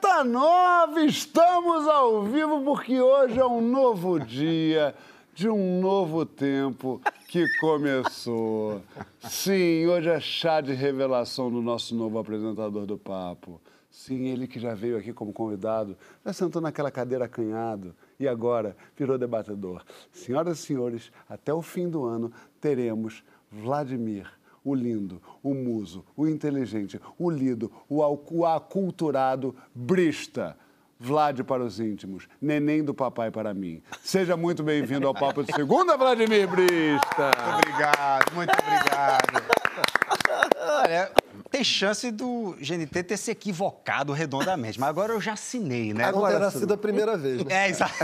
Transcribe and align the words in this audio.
Data 0.00 0.22
nova, 0.22 1.00
estamos 1.00 1.88
ao 1.88 2.22
vivo 2.22 2.62
porque 2.62 3.00
hoje 3.00 3.36
é 3.36 3.44
um 3.44 3.60
novo 3.60 4.20
dia 4.20 4.94
de 5.34 5.48
um 5.48 5.80
novo 5.80 6.24
tempo 6.24 7.00
que 7.28 7.44
começou. 7.58 8.80
Sim, 9.28 9.88
hoje 9.88 10.08
é 10.08 10.20
chá 10.20 10.60
de 10.60 10.72
revelação 10.72 11.50
do 11.50 11.60
nosso 11.60 11.96
novo 11.96 12.16
apresentador 12.16 12.86
do 12.86 12.96
Papo. 12.96 13.60
Sim, 13.90 14.28
ele 14.28 14.46
que 14.46 14.60
já 14.60 14.72
veio 14.72 14.96
aqui 14.96 15.12
como 15.12 15.32
convidado, 15.32 15.96
já 16.24 16.32
sentou 16.32 16.62
naquela 16.62 16.92
cadeira 16.92 17.24
acanhado 17.24 17.92
e 18.20 18.28
agora 18.28 18.76
virou 18.96 19.18
debatedor. 19.18 19.82
Senhoras 20.12 20.60
e 20.60 20.62
senhores, 20.62 21.10
até 21.28 21.52
o 21.52 21.60
fim 21.60 21.88
do 21.88 22.04
ano 22.04 22.32
teremos 22.60 23.24
Vladimir 23.50 24.37
o 24.68 24.74
lindo, 24.74 25.20
o 25.42 25.54
muso, 25.54 26.04
o 26.16 26.26
inteligente, 26.28 27.00
o 27.18 27.30
lido, 27.30 27.72
o 27.88 28.44
aculturado 28.44 29.56
Brista. 29.74 30.56
Vlad 31.00 31.44
para 31.44 31.62
os 31.62 31.78
íntimos, 31.78 32.28
neném 32.42 32.82
do 32.82 32.92
papai 32.92 33.30
para 33.30 33.54
mim. 33.54 33.80
Seja 34.02 34.36
muito 34.36 34.64
bem-vindo 34.64 35.06
ao 35.06 35.14
Papo 35.14 35.44
de 35.44 35.52
Segunda, 35.52 35.96
Vladimir 35.96 36.48
Brista. 36.48 37.30
Muito 37.36 37.54
obrigado, 37.54 38.34
muito 38.34 38.52
obrigado. 38.52 39.37
Tem 41.58 41.64
chance 41.64 42.08
do 42.12 42.56
GNT 42.60 43.02
ter 43.02 43.16
se 43.16 43.32
equivocado 43.32 44.12
redondamente, 44.12 44.78
mas 44.78 44.88
agora 44.88 45.12
eu 45.12 45.20
já 45.20 45.32
assinei, 45.32 45.92
né? 45.92 46.04
Agora 46.04 46.34
terá 46.34 46.50
sido 46.52 46.72
a 46.72 46.76
primeira 46.76 47.18
vez, 47.18 47.44
né? 47.44 47.66
É, 47.66 47.68
exato. 47.68 47.94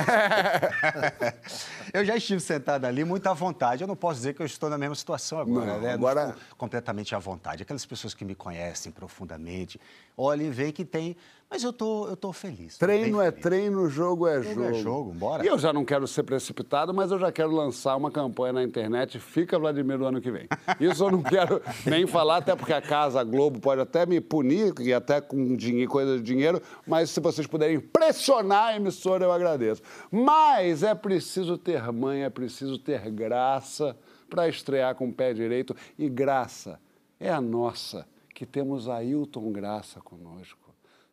eu 1.95 2.05
já 2.05 2.17
estive 2.17 2.41
sentado 2.41 2.85
ali, 2.85 3.05
muito 3.05 3.29
à 3.29 3.33
vontade. 3.33 3.85
Eu 3.85 3.87
não 3.87 3.95
posso 3.95 4.17
dizer 4.17 4.35
que 4.35 4.43
eu 4.43 4.47
estou 4.47 4.69
na 4.69 4.77
mesma 4.77 4.97
situação 4.97 5.39
agora, 5.39 5.75
não, 5.75 5.81
né? 5.81 5.93
Agora... 5.93 6.27
Não 6.27 6.35
completamente 6.59 7.15
à 7.15 7.19
vontade. 7.21 7.63
Aquelas 7.63 7.87
pessoas 7.87 8.13
que 8.13 8.25
me 8.25 8.35
conhecem 8.35 8.91
profundamente 8.91 9.79
olhem 10.17 10.49
e 10.49 10.51
veem 10.51 10.73
que 10.73 10.85
tem 10.85 11.17
mas 11.51 11.63
eu 11.63 11.73
tô, 11.73 12.09
eu 12.09 12.17
tô 12.17 12.33
feliz. 12.33 12.79
Treino 12.79 13.21
é 13.21 13.31
feliz. 13.31 13.43
treino, 13.43 13.89
jogo 13.89 14.27
é 14.27 14.43
jogo. 14.43 14.55
Jogo 14.55 14.65
é 14.65 14.75
jogo, 14.75 15.13
bora. 15.13 15.45
E 15.45 15.47
eu 15.47 15.59
já 15.59 15.73
não 15.73 15.85
quero 15.85 16.07
ser 16.07 16.23
precipitado, 16.23 16.93
mas 16.93 17.11
eu 17.11 17.19
já 17.19 17.31
quero 17.31 17.53
lançar 17.53 17.97
uma 17.97 18.11
campanha 18.11 18.55
na 18.55 18.63
internet, 18.63 19.19
fica 19.19 19.59
Vladimir 19.59 19.99
do 19.99 20.07
ano 20.07 20.21
que 20.21 20.31
vem. 20.31 20.49
Isso 20.81 21.05
eu 21.05 21.11
não 21.11 21.23
quero 21.25 21.63
nem 21.87 22.07
falar, 22.07 22.39
até 22.39 22.57
porque 22.57 22.73
a 22.73 22.83
Casa 22.83 23.23
Globo 23.23 23.61
pode 23.61 23.81
até 23.81 24.05
me 24.05 24.21
punir, 24.21 24.75
e 24.81 24.93
até 24.93 25.21
com 25.21 25.55
dinheiro, 25.55 25.91
coisa 25.91 26.17
de 26.17 26.23
dinheiro, 26.23 26.61
mas 26.87 27.11
se 27.11 27.21
vocês 27.21 27.47
puderem 27.47 27.79
pressionar 27.79 28.69
a 28.69 28.77
emissora, 28.77 29.25
eu 29.25 29.33
agradeço. 29.33 29.83
Mas 30.11 30.83
é 30.83 30.95
preciso 30.95 31.57
ter 31.57 31.83
mãe, 31.93 32.25
é 32.25 32.31
preciso 32.31 32.79
ter 32.79 33.11
graça 33.11 33.97
para 34.29 34.49
estrear 34.49 34.95
com 34.95 35.09
o 35.09 35.13
pé 35.13 35.33
direito. 35.33 35.77
E 35.99 36.09
graça 36.09 36.81
é 37.21 37.31
a 37.31 37.41
nossa, 37.41 38.07
que 38.35 38.45
temos 38.45 38.89
Ailton 38.89 39.53
Graça 39.53 40.01
conosco. 40.01 40.64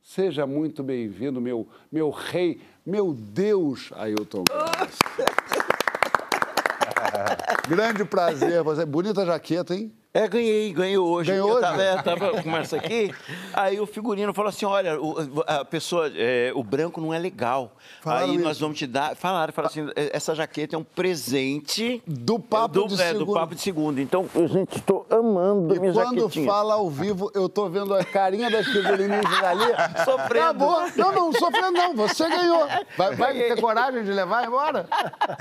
Seja 0.03 0.47
muito 0.47 0.81
bem-vindo, 0.83 1.39
meu, 1.39 1.67
meu 1.91 2.09
rei, 2.09 2.59
meu 2.83 3.13
Deus, 3.13 3.91
Ailton. 3.93 4.43
Grande 7.69 8.03
prazer. 8.03 8.63
Você, 8.63 8.83
bonita 8.83 9.23
jaqueta, 9.25 9.75
hein? 9.75 9.93
É, 10.13 10.27
ganhei, 10.27 10.73
ganhei 10.73 10.97
hoje. 10.97 11.31
Ganhou 11.31 11.47
eu 11.49 11.53
hoje? 11.55 11.61
tava, 11.61 11.81
é, 11.83 12.01
tava 12.01 12.43
com 12.43 12.57
essa 12.57 12.75
aqui, 12.75 13.13
aí 13.53 13.79
o 13.79 13.85
figurino 13.85 14.33
falou 14.33 14.49
assim, 14.49 14.65
olha, 14.65 14.99
o, 15.01 15.15
a 15.47 15.63
pessoa, 15.63 16.11
é, 16.13 16.51
o 16.53 16.61
branco 16.63 16.99
não 16.99 17.13
é 17.13 17.19
legal. 17.19 17.71
Falaram 18.01 18.25
aí 18.31 18.37
nós 18.37 18.51
isso? 18.53 18.59
vamos 18.61 18.77
te 18.77 18.85
dar, 18.85 19.15
falaram, 19.15 19.53
falaram 19.53 19.71
assim, 19.71 19.89
essa 19.95 20.35
jaqueta 20.35 20.75
é 20.75 20.79
um 20.79 20.83
presente 20.83 22.03
Do 22.05 22.37
Papo 22.39 22.87
de 22.87 23.01
é, 23.01 23.13
do 23.13 23.19
Segunda. 23.19 23.39
papo 23.39 23.55
de 23.55 23.61
segunda. 23.61 24.01
Então, 24.01 24.25
gente, 24.49 24.77
estou 24.79 25.05
amando 25.09 25.75
E 25.75 25.79
minha 25.79 25.93
quando 25.93 26.17
jaquetinha. 26.19 26.45
fala 26.45 26.73
ao 26.73 26.89
vivo, 26.89 27.31
eu 27.33 27.47
tô 27.47 27.69
vendo 27.69 27.93
a 27.95 28.03
carinha 28.03 28.49
das 28.49 28.65
figurininhas 28.67 29.25
ali. 29.43 29.65
Sofrendo. 30.03 30.41
Acabou. 30.41 30.81
Não, 30.97 31.11
não, 31.13 31.33
sofrendo 31.33 31.71
não. 31.71 31.95
Você 31.95 32.27
ganhou. 32.27 32.67
Vai, 32.97 33.15
vai 33.15 33.33
ter 33.33 33.55
coragem 33.61 34.03
de 34.03 34.11
levar 34.11 34.45
embora? 34.45 34.87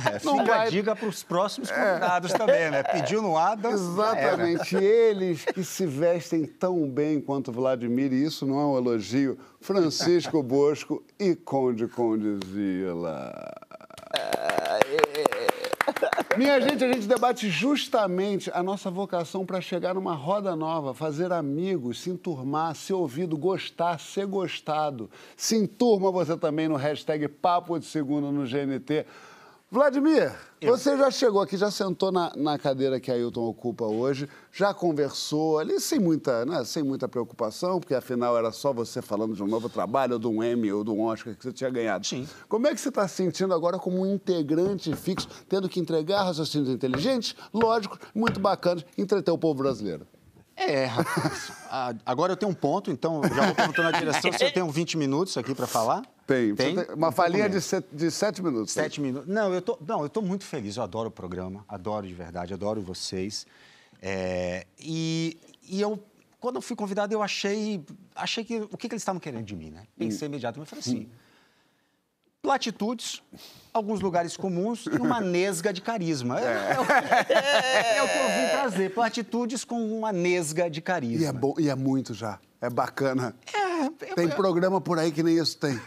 É, 0.07 0.25
Não 0.25 0.39
fica 0.39 0.55
vai. 0.57 0.67
a 0.67 0.71
dica 0.71 0.95
para 0.95 1.09
os 1.09 1.23
próximos 1.23 1.71
convidados 1.71 2.33
também, 2.33 2.71
né? 2.71 2.83
Pediu 2.85 3.21
no 3.23 3.37
Adam. 3.37 3.73
Exatamente. 3.73 4.60
Eles 4.73 5.45
que 5.45 5.65
se 5.65 5.87
vestem 5.87 6.45
tão 6.45 6.89
bem 6.89 7.21
quanto 7.21 7.53
Vladimir, 7.53 8.13
e 8.13 8.25
isso 8.25 8.47
não 8.47 8.61
é 8.61 8.65
um 8.65 8.77
elogio, 8.77 9.39
Francisco 9.61 10.43
Bosco 10.43 11.03
e 11.19 11.35
Conde 11.35 11.87
Condizila. 11.87 13.33
Minha 16.37 16.61
gente, 16.61 16.85
a 16.85 16.93
gente 16.93 17.07
debate 17.07 17.49
justamente 17.51 18.51
a 18.55 18.63
nossa 18.63 18.91
vocação 18.91 19.45
para 19.45 19.61
chegar 19.61 19.95
numa 19.95 20.15
roda 20.15 20.55
nova, 20.55 20.95
fazer 20.95 21.33
amigos, 21.33 22.01
se 22.01 22.11
enturmar, 22.11 22.75
ser 22.75 22.95
ouvido, 22.95 23.37
gostar, 23.37 23.99
ser 23.99 24.27
gostado. 24.27 25.11
Se 25.37 25.57
enturma 25.57 26.11
você 26.11 26.37
também 26.37 26.69
no 26.69 26.77
hashtag 26.77 27.27
Papo 27.29 27.79
de 27.79 27.87
Segunda 27.87 28.31
no 28.31 28.47
GNT. 28.47 29.05
Vladimir, 29.73 30.35
você 30.61 30.97
já 30.99 31.13
chegou 31.13 31.41
aqui, 31.41 31.57
já 31.57 31.71
sentou 31.71 32.11
na, 32.11 32.33
na 32.35 32.59
cadeira 32.59 32.99
que 32.99 33.09
a 33.09 33.15
Ailton 33.15 33.47
ocupa 33.47 33.85
hoje, 33.85 34.29
já 34.51 34.75
conversou 34.75 35.61
ali 35.61 35.79
sem 35.79 36.01
muita, 36.01 36.45
né, 36.45 36.65
sem 36.65 36.83
muita 36.83 37.07
preocupação, 37.07 37.79
porque 37.79 37.95
afinal 37.95 38.37
era 38.37 38.51
só 38.51 38.73
você 38.73 39.01
falando 39.01 39.33
de 39.33 39.45
um 39.45 39.47
novo 39.47 39.69
trabalho, 39.69 40.15
ou 40.15 40.19
de 40.19 40.27
um 40.27 40.43
Emmy, 40.43 40.73
ou 40.73 40.83
de 40.83 40.91
um 40.91 41.03
Oscar 41.03 41.37
que 41.37 41.45
você 41.45 41.53
tinha 41.53 41.71
ganhado. 41.71 42.05
Sim. 42.05 42.27
Como 42.49 42.67
é 42.67 42.75
que 42.75 42.81
você 42.81 42.89
está 42.89 43.07
se 43.07 43.15
sentindo 43.15 43.55
agora 43.55 43.79
como 43.79 44.01
um 44.01 44.13
integrante 44.13 44.93
fixo, 44.97 45.29
tendo 45.49 45.69
que 45.69 45.79
entregar 45.79 46.25
raciocínios 46.25 46.69
inteligentes, 46.69 47.37
lógicos, 47.55 48.01
muito 48.13 48.41
bacanas, 48.41 48.85
entreter 48.99 49.33
o 49.33 49.39
povo 49.39 49.63
brasileiro? 49.63 50.05
É, 50.61 50.85
rapaz. 50.85 51.53
Ah, 51.73 51.95
agora 52.05 52.33
eu 52.33 52.37
tenho 52.37 52.51
um 52.51 52.55
ponto, 52.55 52.91
então 52.91 53.23
já 53.33 53.47
vou 53.47 53.55
perguntando 53.55 53.93
na 53.93 53.97
direção 53.97 54.33
se 54.33 54.45
eu 54.45 54.53
tenho 54.53 54.69
20 54.69 54.99
minutos 54.99 55.37
aqui 55.37 55.55
para 55.55 55.69
falar. 55.69 56.03
Tem. 56.27 56.53
Tem? 56.57 56.75
Tem 56.75 56.95
uma 56.97 57.13
falinha 57.13 57.49
de, 57.49 57.61
set, 57.61 57.87
de 57.93 58.11
sete 58.11 58.43
minutos. 58.43 58.73
Sete 58.73 59.01
minutos. 59.01 59.29
Não, 59.29 59.55
eu 59.55 59.63
tô, 59.63 59.79
não, 59.87 60.03
eu 60.03 60.09
tô 60.09 60.21
muito 60.21 60.45
feliz. 60.45 60.77
Eu 60.77 60.83
adoro 60.83 61.09
o 61.09 61.13
programa, 61.13 61.65
adoro 61.69 62.09
de 62.09 62.13
verdade, 62.13 62.53
adoro 62.53 62.81
vocês. 62.81 63.47
É, 64.03 64.67
e, 64.81 65.39
e 65.63 65.81
eu, 65.81 66.03
quando 66.41 66.57
eu 66.57 66.63
fui 66.63 66.75
convidado, 66.75 67.15
eu 67.15 67.23
achei, 67.23 67.85
achei 68.17 68.43
que 68.45 68.57
o 68.57 68.77
que, 68.77 68.89
que 68.89 68.95
eles 68.95 69.03
estavam 69.03 69.21
querendo 69.21 69.45
de 69.45 69.55
mim, 69.55 69.71
né? 69.71 69.85
Pensei 69.97 70.27
imediatamente, 70.27 70.69
falei 70.69 70.81
assim. 70.81 71.09
Latitudes, 72.43 73.23
alguns 73.73 74.01
lugares 74.01 74.35
comuns 74.37 74.87
e 74.87 74.97
uma 74.97 75.21
nesga 75.21 75.73
de 75.75 75.83
carisma. 75.83 76.41
É, 76.41 76.73
é 76.75 76.81
o, 76.81 76.83
é 76.83 78.03
o 78.03 78.09
que 78.09 78.19
eu 78.19 78.29
vim 78.29 78.49
trazer. 78.51 78.95
Platitudes 78.95 79.63
com 79.65 79.79
uma 79.99 80.11
nesga 80.11 80.71
de 80.71 80.81
carisma. 80.81 81.23
E 81.23 81.27
é, 81.27 81.33
bom, 81.33 81.55
e 81.59 81.69
é 81.69 81.75
muito 81.75 82.15
já. 82.15 82.39
É 82.63 82.69
bacana. 82.71 83.35
É, 83.55 83.85
eu- 83.87 84.15
Tem 84.15 84.29
programa 84.29 84.81
por 84.81 84.99
aí 84.99 85.13
que 85.13 85.23
nem 85.23 85.37
isso 85.39 85.57
tem. 85.59 85.79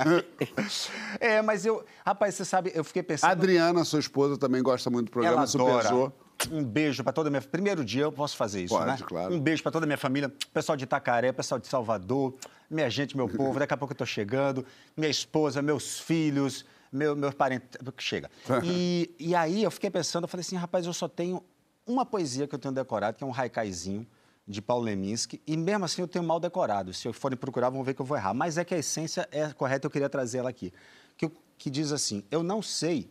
é, 1.20 1.40
mas 1.42 1.64
eu. 1.64 1.84
Rapaz, 2.04 2.34
você 2.34 2.44
sabe, 2.44 2.72
eu 2.74 2.84
fiquei 2.84 3.02
pensando. 3.02 3.30
Adriana, 3.30 3.84
sua 3.84 4.00
esposa, 4.00 4.36
também 4.38 4.62
gosta 4.62 4.90
muito 4.90 5.06
do 5.06 5.10
programa, 5.12 5.36
Ela 5.36 5.44
adora. 5.44 5.82
superzou. 5.82 6.12
Um 6.50 6.64
beijo 6.64 7.04
para 7.04 7.12
toda 7.12 7.28
a 7.28 7.30
minha 7.30 7.42
Primeiro 7.42 7.84
dia 7.84 8.04
eu 8.04 8.12
posso 8.12 8.34
fazer 8.34 8.62
isso, 8.64 8.74
Pode, 8.74 8.86
né? 8.86 9.06
claro. 9.06 9.34
Um 9.34 9.38
beijo 9.40 9.62
para 9.62 9.72
toda 9.72 9.84
a 9.84 9.86
minha 9.86 9.98
família, 9.98 10.32
pessoal 10.54 10.74
de 10.74 10.84
Itacaré, 10.84 11.32
pessoal 11.32 11.58
de 11.60 11.68
Salvador, 11.68 12.34
minha 12.70 12.88
gente, 12.88 13.16
meu 13.16 13.28
povo. 13.28 13.58
Daqui 13.58 13.74
a 13.74 13.76
pouco 13.76 13.92
eu 13.92 13.96
tô 13.96 14.06
chegando, 14.06 14.64
minha 14.96 15.10
esposa, 15.10 15.60
meus 15.60 15.98
filhos, 15.98 16.64
meu, 16.92 17.16
meus 17.16 17.34
parentes. 17.34 17.78
Chega. 17.98 18.30
E, 18.62 19.14
e 19.18 19.34
aí 19.34 19.62
eu 19.62 19.70
fiquei 19.70 19.90
pensando, 19.90 20.24
eu 20.24 20.28
falei 20.28 20.42
assim, 20.42 20.56
rapaz, 20.56 20.86
eu 20.86 20.92
só 20.92 21.08
tenho 21.08 21.42
uma 21.86 22.06
poesia 22.06 22.46
que 22.46 22.54
eu 22.54 22.58
tenho 22.58 22.72
decorado, 22.72 23.16
que 23.16 23.24
é 23.24 23.26
um 23.26 23.34
haikaizinho 23.34 24.06
de 24.46 24.62
Paulo 24.62 24.84
Leminski, 24.84 25.40
e 25.46 25.56
mesmo 25.56 25.84
assim 25.84 26.02
eu 26.02 26.08
tenho 26.08 26.24
mal 26.24 26.40
decorado. 26.40 26.92
Se 26.94 27.06
eu 27.06 27.12
forem 27.12 27.36
procurar, 27.36 27.70
vão 27.70 27.84
ver 27.84 27.94
que 27.94 28.00
eu 28.00 28.06
vou 28.06 28.16
errar. 28.16 28.34
Mas 28.34 28.58
é 28.58 28.64
que 28.64 28.74
a 28.74 28.78
essência 28.78 29.28
é 29.30 29.52
correta, 29.52 29.86
eu 29.86 29.90
queria 29.90 30.08
trazer 30.08 30.38
ela 30.38 30.50
aqui. 30.50 30.72
Que, 31.16 31.30
que 31.58 31.70
diz 31.70 31.92
assim: 31.92 32.24
Eu 32.30 32.42
não 32.42 32.62
sei 32.62 33.10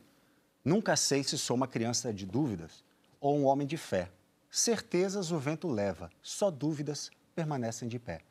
Nunca 0.64 0.96
sei 0.96 1.24
se 1.24 1.38
sou 1.38 1.56
uma 1.56 1.68
criança 1.68 2.14
de 2.14 2.26
dúvidas 2.26 2.84
ou 3.20 3.38
um 3.38 3.46
homem 3.46 3.66
de 3.66 3.78
fé. 3.78 4.12
Certezas 4.52 5.32
o 5.32 5.40
vento 5.40 5.68
leva, 5.68 6.10
só 6.22 6.52
dúvidas 6.52 7.10
permanecem 7.34 7.88
de 7.88 7.98
pé. 7.98 8.22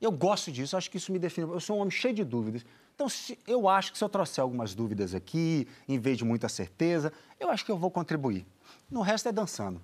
Eu 0.00 0.10
gosto 0.12 0.50
disso, 0.52 0.76
acho 0.76 0.90
que 0.90 0.96
isso 0.96 1.10
me 1.12 1.18
define. 1.18 1.50
Eu 1.50 1.60
sou 1.60 1.76
um 1.76 1.80
homem 1.80 1.90
cheio 1.90 2.14
de 2.14 2.24
dúvidas. 2.24 2.64
Então, 2.94 3.08
se- 3.08 3.38
eu 3.46 3.68
acho 3.68 3.92
que 3.92 3.98
se 3.98 4.04
eu 4.04 4.08
trouxer 4.08 4.42
algumas 4.42 4.74
dúvidas 4.74 5.14
aqui, 5.14 5.66
em 5.88 5.98
vez 5.98 6.18
de 6.18 6.24
muita 6.24 6.48
certeza, 6.48 7.12
eu 7.40 7.48
acho 7.50 7.64
que 7.64 7.70
eu 7.72 7.78
vou 7.78 7.90
contribuir. 7.90 8.46
No 8.90 9.00
resto 9.00 9.28
é 9.28 9.32
dançando. 9.32 9.80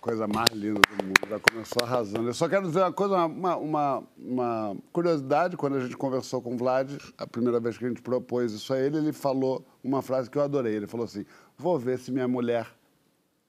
Coisa 0.00 0.26
mais 0.28 0.50
linda 0.52 0.80
do 0.80 1.04
mundo, 1.04 1.14
já 1.28 1.38
começou 1.40 1.82
arrasando. 1.82 2.28
Eu 2.28 2.34
só 2.34 2.48
quero 2.48 2.66
dizer 2.68 2.80
uma 2.80 2.92
coisa, 2.92 3.26
uma, 3.26 3.56
uma, 3.56 4.04
uma 4.16 4.76
curiosidade, 4.92 5.56
quando 5.56 5.76
a 5.76 5.80
gente 5.80 5.96
conversou 5.96 6.40
com 6.40 6.54
o 6.54 6.56
Vlad, 6.56 6.92
a 7.18 7.26
primeira 7.26 7.58
vez 7.58 7.76
que 7.76 7.84
a 7.84 7.88
gente 7.88 8.00
propôs 8.00 8.52
isso 8.52 8.72
a 8.72 8.78
ele, 8.78 8.98
ele 8.98 9.12
falou 9.12 9.64
uma 9.82 10.00
frase 10.02 10.30
que 10.30 10.38
eu 10.38 10.42
adorei. 10.42 10.74
Ele 10.76 10.86
falou 10.86 11.04
assim, 11.04 11.24
vou 11.58 11.76
ver 11.76 11.98
se 11.98 12.12
minha 12.12 12.28
mulher 12.28 12.68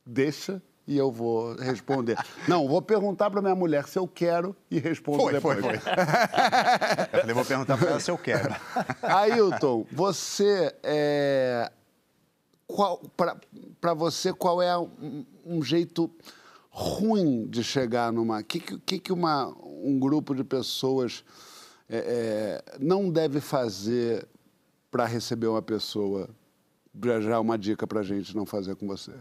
deixa 0.04 0.62
e 0.88 0.98
eu 0.98 1.12
vou 1.12 1.54
responder. 1.56 2.18
Não, 2.48 2.68
vou 2.68 2.82
perguntar 2.82 3.30
para 3.30 3.42
minha 3.42 3.56
mulher 3.56 3.86
se 3.88 4.00
eu 4.00 4.08
quero 4.08 4.56
e 4.72 4.80
respondo 4.80 5.20
Foi, 5.20 5.34
depois. 5.34 5.60
foi, 5.60 5.78
foi. 5.78 5.92
Eu 7.12 7.20
falei, 7.20 7.36
vou 7.36 7.46
perguntar 7.46 7.78
para 7.78 7.90
ela 7.90 8.00
se 8.00 8.10
eu 8.10 8.18
quero. 8.18 8.56
Ailton, 9.04 9.86
você 9.92 10.74
é. 10.82 11.72
Para 13.80 13.94
você, 13.94 14.34
qual 14.34 14.62
é 14.62 14.78
um, 14.78 15.26
um 15.46 15.64
jeito 15.64 16.12
ruim 16.70 17.48
de 17.48 17.64
chegar 17.64 18.12
numa. 18.12 18.40
O 18.40 18.44
que, 18.44 18.60
que, 18.60 19.00
que 19.00 19.14
uma, 19.14 19.48
um 19.64 19.98
grupo 20.00 20.36
de 20.36 20.44
pessoas 20.44 21.24
é, 21.90 22.62
é, 22.68 22.78
não 22.80 23.10
deve 23.10 23.40
fazer 23.40 24.28
para 24.92 25.06
receber 25.06 25.48
uma 25.48 25.62
pessoa? 25.62 26.30
Já 27.04 27.22
já 27.22 27.40
uma 27.40 27.58
dica 27.58 27.86
para 27.86 28.02
gente 28.04 28.36
não 28.36 28.46
fazer 28.46 28.76
com 28.76 28.88
você. 28.88 29.14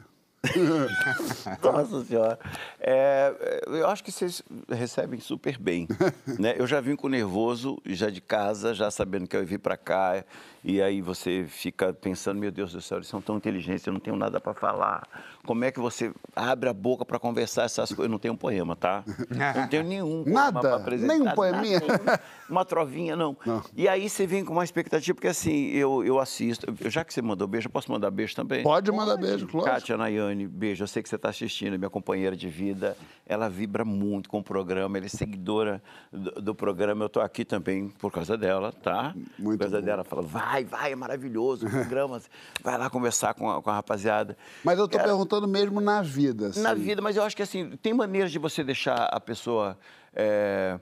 Nossa 1.63 2.05
Senhora. 2.05 2.39
É, 2.81 3.63
eu 3.67 3.89
acho 3.89 4.03
que 4.03 4.13
vocês 4.13 4.43
recebem 4.69 5.21
super 5.21 5.59
bem. 5.59 5.87
Né? 6.39 6.55
Eu 6.59 6.67
já 6.67 6.81
vim 6.81 6.97
com 6.97 7.09
nervoso, 7.09 7.79
já 7.87 8.11
de 8.11 8.21
casa, 8.21 8.75
já 8.75 8.91
sabendo 8.91 9.27
que 9.27 9.35
eu 9.37 9.41
ia 9.41 9.47
vir 9.47 9.59
para 9.59 9.77
cá. 9.77 10.25
E 10.63 10.83
aí 10.83 11.01
você 11.01 11.47
fica 11.49 11.93
pensando, 11.93 12.41
meu 12.41 12.51
Deus 12.51 12.73
do 12.73 12.81
céu, 12.81 12.99
eles 12.99 13.07
são 13.07 13.23
tão 13.23 13.37
inteligentes, 13.37 13.87
eu 13.87 13.93
não 13.93 14.01
tenho 14.01 14.17
nada 14.17 14.41
para 14.41 14.53
falar. 14.53 15.07
Como 15.47 15.65
é 15.65 15.71
que 15.71 15.79
você 15.79 16.13
abre 16.35 16.69
a 16.69 16.73
boca 16.73 17.05
para 17.05 17.21
conversar 17.21 17.63
essas 17.63 17.91
coisas? 17.91 18.07
Eu 18.07 18.11
não 18.11 18.19
tenho 18.19 18.35
um 18.35 18.37
poema, 18.37 18.75
tá? 18.75 19.05
Eu 19.07 19.15
não 19.63 19.69
tenho 19.69 19.85
nenhum 19.85 20.25
Nada? 20.27 20.75
apresentar. 20.75 21.15
Nem 21.15 21.23
um 21.23 21.31
poeminha? 21.33 21.81
Nada, 21.81 22.21
uma 22.51 22.65
trovinha, 22.65 23.15
não. 23.15 23.37
Não. 23.47 23.63
E 23.77 23.87
aí 23.89 24.11
você 24.11 24.27
vem 24.27 24.45
com 24.45 24.53
uma 24.53 24.65
expectativa, 24.65 25.15
porque 25.15 25.29
assim, 25.29 25.69
eu, 25.69 26.05
eu 26.05 26.19
assisto. 26.19 26.67
Já 26.87 27.05
que 27.05 27.15
você 27.15 27.23
mandou 27.23 27.47
beijo, 27.47 27.69
eu 27.69 27.73
posso 27.73 27.91
mandar 27.93 28.11
beijo 28.11 28.35
também? 28.35 28.65
Pode 28.65 28.91
mandar 28.91 29.17
beijo, 29.17 29.47
claro. 29.47 29.71
Kátia 29.71 29.97
Nayane, 29.97 30.36
beijo. 30.45 30.83
Eu 30.83 30.89
sei 30.89 31.01
que 31.05 31.09
você 31.09 31.15
está 31.15 31.29
assistindo, 31.29 31.79
minha 31.79 31.89
companheira 31.89 32.37
de 32.37 32.49
vida. 32.49 32.97
Ela 33.25 33.49
vibra 33.49 33.85
muito 33.85 34.29
com 34.29 34.41
o 34.41 34.43
programa, 34.43 34.97
ela 34.99 35.07
é 35.07 35.09
seguidora 35.09 35.81
do, 36.13 36.33
do 36.43 36.55
programa. 36.57 37.05
Eu 37.05 37.07
estou 37.07 37.23
aqui 37.23 37.45
também 37.45 37.89
por 37.89 38.11
causa 38.11 38.37
dela, 38.37 38.73
tá? 38.73 39.15
Muito 39.39 39.59
por 39.59 39.65
causa 39.65 39.79
bom. 39.81 39.87
dela. 39.87 40.03
Fala, 40.03 40.23
vai, 40.23 40.65
vai, 40.65 40.91
é 40.91 40.97
maravilhoso 40.97 41.69
o 41.69 41.71
programa. 41.71 42.21
vai 42.61 42.77
lá 42.77 42.91
conversar 42.91 43.35
com 43.35 43.49
a, 43.49 43.63
com 43.63 43.71
a 43.71 43.75
rapaziada. 43.75 44.37
Mas 44.65 44.77
eu 44.81 44.89
Cara, 44.89 45.05
perguntando 45.05 45.47
mesmo 45.47 45.81
na 45.81 46.03
vida. 46.03 46.51
Na 46.57 46.73
assim. 46.73 46.81
vida, 46.83 47.01
mas 47.01 47.17
eu 47.17 47.23
acho 47.23 47.37
que 47.37 47.43
assim, 47.43 47.71
tem 47.81 47.95
maneiras 47.95 48.33
de 48.33 48.39
você 48.41 48.65
deixar 48.65 49.05
a 49.05 49.21
pessoa 49.21 49.79
é, 50.13 50.81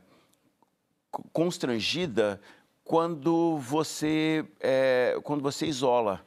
co- 1.11 1.25
constrangida 1.33 2.41
quando 2.83 3.57
você, 3.59 4.45
é, 4.61 5.19
quando 5.23 5.43
você 5.43 5.67
isola. 5.67 6.21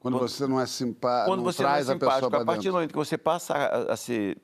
Quando 0.00 0.18
você 0.18 0.46
não 0.46 0.58
é 0.60 0.66
simpático, 0.66 1.30
quando 1.30 1.42
você 1.42 1.62
não 1.62 1.70
é 1.70 1.78
a 1.80 1.84
simpático, 1.84 2.30
para 2.30 2.42
a 2.42 2.44
partir 2.44 2.68
do 2.68 2.72
momento 2.72 2.90
que 2.90 2.96
você 2.96 3.18
passa 3.18 3.52
a, 3.54 3.92
a 3.92 3.96
ser 3.96 4.38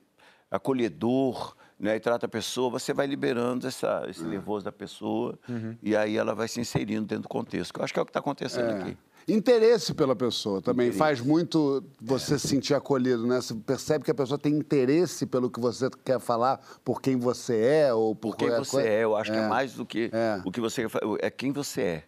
acolhedor, 0.49 1.55
né, 1.79 1.95
e 1.95 1.99
trata 1.99 2.25
a 2.25 2.29
pessoa, 2.29 2.69
você 2.69 2.93
vai 2.93 3.05
liberando 3.05 3.67
essa, 3.67 4.03
esse 4.09 4.23
É. 4.23 4.27
nervoso 4.27 4.65
da 4.65 4.71
pessoa 4.71 5.37
Uhum. 5.47 5.75
e 5.81 5.95
aí 5.95 6.17
ela 6.17 6.33
vai 6.33 6.47
se 6.47 6.59
inserindo 6.59 7.05
dentro 7.05 7.23
do 7.23 7.29
contexto. 7.29 7.73
que 7.73 7.79
Eu 7.79 7.83
acho 7.83 7.93
que 7.93 7.99
é 7.99 8.01
o 8.01 8.05
que 8.05 8.09
está 8.11 8.19
acontecendo 8.19 8.69
É. 8.71 8.81
aqui. 8.81 8.97
Interesse 9.29 9.93
pela 9.93 10.15
pessoa 10.15 10.61
também 10.61 10.85
Interesse. 10.87 10.97
faz 10.99 11.19
muito 11.21 11.83
você 12.01 12.39
se 12.39 12.47
sentir 12.47 12.73
acolhido, 12.73 13.27
né? 13.27 13.41
Você 13.41 13.53
percebe 13.53 14.05
que 14.05 14.09
a 14.11 14.15
pessoa 14.15 14.37
tem 14.39 14.53
interesse 14.55 15.25
pelo 15.25 15.51
que 15.51 15.59
você 15.59 15.89
quer 16.05 16.17
falar, 16.17 16.61
por 16.83 17.01
quem 17.01 17.17
você 17.17 17.59
é 17.87 17.93
ou 17.93 18.15
por, 18.15 18.29
Por 18.31 18.37
quem 18.37 18.47
qualquer 18.47 18.63
você 18.65 18.71
coisa. 18.71 18.87
é, 18.87 19.03
eu 19.03 19.15
acho 19.17 19.29
que 19.31 19.37
é 19.37 19.47
mais 19.49 19.73
do 19.73 19.85
que 19.85 20.09
É. 20.13 20.41
o 20.45 20.51
que 20.51 20.61
você 20.61 20.87
fa- 20.87 21.01
é 21.19 21.29
quem 21.29 21.51
você 21.51 21.81
é. 21.81 22.03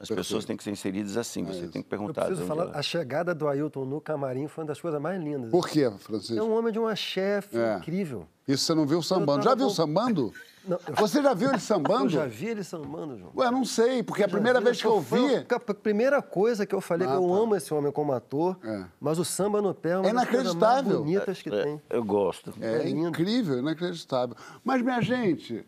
As 0.00 0.08
pessoas 0.08 0.44
têm 0.44 0.56
que 0.56 0.64
ser 0.64 0.70
inseridas 0.70 1.16
assim, 1.16 1.44
você 1.44 1.60
tem 1.62 1.70
que 1.70 1.78
Eu 1.80 1.84
perguntar. 1.84 2.22
preciso 2.22 2.42
de 2.42 2.48
falar, 2.48 2.64
ela- 2.64 2.76
a 2.78 2.82
chegada 2.82 3.34
do 3.34 3.46
Ailton 3.46 3.84
no 3.84 4.00
camarim 4.00 4.48
foi 4.48 4.64
uma 4.64 4.68
das 4.68 4.80
coisas 4.80 5.00
mais 5.00 5.22
lindas. 5.22 5.50
Por 5.50 5.68
quê, 5.68 5.90
Francisco? 5.98 6.36
É 6.38 6.42
um 6.42 6.56
homem 6.56 6.72
de 6.72 6.78
uma 6.78 6.96
chefe 6.96 7.56
É. 7.56 7.76
incrível. 7.76 8.26
Isso 8.48 8.64
você 8.64 8.74
não 8.74 8.86
viu 8.86 9.00
sambando. 9.02 9.40
Eu 9.40 9.44
Já 9.44 9.54
viu 9.54 9.66
com- 9.68 9.72
sambando? 9.74 10.32
Não, 10.64 10.78
eu- 10.86 10.94
Você 10.94 11.20
já 11.20 11.34
viu 11.34 11.48
ele 11.48 11.58
sambando? 11.60 12.04
Eu 12.04 12.08
já 12.08 12.26
vi 12.26 12.46
ele 12.46 12.62
sambando, 12.62 13.18
João. 13.18 13.32
Ué, 13.36 13.50
não 13.50 13.64
sei, 13.64 14.00
porque 14.00 14.22
a 14.22 14.26
Já 14.28 14.32
primeira 14.32 14.60
vi, 14.60 14.64
vez 14.66 14.80
que 14.80 14.86
eu 14.86 15.00
vi. 15.00 15.36
A 15.48 15.56
a 15.56 15.74
primeira 15.74 16.22
coisa 16.22 16.64
que 16.64 16.72
eu 16.72 16.80
falei 16.80 17.04
Ah, 17.06 17.10
que 17.10 17.16
eu 17.16 17.28
tá. 17.28 17.34
amo 17.34 17.56
esse 17.56 17.74
homem 17.74 17.90
como 17.90 18.12
ator, 18.12 18.56
É. 18.64 18.84
mas 19.00 19.18
o 19.18 19.24
samba 19.24 19.60
no 19.60 19.74
pé 19.74 19.90
é 19.90 19.98
uma 19.98 20.08
É 20.08 20.12
das 20.14 20.28
coisas 20.28 20.54
mais 20.54 20.82
bonitas 20.86 21.42
que 21.42 21.48
É, 21.52 21.62
tem. 21.64 21.82
eu 21.90 22.04
gosto. 22.04 22.54
É, 22.60 22.82
É 22.84 22.88
incrível, 22.88 23.58
inacreditável. 23.58 24.36
Mas, 24.62 24.82
minha 24.82 25.00
gente, 25.00 25.66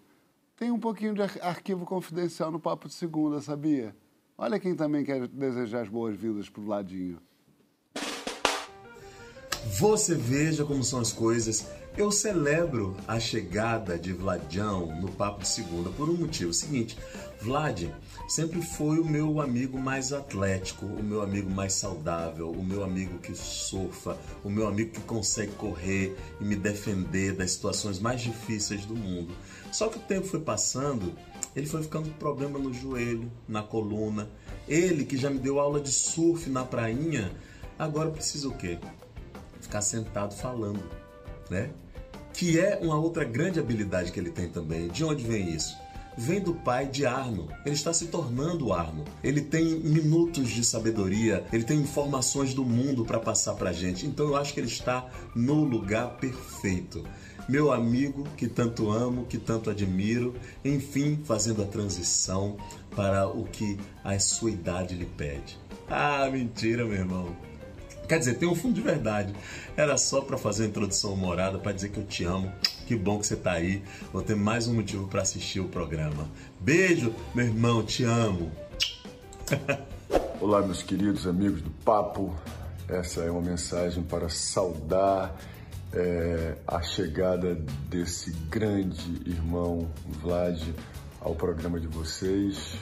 tem 0.57 0.71
um 0.71 0.79
pouquinho 0.79 1.15
de 1.15 1.23
ar- 1.23 1.39
arquivo 1.43 1.85
confidencial 1.85 2.51
no 2.51 2.61
Papo 2.61 2.89
de 2.89 2.95
Segunda, 2.95 3.41
sabia? 3.41 3.95
Olha 4.37 4.59
quem 4.59 4.75
também 4.75 5.05
quer 5.05 5.27
desejar 5.29 5.83
as 5.83 5.89
boas-vindas 5.89 6.49
pro 6.49 6.67
ladinho. 6.67 7.19
Você 9.79 10.15
veja 10.15 10.65
como 10.65 10.85
são 10.85 11.01
as 11.01 11.13
coisas. 11.13 11.67
Eu 11.97 12.11
celebro 12.11 12.97
a 13.07 13.21
chegada 13.21 13.97
de 13.97 14.13
Vladião 14.13 15.01
no 15.01 15.09
Papo 15.13 15.43
de 15.43 15.49
Segunda 15.49 15.91
por 15.91 16.11
um 16.11 16.15
motivo. 16.15 16.51
O 16.51 16.55
seguinte, 16.55 16.99
Vlad 17.41 17.85
sempre 18.29 18.61
foi 18.61 18.99
o 18.99 19.05
meu 19.05 19.41
amigo 19.41 19.79
mais 19.79 20.13
atlético, 20.13 20.85
o 20.85 21.03
meu 21.03 21.23
amigo 21.23 21.49
mais 21.49 21.73
saudável, 21.75 22.51
o 22.51 22.65
meu 22.65 22.83
amigo 22.83 23.19
que 23.19 23.35
surfa, 23.35 24.19
o 24.43 24.51
meu 24.51 24.67
amigo 24.67 24.91
que 24.91 25.01
consegue 25.03 25.53
correr 25.53 26.17
e 26.41 26.45
me 26.45 26.57
defender 26.57 27.33
das 27.33 27.53
situações 27.53 28.01
mais 28.01 28.21
difíceis 28.21 28.85
do 28.85 28.97
mundo. 28.97 29.33
Só 29.75 29.89
que 29.89 29.99
o 29.99 30.03
tempo 30.03 30.27
foi 30.27 30.41
passando, 30.41 31.13
ele 31.57 31.67
foi 31.67 31.83
ficando 31.83 32.09
com 32.09 32.17
problema 32.17 32.59
no 32.59 32.73
joelho, 32.73 33.31
na 33.49 33.63
coluna. 33.63 34.31
Ele 34.69 35.05
que 35.05 35.17
já 35.17 35.29
me 35.29 35.39
deu 35.39 35.59
aula 35.59 35.81
de 35.81 35.91
surf 35.91 36.49
na 36.49 36.65
prainha, 36.65 37.33
agora 37.77 38.11
precisa 38.11 38.49
o 38.49 38.57
quê? 38.57 38.79
ficar 39.65 39.83
sentado 39.83 40.35
falando, 40.35 40.83
né? 41.51 41.71
Que 42.33 42.61
é 42.61 42.79
uma 42.81 42.97
outra 42.97 43.25
grande 43.25 43.59
habilidade 43.59 44.13
que 44.13 44.21
ele 44.21 44.31
tem 44.31 44.49
também. 44.49 44.89
De 44.89 45.05
onde 45.05 45.25
vem 45.25 45.51
isso? 45.51 45.77
Vem 46.17 46.41
do 46.41 46.55
pai 46.55 46.87
de 46.87 47.05
Arno. 47.05 47.49
Ele 47.65 47.75
está 47.75 47.93
se 47.93 48.07
tornando 48.07 48.73
Arno. 48.73 49.05
Ele 49.23 49.41
tem 49.41 49.65
minutos 49.81 50.49
de 50.51 50.65
sabedoria, 50.65 51.45
ele 51.53 51.65
tem 51.65 51.81
informações 51.81 52.55
do 52.55 52.65
mundo 52.65 53.05
para 53.05 53.19
passar 53.19 53.55
para 53.55 53.73
gente. 53.73 54.07
Então 54.07 54.27
eu 54.29 54.37
acho 54.37 54.55
que 54.55 54.61
ele 54.61 54.69
está 54.69 55.09
no 55.35 55.65
lugar 55.65 56.17
perfeito. 56.19 57.05
Meu 57.49 57.71
amigo 57.71 58.25
que 58.37 58.49
tanto 58.49 58.91
amo, 58.91 59.27
que 59.27 59.37
tanto 59.37 59.69
admiro, 59.69 60.35
enfim, 60.65 61.21
fazendo 61.25 61.63
a 61.63 61.67
transição 61.67 62.57
para 62.97 63.29
o 63.29 63.45
que 63.45 63.79
a 64.03 64.19
sua 64.19 64.51
idade 64.51 64.95
lhe 64.95 65.05
pede. 65.05 65.59
Ah, 65.89 66.29
mentira, 66.31 66.85
meu 66.85 66.95
irmão. 66.95 67.37
Quer 68.09 68.19
dizer, 68.19 68.35
tem 68.35 68.49
um 68.49 68.55
fundo 68.55 68.75
de 68.75 68.81
verdade. 68.81 69.35
Era 69.77 69.97
só 69.97 70.21
para 70.21 70.39
fazer 70.39 70.65
a 70.65 70.67
introdução 70.69 71.13
humorada, 71.13 71.59
para 71.59 71.73
dizer 71.73 71.91
que 71.91 71.99
eu 71.99 72.07
te 72.07 72.25
amo. 72.25 72.53
Que 72.87 72.97
bom 72.97 73.19
que 73.19 73.27
você 73.27 73.37
tá 73.37 73.53
aí. 73.53 73.83
Vou 74.13 74.23
ter 74.23 74.37
mais 74.37 74.67
um 74.67 74.75
motivo 74.75 75.09
para 75.09 75.23
assistir 75.23 75.61
o 75.61 75.69
programa. 75.69 76.29
Beijo, 76.61 77.15
meu 77.35 77.47
irmão, 77.47 77.83
te 77.83 78.05
amo. 78.05 78.51
Olá, 80.41 80.63
meus 80.63 80.83
queridos 80.83 81.27
amigos 81.27 81.61
do 81.63 81.71
Papo. 81.71 82.35
Essa 82.89 83.23
é 83.23 83.31
uma 83.31 83.41
mensagem 83.41 84.03
para 84.03 84.29
saudar 84.29 85.35
eh, 85.95 86.57
a 86.67 86.83
chegada 86.83 87.55
desse 87.89 88.33
grande 88.51 89.23
irmão 89.27 89.89
Vlad 90.21 90.61
ao 91.21 91.35
programa 91.35 91.79
de 91.79 91.87
vocês. 91.87 92.77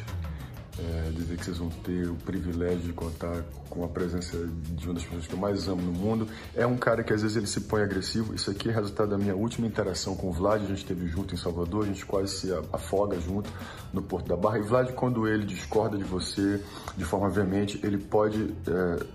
Eh, 0.78 1.10
dizer 1.14 1.36
que 1.36 1.44
vocês 1.44 1.58
vão 1.58 1.68
ter 1.68 2.08
o 2.08 2.14
privilégio 2.14 2.80
de 2.80 2.92
contar 2.94 3.44
com 3.68 3.84
a 3.84 3.88
presença 3.88 4.38
de 4.38 4.86
uma 4.86 4.94
das 4.94 5.04
pessoas 5.04 5.26
que 5.26 5.34
eu 5.34 5.38
mais 5.38 5.68
amo 5.68 5.82
no 5.82 5.92
mundo. 5.92 6.26
É 6.54 6.66
um 6.66 6.78
cara 6.78 7.04
que 7.04 7.12
às 7.12 7.20
vezes 7.20 7.36
ele 7.36 7.46
se 7.46 7.60
põe 7.60 7.82
agressivo. 7.82 8.34
Isso 8.34 8.50
aqui 8.50 8.70
é 8.70 8.72
resultado 8.72 9.10
da 9.10 9.18
minha 9.18 9.36
última 9.36 9.66
interação 9.66 10.16
com 10.16 10.28
o 10.28 10.32
Vlad. 10.32 10.62
A 10.62 10.66
gente 10.66 10.78
esteve 10.78 11.06
junto 11.06 11.34
em 11.34 11.36
Salvador, 11.36 11.84
a 11.84 11.86
gente 11.88 12.06
quase 12.06 12.32
se 12.32 12.48
afoga 12.72 13.20
junto 13.20 13.50
no 13.92 14.00
Porto 14.00 14.28
da 14.28 14.36
Barra. 14.36 14.58
E 14.58 14.62
Vlad, 14.62 14.92
quando 14.92 15.28
ele 15.28 15.44
discorda 15.44 15.98
de 15.98 16.04
você 16.04 16.58
de 16.96 17.04
forma 17.04 17.28
veemente, 17.28 17.78
ele 17.84 17.98
pode 17.98 18.54
eh, 18.66 19.06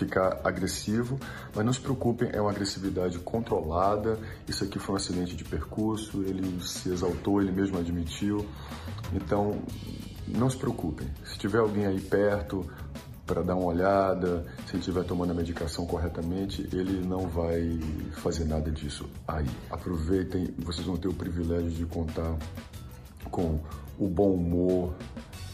ficar 0.00 0.40
agressivo, 0.42 1.18
mas 1.54 1.64
não 1.64 1.72
se 1.72 1.80
preocupem, 1.80 2.30
é 2.32 2.40
uma 2.40 2.50
agressividade 2.50 3.18
controlada. 3.18 4.18
Isso 4.48 4.64
aqui 4.64 4.78
foi 4.78 4.94
um 4.94 4.96
acidente 4.96 5.36
de 5.36 5.44
percurso, 5.44 6.22
ele 6.22 6.60
se 6.62 6.88
exaltou, 6.88 7.40
ele 7.40 7.52
mesmo 7.52 7.78
admitiu. 7.78 8.46
Então, 9.12 9.62
não 10.26 10.48
se 10.48 10.56
preocupem. 10.56 11.06
Se 11.24 11.38
tiver 11.38 11.58
alguém 11.58 11.86
aí 11.86 12.00
perto 12.00 12.66
para 13.26 13.42
dar 13.42 13.54
uma 13.54 13.66
olhada, 13.66 14.44
se 14.66 14.72
ele 14.72 14.78
estiver 14.78 15.04
tomando 15.04 15.30
a 15.30 15.34
medicação 15.34 15.86
corretamente, 15.86 16.68
ele 16.72 17.06
não 17.06 17.28
vai 17.28 17.78
fazer 18.14 18.44
nada 18.44 18.70
disso 18.70 19.08
aí. 19.28 19.46
Aproveitem, 19.70 20.54
vocês 20.58 20.86
vão 20.86 20.96
ter 20.96 21.08
o 21.08 21.14
privilégio 21.14 21.70
de 21.70 21.84
contar 21.86 22.36
com 23.30 23.60
o 23.98 24.08
bom 24.08 24.32
humor, 24.32 24.94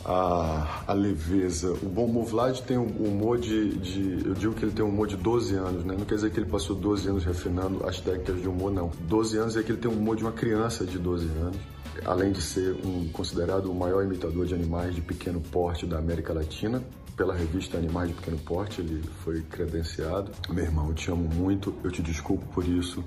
a, 0.09 0.85
a 0.87 0.93
leveza. 0.93 1.73
O 1.83 1.87
bom 1.89 2.05
humor, 2.05 2.25
Vlad 2.27 2.61
tem 2.61 2.79
um 2.79 2.87
humor 2.87 3.39
de, 3.39 3.77
de- 3.79 4.27
Eu 4.29 4.35
digo 4.35 4.55
que 4.55 4.65
ele 4.65 4.73
tem 4.73 4.85
um 4.85 4.89
humor 4.89 5.09
de 5.09 5.17
12 5.17 5.55
anos, 5.57 5.85
né? 5.85 5.97
Não 5.99 6.05
quer 6.05 6.15
dizer 6.15 6.31
que 6.31 6.39
ele 6.39 6.49
passou 6.49 6.77
12 6.77 7.09
anos 7.09 7.25
refinando 7.25 7.85
as 7.87 8.01
técnicas 8.01 8.41
de 8.41 8.49
humor, 8.49 8.73
não. 8.73 8.91
12 9.01 9.37
anos 9.37 9.57
é 9.57 9.63
que 9.63 9.73
ele 9.73 9.81
tem 9.81 9.91
um 9.91 9.95
humor 9.95 10.17
de 10.17 10.23
uma 10.23 10.33
criança 10.33 10.85
de 10.87 10.97
12 10.99 11.27
anos. 11.41 11.57
Além 12.05 12.31
de 12.31 12.41
ser 12.41 12.77
um 12.87 13.09
considerado 13.09 13.67
o 13.71 13.75
maior 13.75 14.05
imitador 14.05 14.47
de 14.47 14.55
animais 14.55 14.95
de 14.95 15.01
pequeno 15.01 15.41
porte 15.41 15.87
da 15.87 15.99
América 15.99 16.33
Latina, 16.33 16.83
pela 17.17 17.35
revista 17.35 17.79
Animais 17.79 18.09
de 18.11 18.15
Pequeno 18.15 18.37
Porte, 18.37 18.83
ele 18.83 19.03
foi 19.25 19.41
credenciado. 19.41 20.31
Meu 20.51 20.63
irmão, 20.65 20.89
eu 20.89 20.95
te 20.95 21.11
amo 21.11 21.27
muito, 21.35 21.75
eu 21.83 21.91
te 21.91 22.03
desculpo 22.03 22.45
por 22.53 22.63
isso 22.69 23.03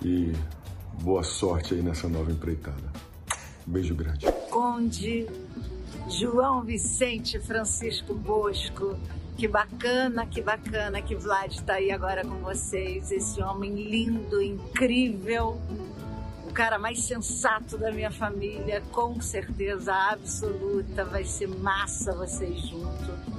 e 0.00 0.32
boa 1.02 1.24
sorte 1.24 1.74
aí 1.74 1.82
nessa 1.82 2.08
nova 2.08 2.30
empreitada. 2.30 2.84
Beijo 3.66 3.96
grande. 3.96 4.26
Conde 4.48 5.26
João 6.08 6.62
Vicente 6.62 7.38
Francisco 7.38 8.14
Bosco. 8.14 8.98
Que 9.36 9.46
bacana, 9.46 10.26
que 10.26 10.42
bacana 10.42 11.00
que 11.00 11.14
Vlad 11.14 11.52
está 11.52 11.74
aí 11.74 11.92
agora 11.92 12.24
com 12.24 12.36
vocês. 12.38 13.12
Esse 13.12 13.40
homem 13.40 13.72
lindo, 13.74 14.42
incrível. 14.42 15.60
O 16.48 16.52
cara 16.52 16.78
mais 16.78 17.04
sensato 17.04 17.78
da 17.78 17.92
minha 17.92 18.10
família, 18.10 18.82
com 18.90 19.20
certeza 19.20 19.94
absoluta. 19.94 21.04
Vai 21.04 21.24
ser 21.24 21.46
massa 21.46 22.12
vocês 22.14 22.58
juntos. 22.66 23.37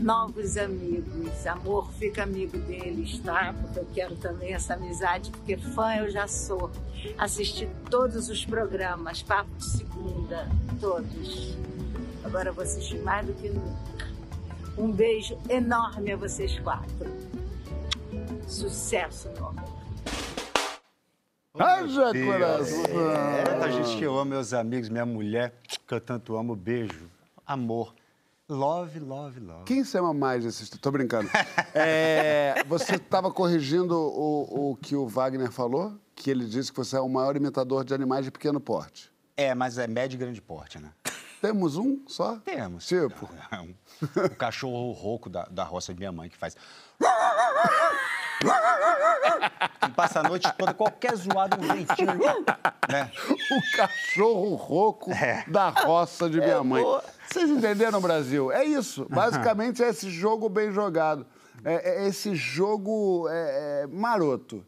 Novos 0.00 0.56
amigos, 0.56 1.44
amor, 1.46 1.90
fica 1.94 2.22
amigo 2.22 2.56
deles, 2.56 3.18
tá? 3.18 3.52
Porque 3.52 3.80
eu 3.80 3.86
quero 3.92 4.16
também 4.16 4.54
essa 4.54 4.74
amizade, 4.74 5.30
porque 5.30 5.56
fã 5.56 5.96
eu 5.96 6.08
já 6.08 6.28
sou. 6.28 6.70
Assisti 7.16 7.68
todos 7.90 8.28
os 8.28 8.44
programas, 8.46 9.22
Papo 9.22 9.50
de 9.56 9.64
Segunda, 9.64 10.48
todos. 10.80 11.56
Agora 12.24 12.52
vou 12.52 12.62
assistir 12.62 13.00
mais 13.00 13.26
do 13.26 13.32
que 13.34 13.48
nunca. 13.48 14.08
Um 14.76 14.92
beijo 14.92 15.36
enorme 15.48 16.12
a 16.12 16.16
vocês 16.16 16.56
quatro. 16.60 17.10
Sucesso, 18.46 19.28
meu 19.34 19.46
amor. 19.46 19.78
Haja 21.58 22.12
Deus. 22.12 22.26
coração! 22.26 22.82
Tanta 23.44 23.72
gente 23.72 23.96
que 23.98 24.04
eu 24.04 24.16
amo, 24.16 24.30
meus 24.30 24.52
amigos, 24.52 24.88
minha 24.88 25.04
mulher, 25.04 25.54
que 25.66 25.92
eu 25.92 26.00
tanto 26.00 26.36
amo. 26.36 26.54
Beijo, 26.54 27.10
amor. 27.44 27.97
Love, 28.50 28.98
love, 29.00 29.38
love. 29.40 29.64
Quem 29.64 29.84
se 29.84 29.98
ama 29.98 30.14
mais 30.14 30.42
desses... 30.42 30.70
Tô 30.70 30.90
brincando. 30.90 31.28
É, 31.74 32.64
você 32.66 32.94
estava 32.96 33.30
corrigindo 33.30 33.94
o, 33.94 34.70
o 34.70 34.76
que 34.76 34.96
o 34.96 35.06
Wagner 35.06 35.52
falou? 35.52 35.92
Que 36.14 36.30
ele 36.30 36.46
disse 36.46 36.72
que 36.72 36.78
você 36.78 36.96
é 36.96 37.00
o 37.00 37.08
maior 37.10 37.36
imitador 37.36 37.84
de 37.84 37.92
animais 37.92 38.24
de 38.24 38.30
pequeno 38.30 38.58
porte. 38.58 39.12
É, 39.36 39.54
mas 39.54 39.76
é 39.76 39.86
médio 39.86 40.16
e 40.16 40.18
grande 40.18 40.40
porte, 40.40 40.78
né? 40.78 40.90
Temos 41.42 41.76
um 41.76 42.02
só? 42.08 42.36
Temos. 42.38 42.86
Tipo? 42.86 43.28
É 43.52 43.60
um- 43.60 43.74
o 44.24 44.30
cachorro 44.34 44.92
rouco 44.92 45.28
da, 45.28 45.44
da 45.44 45.62
roça 45.62 45.92
de 45.92 45.98
minha 46.00 46.10
mãe 46.10 46.28
que 46.30 46.36
faz. 46.36 46.56
Que 49.80 49.90
passa 49.92 50.20
a 50.20 50.22
noite 50.22 50.50
toda, 50.56 50.72
qualquer 50.74 51.14
zoado, 51.16 51.56
um 51.56 51.68
ventinho. 51.68 52.14
Né? 52.88 53.10
O 53.50 53.76
cachorro 53.76 54.54
rouco 54.54 55.10
É. 55.12 55.44
da 55.48 55.68
roça 55.70 56.28
de 56.30 56.40
minha 56.40 56.62
mãe. 56.62 56.84
Vocês 57.28 57.50
entenderam, 57.50 58.00
Brasil? 58.00 58.50
É 58.52 58.64
isso. 58.64 59.06
Basicamente 59.10 59.82
é 59.82 59.88
esse 59.88 60.10
jogo 60.10 60.48
bem 60.48 60.70
jogado. 60.72 61.26
É, 61.64 62.04
é 62.04 62.08
esse 62.08 62.34
jogo 62.34 63.28
é, 63.28 63.82
é, 63.82 63.86
maroto. 63.88 64.64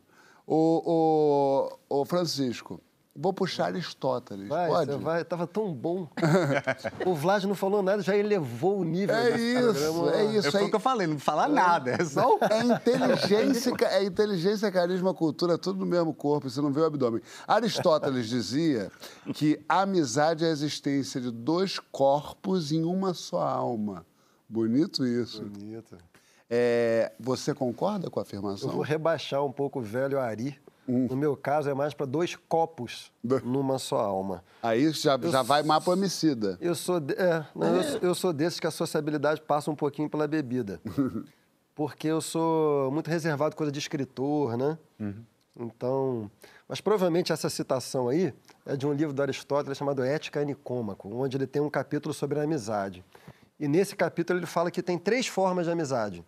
O, 0.47 1.71
o, 1.89 2.01
o 2.01 2.05
Francisco, 2.05 2.81
vou 3.21 3.33
puxar 3.35 3.67
Aristóteles. 3.67 4.49
Vai, 4.49 4.69
Pode? 4.69 4.97
vai, 4.97 5.25
tava 5.25 5.47
tão 5.47 5.73
bom. 5.75 6.09
o 7.05 7.15
Vlad 7.15 7.45
não 7.45 7.55
falou 7.55 7.83
nada, 7.83 8.03
já 8.03 8.17
elevou 8.17 8.79
o 8.81 8.85
nível. 8.85 9.15
É 9.15 9.39
isso, 9.39 9.75
programa. 9.75 10.17
é 10.17 10.25
isso. 10.37 10.49
Eu 10.49 10.53
foi 10.53 10.63
é- 10.63 10.65
o 10.65 10.71
que 10.71 10.77
eu 10.77 10.81
falei, 10.81 11.07
não 11.07 11.19
falar 11.19 11.49
nada. 11.49 11.91
É 11.91 12.05
só... 12.05 12.39
É 12.51 12.65
inteligência, 12.65 13.75
é 13.91 14.05
inteligência, 14.05 14.73
carisma, 14.73 15.13
cultura, 15.13 15.59
tudo 15.59 15.81
no 15.81 15.87
mesmo 15.87 16.15
corpo, 16.15 16.49
você 16.49 16.63
não 16.63 16.73
vê 16.73 16.81
o 16.81 16.87
abdômen. 16.87 17.21
Aristóteles 17.47 18.27
dizia 18.31 18.91
que 19.35 19.61
a 19.69 19.83
amizade 19.83 20.45
é 20.45 20.49
a 20.49 20.51
existência 20.51 21.21
de 21.21 21.31
dois 21.31 21.79
corpos 21.79 22.73
em 22.73 22.85
uma 22.85 23.13
só 23.13 23.43
alma. 23.43 24.07
Bonito 24.49 25.07
isso. 25.07 25.43
Bonito. 25.45 25.97
É, 26.49 27.13
você 27.21 27.55
concorda 27.55 28.11
com 28.11 28.19
a 28.19 28.23
afirmação? 28.23 28.71
Eu 28.71 28.75
vou 28.75 28.83
rebaixar 28.83 29.45
um 29.45 29.53
pouco 29.53 29.79
o 29.79 29.83
velho 29.83 30.19
Ari. 30.19 30.59
No 30.91 31.17
meu 31.17 31.37
caso, 31.37 31.71
é 31.71 31.75
mais 31.75 31.95
para 31.95 32.07
dois 32.07 32.37
copos 32.49 33.13
Do- 33.23 33.41
numa 33.45 33.79
só 33.79 34.01
alma. 34.01 34.43
Aí 34.63 34.91
já, 34.93 35.19
já 35.19 35.43
vai 35.43 35.63
mapa 35.63 35.91
homicida. 35.91 36.59
Eu 36.61 36.75
sou, 36.75 36.99
de- 37.01 37.15
é, 37.15 37.45
não, 37.55 37.77
eu, 37.77 37.83
sou- 37.85 38.01
eu 38.03 38.15
sou 38.15 38.33
desses 38.33 38.59
que 38.61 38.67
a 38.67 38.71
sociabilidade 38.71 39.41
passa 39.43 39.71
um 39.71 39.77
pouquinho 39.77 40.09
pela 40.11 40.27
bebida. 40.27 40.81
Porque 41.75 42.09
eu 42.09 42.21
sou 42.21 42.91
muito 42.91 43.09
reservado, 43.09 43.57
coisa 43.57 43.73
de 43.73 43.79
escritor, 43.79 44.57
né? 44.57 44.77
Então. 45.59 46.31
Mas 46.69 46.81
provavelmente 46.81 47.33
essa 47.33 47.49
citação 47.51 48.09
aí 48.09 48.33
é 48.67 48.77
de 48.77 48.87
um 48.87 48.93
livro 48.93 49.13
do 49.13 49.21
Aristóteles 49.23 49.77
chamado 49.77 50.03
Ética 50.05 50.45
Nicômaco, 50.45 51.09
onde 51.15 51.37
ele 51.37 51.47
tem 51.47 51.61
um 51.61 51.71
capítulo 51.71 52.15
sobre 52.15 52.39
a 52.39 52.43
amizade. 52.45 53.05
E 53.59 53.67
nesse 53.67 53.97
capítulo 53.97 54.39
ele 54.39 54.47
fala 54.47 54.71
que 54.71 54.83
tem 54.83 54.97
três 54.99 55.27
formas 55.27 55.67
de 55.67 55.73
amizade. 55.73 56.25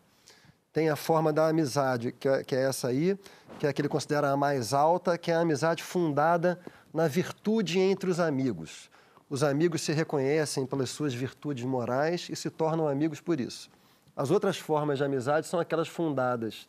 Tem 0.72 0.88
a 0.88 0.96
forma 0.96 1.32
da 1.32 1.48
amizade, 1.48 2.12
que 2.12 2.28
é, 2.28 2.42
que 2.42 2.56
é 2.56 2.62
essa 2.62 2.88
aí, 2.88 3.18
que 3.58 3.66
é 3.66 3.68
a 3.68 3.72
que 3.72 3.82
ele 3.82 3.88
considera 3.88 4.30
a 4.30 4.36
mais 4.36 4.72
alta, 4.72 5.18
que 5.18 5.30
é 5.30 5.34
a 5.34 5.40
amizade 5.40 5.82
fundada 5.82 6.58
na 6.92 7.06
virtude 7.06 7.78
entre 7.78 8.10
os 8.10 8.18
amigos. 8.18 8.90
Os 9.28 9.42
amigos 9.42 9.82
se 9.82 9.92
reconhecem 9.92 10.66
pelas 10.66 10.90
suas 10.90 11.14
virtudes 11.14 11.64
morais 11.64 12.28
e 12.30 12.36
se 12.36 12.50
tornam 12.50 12.88
amigos 12.88 13.20
por 13.20 13.40
isso. 13.40 13.70
As 14.16 14.30
outras 14.30 14.58
formas 14.58 14.98
de 14.98 15.04
amizade 15.04 15.46
são 15.46 15.58
aquelas 15.58 15.88
fundadas, 15.88 16.66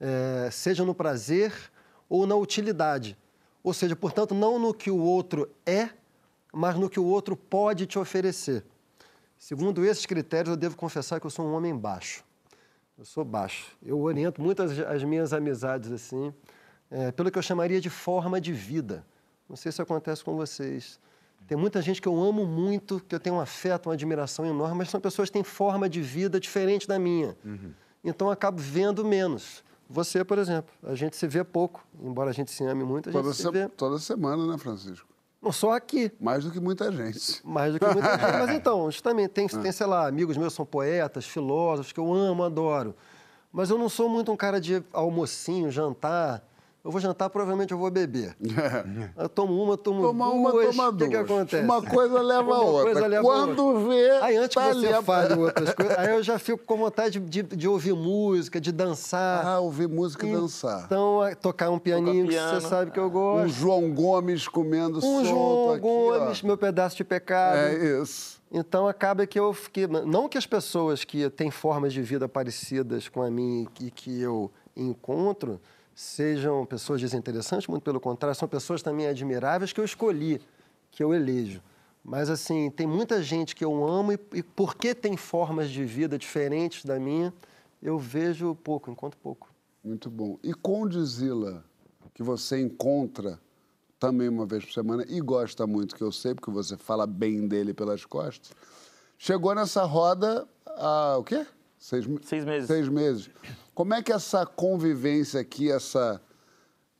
eh, 0.00 0.48
seja 0.50 0.84
no 0.84 0.94
prazer 0.94 1.52
ou 2.08 2.26
na 2.26 2.34
utilidade. 2.34 3.16
Ou 3.62 3.74
seja, 3.74 3.94
portanto, 3.94 4.34
não 4.34 4.58
no 4.58 4.72
que 4.72 4.90
o 4.90 4.98
outro 4.98 5.50
é, 5.66 5.90
mas 6.52 6.76
no 6.76 6.88
que 6.88 6.98
o 6.98 7.04
outro 7.04 7.36
pode 7.36 7.86
te 7.86 7.98
oferecer. 7.98 8.64
Segundo 9.38 9.84
esses 9.84 10.06
critérios, 10.06 10.50
eu 10.50 10.56
devo 10.56 10.76
confessar 10.76 11.20
que 11.20 11.26
eu 11.26 11.30
sou 11.30 11.46
um 11.46 11.52
homem 11.54 11.76
baixo. 11.76 12.24
Eu 12.98 13.04
sou 13.04 13.24
baixo. 13.24 13.76
Eu 13.82 14.00
oriento 14.00 14.42
muitas 14.42 14.76
as 14.80 15.04
minhas 15.04 15.32
amizades 15.32 15.92
assim, 15.92 16.32
é, 16.90 17.12
pelo 17.12 17.30
que 17.30 17.38
eu 17.38 17.42
chamaria 17.42 17.80
de 17.80 17.88
forma 17.90 18.40
de 18.40 18.52
vida. 18.52 19.04
Não 19.48 19.56
sei 19.56 19.70
se 19.70 19.80
acontece 19.80 20.24
com 20.24 20.36
vocês. 20.36 20.98
Tem 21.46 21.56
muita 21.56 21.80
gente 21.80 22.02
que 22.02 22.08
eu 22.08 22.20
amo 22.20 22.44
muito, 22.44 23.00
que 23.08 23.14
eu 23.14 23.20
tenho 23.20 23.36
um 23.36 23.40
afeto, 23.40 23.86
uma 23.88 23.94
admiração 23.94 24.44
enorme, 24.44 24.76
mas 24.78 24.90
são 24.90 25.00
pessoas 25.00 25.28
que 25.28 25.34
têm 25.34 25.44
forma 25.44 25.88
de 25.88 26.00
vida 26.02 26.38
diferente 26.40 26.86
da 26.88 26.98
minha. 26.98 27.36
Então 28.04 28.26
eu 28.28 28.32
acabo 28.32 28.58
vendo 28.60 29.04
menos. 29.04 29.62
Você, 29.88 30.22
por 30.24 30.36
exemplo, 30.36 30.70
a 30.82 30.94
gente 30.94 31.16
se 31.16 31.26
vê 31.26 31.42
pouco, 31.42 31.82
embora 32.02 32.28
a 32.28 32.32
gente 32.32 32.50
se 32.50 32.62
ame 32.64 32.84
muito, 32.84 33.08
a 33.08 33.12
gente 33.12 33.22
Toda, 33.22 33.32
se- 33.34 33.50
vê. 33.50 33.68
toda 33.68 33.98
semana, 33.98 34.46
né, 34.46 34.58
Francisco? 34.58 35.08
Só 35.52 35.72
aqui, 35.72 36.12
Mais 36.20 36.44
do 36.44 36.50
que 36.50 36.60
muita 36.60 36.90
gente. 36.92 37.40
mais 37.44 37.72
do 37.72 37.78
que 37.78 37.86
muita 37.86 38.10
gente. 38.10 38.32
Mas 38.38 38.50
então, 38.56 38.90
justamente, 38.90 39.30
tem, 39.30 39.46
tem, 39.46 39.72
sei 39.72 39.86
lá, 39.86 40.06
amigos 40.06 40.36
meus 40.36 40.52
são 40.52 40.64
poetas, 40.64 41.24
filósofos, 41.26 41.92
que 41.92 42.00
eu 42.00 42.12
amo, 42.12 42.42
adoro. 42.44 42.94
Mas 43.52 43.70
eu 43.70 43.78
não 43.78 43.88
sou 43.88 44.08
muito 44.08 44.30
um 44.30 44.36
cara 44.36 44.60
de 44.60 44.82
almocinho, 44.92 45.70
jantar. 45.70 46.42
Eu 46.84 46.92
vou 46.92 47.00
jantar, 47.00 47.28
provavelmente 47.28 47.72
eu 47.72 47.78
vou 47.78 47.90
beber. 47.90 48.36
Eu 49.16 49.28
tomo 49.28 49.62
uma, 49.62 49.76
tomo 49.76 50.00
Toma 50.00 50.26
duas. 50.26 50.36
uma, 50.36 50.50
toma 50.52 50.88
o 50.88 50.96
que, 50.96 51.04
que 51.04 51.10
duas. 51.10 51.24
acontece? 51.30 51.64
Uma 51.64 51.82
coisa 51.82 52.20
leva 52.22 52.54
a 52.54 52.60
outra. 52.60 52.84
coisa 52.92 53.06
leva 53.06 53.22
Quando 53.22 53.64
outra. 53.64 53.88
vê, 53.88 54.10
Aí 54.22 54.36
antes 54.36 54.54
tá 54.54 54.68
que 54.70 54.74
você 54.80 55.02
fale 55.02 55.34
outras 55.42 55.74
coisas, 55.74 55.98
aí 55.98 56.10
eu 56.14 56.22
já 56.22 56.38
fico 56.38 56.64
com 56.64 56.76
vontade 56.78 57.18
de, 57.20 57.42
de, 57.42 57.56
de 57.56 57.68
ouvir 57.68 57.92
música, 57.94 58.60
de 58.60 58.70
dançar. 58.72 59.44
Ah, 59.44 59.58
ouvir 59.60 59.88
música 59.88 60.26
e 60.26 60.32
dançar. 60.32 60.84
Então, 60.86 61.20
tocar 61.42 61.68
um 61.70 61.78
pianinho 61.78 62.24
que 62.26 62.30
piano. 62.30 62.60
você 62.60 62.66
sabe 62.68 62.90
que 62.92 62.98
eu 63.00 63.06
Um 63.06 63.10
gosto. 63.10 63.48
João 63.48 63.92
Gomes 63.92 64.46
comendo 64.48 64.98
Um 64.98 65.00
solto 65.00 65.26
João 65.26 65.70
aqui, 65.72 65.80
Gomes, 65.82 66.40
ó. 66.42 66.46
meu 66.46 66.56
pedaço 66.56 66.96
de 66.96 67.04
pecado. 67.04 67.58
É 67.58 68.00
isso. 68.02 68.38
Então 68.50 68.88
acaba 68.88 69.26
que 69.26 69.38
eu 69.38 69.52
fiquei. 69.52 69.86
Não 69.86 70.26
que 70.28 70.38
as 70.38 70.46
pessoas 70.46 71.04
que 71.04 71.28
têm 71.28 71.50
formas 71.50 71.92
de 71.92 72.00
vida 72.00 72.26
parecidas 72.26 73.06
com 73.08 73.20
a 73.22 73.30
minha 73.30 73.66
e 73.80 73.90
que 73.90 74.22
eu 74.22 74.50
encontro 74.74 75.60
sejam 75.98 76.64
pessoas 76.64 77.00
desinteressantes, 77.00 77.66
muito 77.66 77.82
pelo 77.82 77.98
contrário, 77.98 78.32
são 78.32 78.46
pessoas 78.46 78.80
também 78.80 79.08
admiráveis 79.08 79.72
que 79.72 79.80
eu 79.80 79.84
escolhi, 79.84 80.40
que 80.92 81.02
eu 81.02 81.12
elejo. 81.12 81.60
Mas 82.04 82.30
assim, 82.30 82.70
tem 82.70 82.86
muita 82.86 83.20
gente 83.20 83.56
que 83.56 83.64
eu 83.64 83.84
amo 83.84 84.12
e, 84.12 84.18
e 84.34 84.42
porque 84.44 84.94
tem 84.94 85.16
formas 85.16 85.68
de 85.68 85.84
vida 85.84 86.16
diferentes 86.16 86.84
da 86.84 87.00
minha, 87.00 87.34
eu 87.82 87.98
vejo 87.98 88.54
pouco, 88.54 88.92
encontro 88.92 89.18
pouco. 89.20 89.52
Muito 89.82 90.08
bom. 90.08 90.38
E 90.40 90.54
Condizila, 90.54 91.64
que 92.14 92.22
você 92.22 92.60
encontra 92.60 93.40
também 93.98 94.28
uma 94.28 94.46
vez 94.46 94.64
por 94.64 94.72
semana 94.72 95.04
e 95.08 95.20
gosta 95.20 95.66
muito, 95.66 95.96
que 95.96 96.02
eu 96.02 96.12
sei, 96.12 96.32
porque 96.32 96.52
você 96.52 96.76
fala 96.76 97.08
bem 97.08 97.48
dele 97.48 97.74
pelas 97.74 98.04
costas, 98.04 98.52
chegou 99.18 99.52
nessa 99.52 99.82
roda 99.82 100.46
há 100.64 101.16
o 101.18 101.24
quê? 101.24 101.44
Seis, 101.76 102.06
Seis 102.22 102.44
meses. 102.44 102.68
Seis 102.68 102.88
meses. 102.88 103.30
Como 103.78 103.94
é 103.94 104.02
que 104.02 104.10
essa 104.10 104.44
convivência 104.44 105.40
aqui, 105.40 105.70
essa, 105.70 106.20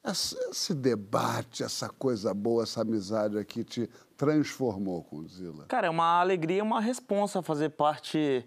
esse 0.05 0.73
debate, 0.73 1.65
essa 1.65 1.89
coisa 1.89 2.33
boa, 2.33 2.63
essa 2.63 2.83
amizade 2.83 3.37
aqui 3.37 3.65
te 3.65 3.91
transformou, 4.17 5.03
Condizila? 5.03 5.65
Cara, 5.67 5.89
é 5.89 5.91
uma 5.91 6.21
alegria, 6.21 6.63
uma 6.63 6.81
responsa 6.81 7.43
fazer 7.43 7.71
parte 7.71 8.47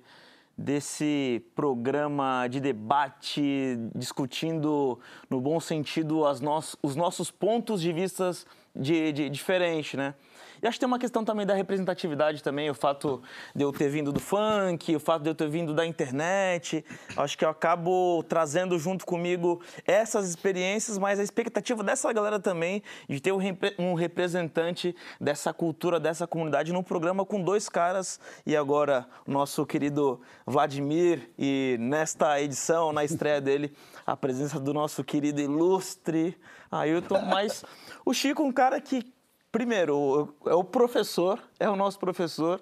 desse 0.58 1.44
programa 1.54 2.48
de 2.48 2.62
debate, 2.62 3.78
discutindo, 3.94 4.98
no 5.30 5.42
bom 5.42 5.60
sentido, 5.60 6.26
as 6.26 6.40
nos- 6.40 6.78
os 6.82 6.96
nossos 6.96 7.30
pontos 7.30 7.82
de 7.82 7.92
vistas 7.92 8.46
de, 8.74 9.12
de 9.12 9.30
diferente, 9.30 9.98
né? 9.98 10.16
E 10.62 10.68
acho 10.68 10.76
que 10.76 10.82
tem 10.82 10.88
uma 10.88 11.00
questão 11.00 11.26
também 11.26 11.46
da 11.46 11.54
representatividade 11.54 12.44
também, 12.44 12.70
o 12.70 12.74
fato 12.74 13.22
de 13.56 13.64
eu 13.64 13.72
ter 13.72 13.90
vindo 13.90 14.12
do 14.12 14.20
funk, 14.20 14.96
o 14.96 15.00
fato 15.00 15.24
de 15.24 15.30
eu 15.30 15.36
ter 15.36 15.50
vindo 15.50 15.74
da 15.74 15.86
internet. 15.86 16.86
Acho 17.18 17.38
que 17.38 17.44
eu 17.44 17.50
acabo 17.50 18.24
trazendo 18.24 18.78
junto 18.78 19.06
comigo 19.06 19.62
essas 19.86 20.30
experiências, 20.30 20.98
mas 20.98 21.20
a 21.20 21.24
expectativa 21.24 21.84
dessa 21.84 22.12
galera 22.14 22.40
também 22.40 22.84
de 23.10 23.20
ter 23.20 23.32
um, 23.32 23.38
repre- 23.38 23.76
representante 23.98 24.96
dessa 25.20 25.52
cultura, 25.54 26.00
dessa 26.00 26.28
comunidade 26.28 26.72
num 26.72 26.84
programa 26.84 27.26
com 27.26 27.42
dois 27.42 27.68
caras 27.68 28.20
e 28.46 28.56
agora 28.56 29.08
nosso 29.26 29.66
querido 29.66 30.22
Vladimir 30.46 31.32
e 31.40 31.78
nesta 31.80 32.40
edição, 32.42 32.94
na 32.94 33.04
estreia 33.04 33.42
dele, 33.42 33.74
a 34.06 34.16
presença 34.16 34.60
do 34.60 34.74
nosso 34.74 35.04
querido 35.04 35.42
ilustre 35.42 36.38
Ailton, 36.72 37.22
mas 37.22 37.66
o 38.06 38.14
Chico, 38.14 38.44
um 38.44 38.52
cara 38.52 38.80
que 38.80 39.12
Primeiro, 39.52 40.34
é 40.46 40.54
o 40.54 40.64
professor, 40.64 41.40
é 41.60 41.70
o 41.70 41.76
nosso 41.76 42.00
professor, 42.00 42.62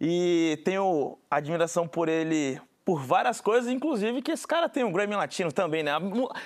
e 0.00 0.60
tenho 0.64 1.16
admiração 1.30 1.88
por 1.88 2.08
ele 2.08 2.60
por 2.84 3.02
várias 3.02 3.40
coisas, 3.40 3.68
inclusive 3.68 4.22
que 4.22 4.30
esse 4.30 4.46
cara 4.46 4.68
tem 4.68 4.84
um 4.84 4.92
Grammy 4.92 5.16
Latino 5.16 5.50
também, 5.50 5.82
né? 5.82 5.90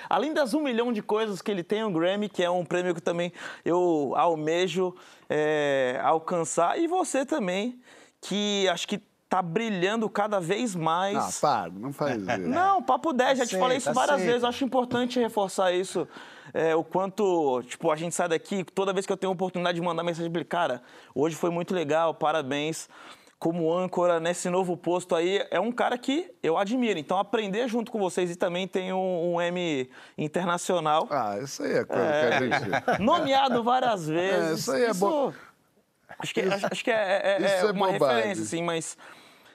Além 0.09 0.33
das 0.33 0.55
um 0.55 0.63
milhão 0.63 0.91
de 0.91 1.03
coisas 1.03 1.39
que 1.39 1.51
ele 1.51 1.61
tem 1.61 1.83
um 1.83 1.93
Grammy, 1.93 2.27
que 2.27 2.41
é 2.41 2.49
um 2.49 2.65
prêmio 2.65 2.95
que 2.95 3.01
também 3.01 3.31
eu 3.63 4.13
almejo 4.15 4.95
é, 5.29 5.99
alcançar, 6.03 6.79
e 6.79 6.87
você 6.87 7.23
também, 7.23 7.79
que 8.19 8.67
acho 8.69 8.87
que 8.87 8.99
tá 9.31 9.41
brilhando 9.41 10.09
cada 10.09 10.41
vez 10.41 10.75
mais. 10.75 11.15
Ah, 11.15 11.47
para, 11.47 11.71
não 11.71 11.93
faz 11.93 12.17
isso. 12.21 12.39
Não, 12.39 12.83
papo 12.83 13.13
10, 13.13 13.37
já 13.37 13.45
te 13.45 13.57
falei 13.57 13.77
isso 13.77 13.89
Aceita, 13.89 13.99
várias 13.99 14.15
aceita. 14.15 14.31
vezes. 14.31 14.43
Acho 14.43 14.65
importante 14.65 15.19
reforçar 15.19 15.71
isso. 15.71 16.05
É, 16.53 16.75
o 16.75 16.83
quanto, 16.83 17.61
tipo, 17.63 17.89
a 17.91 17.95
gente 17.95 18.13
sai 18.15 18.27
daqui, 18.29 18.63
toda 18.63 18.93
vez 18.93 19.05
que 19.05 19.11
eu 19.11 19.17
tenho 19.17 19.31
a 19.31 19.33
oportunidade 19.33 19.75
de 19.75 19.81
mandar 19.85 20.03
mensagem 20.03 20.29
pra 20.31 20.39
ele, 20.41 20.47
cara, 20.47 20.81
hoje 21.15 21.35
foi 21.35 21.49
muito 21.49 21.73
legal, 21.73 22.13
parabéns. 22.13 22.87
Como 23.39 23.73
âncora 23.73 24.19
nesse 24.19 24.51
novo 24.51 24.77
posto 24.77 25.15
aí, 25.15 25.43
é 25.49 25.59
um 25.59 25.71
cara 25.71 25.97
que 25.97 26.31
eu 26.43 26.59
admiro. 26.59 26.99
Então, 26.99 27.17
aprender 27.17 27.67
junto 27.67 27.91
com 27.91 27.97
vocês 27.97 28.29
e 28.29 28.35
também 28.35 28.67
tem 28.67 28.93
um, 28.93 29.33
um 29.33 29.41
M 29.41 29.89
internacional. 30.15 31.07
Ah, 31.09 31.39
isso 31.41 31.63
aí 31.63 31.73
é 31.73 31.83
coisa 31.83 32.03
que 32.03 32.53
a 32.53 32.59
gente. 32.59 33.01
Nomeado 33.01 33.63
várias 33.63 34.07
vezes. 34.07 34.59
isso 34.59 34.71
aí 34.71 34.83
é 34.83 34.93
bom. 34.93 35.33
Acho 36.19 36.33
que, 36.35 36.41
acho, 36.41 36.67
acho 36.71 36.83
que 36.83 36.91
é, 36.91 37.37
é- 37.39 37.43
Isso 37.43 37.65
é 37.65 37.69
é 37.69 37.71
uma 37.71 37.91
bobagem. 37.91 38.15
referência, 38.17 38.43
assim, 38.43 38.61
mas 38.61 38.95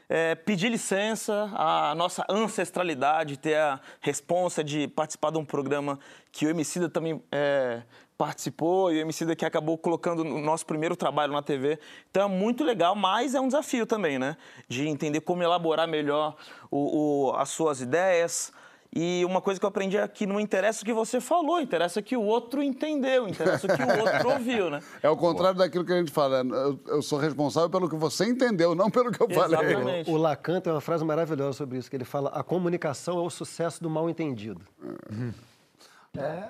é, 0.09 0.35
pedir 0.35 0.69
licença, 0.69 1.51
a 1.55 1.95
nossa 1.95 2.25
ancestralidade, 2.29 3.37
ter 3.37 3.57
a 3.57 3.81
responsa 4.01 4.63
de 4.63 4.87
participar 4.89 5.31
de 5.31 5.39
um 5.39 5.45
programa 5.45 5.99
que 6.31 6.47
o 6.47 6.51
Emicida 6.51 6.89
também 6.89 7.21
é, 7.33 7.83
participou 8.17 8.93
e 8.93 8.99
o 8.99 9.01
Emicida 9.01 9.35
que 9.35 9.45
acabou 9.45 9.77
colocando 9.77 10.23
no 10.25 10.39
nosso 10.41 10.65
primeiro 10.65 10.97
trabalho 10.97 11.33
na 11.33 11.43
TV. 11.43 11.79
Então 12.11 12.25
é 12.25 12.29
muito 12.29 12.65
legal, 12.65 12.95
mas 12.95 13.35
é 13.35 13.41
um 13.41 13.47
desafio 13.49 13.85
também, 13.87 14.19
né? 14.19 14.37
De 14.69 14.87
entender 14.89 15.21
como 15.21 15.43
elaborar 15.43 15.87
melhor 15.89 16.37
o- 16.71 17.31
o- 17.31 17.37
as 17.37 17.49
suas 17.51 17.81
ideias. 17.81 18.53
E 18.95 19.25
uma 19.25 19.40
coisa 19.40 19.59
que 19.59 19.66
eu 19.66 19.69
aprendi 19.69 19.97
é 19.97 20.07
que 20.09 20.26
não 20.26 20.40
interessa 20.40 20.83
o 20.83 20.85
que 20.85 20.93
você 20.93 21.21
falou, 21.21 21.61
interessa 21.61 22.00
o 22.00 22.02
que 22.02 22.16
o 22.16 22.23
outro 22.23 22.62
entendeu, 22.62 23.28
interessa 23.28 23.66
o 23.66 23.76
que 23.76 23.83
o 23.83 24.00
outro 24.00 24.28
ouviu, 24.33 24.71
né? 24.71 24.81
É 25.02 25.11
o 25.11 25.16
contrário 25.16 25.59
daquilo 25.59 25.85
que 25.85 25.93
a 25.93 25.99
gente 25.99 26.12
fala. 26.12 26.38
Eu, 26.38 26.78
eu 26.87 27.02
sou 27.02 27.19
responsável 27.19 27.69
pelo 27.69 27.88
que 27.88 27.97
você 27.97 28.25
entendeu, 28.25 28.75
não 28.75 28.90
pelo 28.90 29.11
que 29.11 29.23
eu 29.23 29.28
falei. 29.28 29.59
Exatamente. 29.59 30.11
O 30.11 30.16
Lacan 30.16 30.61
tem 30.61 30.73
uma 30.73 30.81
frase 30.81 31.05
maravilhosa 31.05 31.52
sobre 31.52 31.78
isso, 31.78 31.90
que 31.90 31.97
ele 31.97 32.05
fala: 32.05 32.31
a 32.31 32.43
comunicação 32.43 33.19
é 33.19 33.23
o 33.23 33.31
sucesso 33.31 33.83
do 33.83 33.90
mal 33.90 34.09
entendido. 34.09 34.61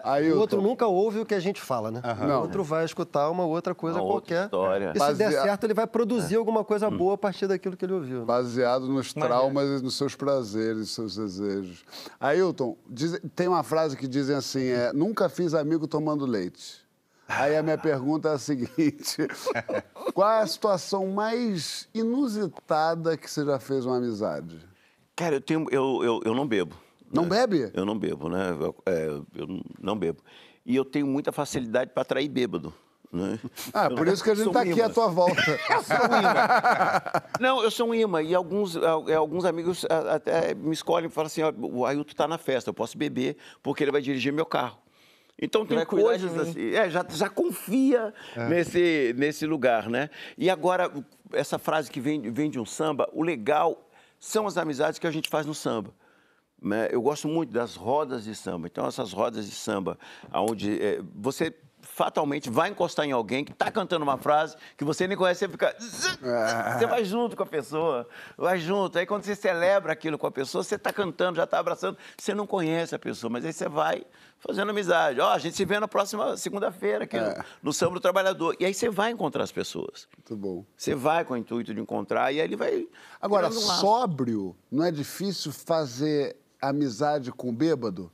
Aí 0.04 0.32
O 0.32 0.38
outro 0.38 0.60
nunca 0.62 0.86
ouve 0.86 1.20
o 1.20 1.26
que 1.26 1.34
a 1.34 1.40
gente 1.40 1.60
fala, 1.60 1.90
né? 1.90 2.00
Não. 2.26 2.38
O 2.38 2.42
outro 2.42 2.62
vai 2.64 2.84
escutar 2.84 3.30
uma 3.30 3.44
outra 3.44 3.74
coisa 3.74 3.98
Uma 4.00 4.04
outra 4.04 4.20
qualquer. 4.36 4.44
história. 4.44 4.92
E 4.94 5.00
se 5.00 5.14
der 5.14 5.32
certo, 5.32 5.64
ele 5.64 5.74
vai 5.74 5.86
produzir 5.86 6.36
alguma 6.36 6.64
coisa 6.64 6.90
boa 6.90 7.14
a 7.14 7.18
partir 7.18 7.46
daquilo 7.46 7.76
que 7.76 7.84
ele 7.84 7.92
ouviu. 7.94 8.20
né? 8.20 8.24
Baseado 8.24 8.86
nos 8.88 9.12
traumas 9.12 9.80
e 9.80 9.84
nos 9.84 9.96
seus 9.96 10.14
prazeres, 10.14 10.78
nos 10.78 10.94
seus 10.94 11.16
desejos. 11.16 11.84
Ailton, 12.20 12.76
diz- 12.88 13.20
tem 13.34 13.48
uma 13.48 13.62
frase 13.62 13.96
que 13.96 14.06
dizem 14.08 14.36
assim: 14.36 14.64
é, 14.66 14.92
nunca 14.92 15.28
fiz 15.28 15.54
amigo 15.54 15.86
tomando 15.86 16.24
leite. 16.26 16.84
Aí 17.28 17.56
a 17.56 17.62
minha 17.62 17.76
pergunta 17.76 18.28
é 18.28 18.32
a 18.34 18.38
seguinte: 18.38 19.26
qual 20.14 20.30
é 20.30 20.42
a 20.42 20.46
situação 20.46 21.08
mais 21.08 21.88
inusitada 21.92 23.16
que 23.16 23.30
você 23.30 23.44
já 23.44 23.58
fez 23.58 23.84
uma 23.84 23.96
amizade? 23.96 24.58
Cara, 25.14 25.36
eu, 25.36 25.40
tenho, 25.40 25.66
eu, 25.70 26.00
eu, 26.04 26.20
eu 26.24 26.34
não 26.34 26.46
bebo. 26.46 26.76
Não 27.12 27.24
né? 27.24 27.46
bebe? 27.46 27.70
Eu 27.74 27.84
não 27.84 27.98
bebo, 27.98 28.28
né? 28.28 28.50
Eu, 28.50 28.74
é, 28.86 29.06
eu 29.34 29.60
não 29.80 29.96
bebo. 29.96 30.22
E 30.64 30.74
eu 30.74 30.84
tenho 30.84 31.06
muita 31.06 31.32
facilidade 31.32 31.92
para 31.92 32.02
atrair 32.02 32.28
bêbado. 32.28 32.74
Né? 33.12 33.38
Ah, 33.72 33.88
por 33.88 34.08
isso 34.08 34.22
que 34.22 34.30
a 34.30 34.34
gente 34.34 34.44
Sou 34.44 34.50
está 34.50 34.62
aqui 34.62 34.72
imã. 34.72 34.86
à 34.86 34.90
tua 34.90 35.08
volta. 35.08 35.42
Não, 37.40 37.62
eu 37.62 37.70
sou 37.70 37.88
um 37.88 37.94
imã. 37.94 38.20
E 38.22 38.34
alguns, 38.34 38.76
ah, 38.76 39.16
alguns 39.16 39.44
amigos 39.44 39.86
até 39.88 40.54
me 40.54 40.72
escolhem 40.72 41.08
e 41.08 41.10
falam 41.10 41.26
assim: 41.26 41.42
ó, 41.42 41.52
o 41.56 41.86
Ailton 41.86 42.10
está 42.10 42.26
na 42.26 42.36
festa, 42.36 42.70
eu 42.70 42.74
posso 42.74 42.98
beber 42.98 43.36
porque 43.62 43.84
ele 43.84 43.92
vai 43.92 44.02
dirigir 44.02 44.32
meu 44.32 44.44
carro. 44.44 44.78
Então 45.40 45.66
tem 45.66 45.84
coisas 45.84 46.36
assim. 46.36 46.74
É, 46.74 46.90
já, 46.90 47.04
já 47.08 47.28
confia 47.28 48.12
nesse, 48.48 49.14
nesse 49.16 49.46
lugar, 49.46 49.88
né? 49.88 50.08
E 50.36 50.48
agora, 50.48 50.90
essa 51.32 51.58
frase 51.58 51.90
que 51.90 52.00
vem, 52.00 52.32
vem 52.32 52.50
de 52.50 52.58
um 52.58 52.64
samba, 52.64 53.08
o 53.12 53.22
legal 53.22 53.88
são 54.18 54.46
as 54.46 54.56
amizades 54.56 54.98
que 54.98 55.06
a 55.06 55.10
gente 55.10 55.28
faz 55.28 55.44
no 55.46 55.54
samba. 55.54 55.92
Né? 56.66 56.88
Eu 56.90 57.00
gosto 57.00 57.28
muito 57.28 57.52
das 57.52 57.76
rodas 57.76 58.24
de 58.24 58.34
samba. 58.34 58.66
Então, 58.66 58.86
essas 58.86 59.12
rodas 59.12 59.46
de 59.46 59.54
samba, 59.54 59.98
onde 60.32 60.78
você 61.14 61.54
fatalmente 61.86 62.50
vai 62.50 62.70
encostar 62.70 63.06
em 63.06 63.12
alguém 63.12 63.44
que 63.44 63.52
está 63.52 63.70
cantando 63.70 64.02
uma 64.02 64.18
frase 64.18 64.56
que 64.76 64.84
você 64.84 65.06
nem 65.06 65.16
conhece, 65.16 65.40
você 65.40 65.48
fica. 65.48 65.76
Você 66.76 66.86
vai 66.86 67.04
junto 67.04 67.36
com 67.36 67.42
a 67.42 67.46
pessoa, 67.46 68.08
vai 68.36 68.58
junto. 68.58 68.98
Aí 68.98 69.06
quando 69.06 69.22
você 69.22 69.34
celebra 69.34 69.92
aquilo 69.92 70.18
com 70.18 70.26
a 70.26 70.30
pessoa, 70.30 70.64
você 70.64 70.74
está 70.74 70.92
cantando, 70.92 71.36
já 71.36 71.44
está 71.44 71.58
abraçando, 71.58 71.96
você 72.16 72.34
não 72.34 72.46
conhece 72.46 72.94
a 72.94 72.98
pessoa, 72.98 73.30
mas 73.30 73.44
aí 73.44 73.52
você 73.52 73.68
vai 73.68 74.04
fazendo 74.38 74.70
amizade. 74.70 75.20
Ó, 75.20 75.32
a 75.32 75.38
gente 75.38 75.56
se 75.56 75.64
vê 75.64 75.78
na 75.78 75.86
próxima 75.86 76.36
segunda-feira 76.36 77.04
aqui 77.04 77.18
no, 77.18 77.44
no 77.62 77.72
Samba 77.72 77.94
do 77.94 78.00
Trabalhador. 78.00 78.56
E 78.58 78.64
aí 78.64 78.74
você 78.74 78.88
vai 78.88 79.10
encontrar 79.10 79.44
as 79.44 79.52
pessoas. 79.52 80.08
Muito 80.16 80.36
bom. 80.36 80.64
Você 80.76 80.94
vai 80.94 81.24
com 81.24 81.34
o 81.34 81.36
intuito 81.36 81.72
de 81.72 81.80
encontrar 81.80 82.32
e 82.32 82.40
aí 82.40 82.46
ele 82.46 82.56
vai. 82.56 82.88
Agora, 83.20 83.50
sóbrio, 83.50 84.56
não 84.70 84.84
é 84.84 84.90
difícil 84.90 85.52
fazer 85.52 86.36
amizade 86.60 87.32
com 87.32 87.54
bêbado? 87.54 88.10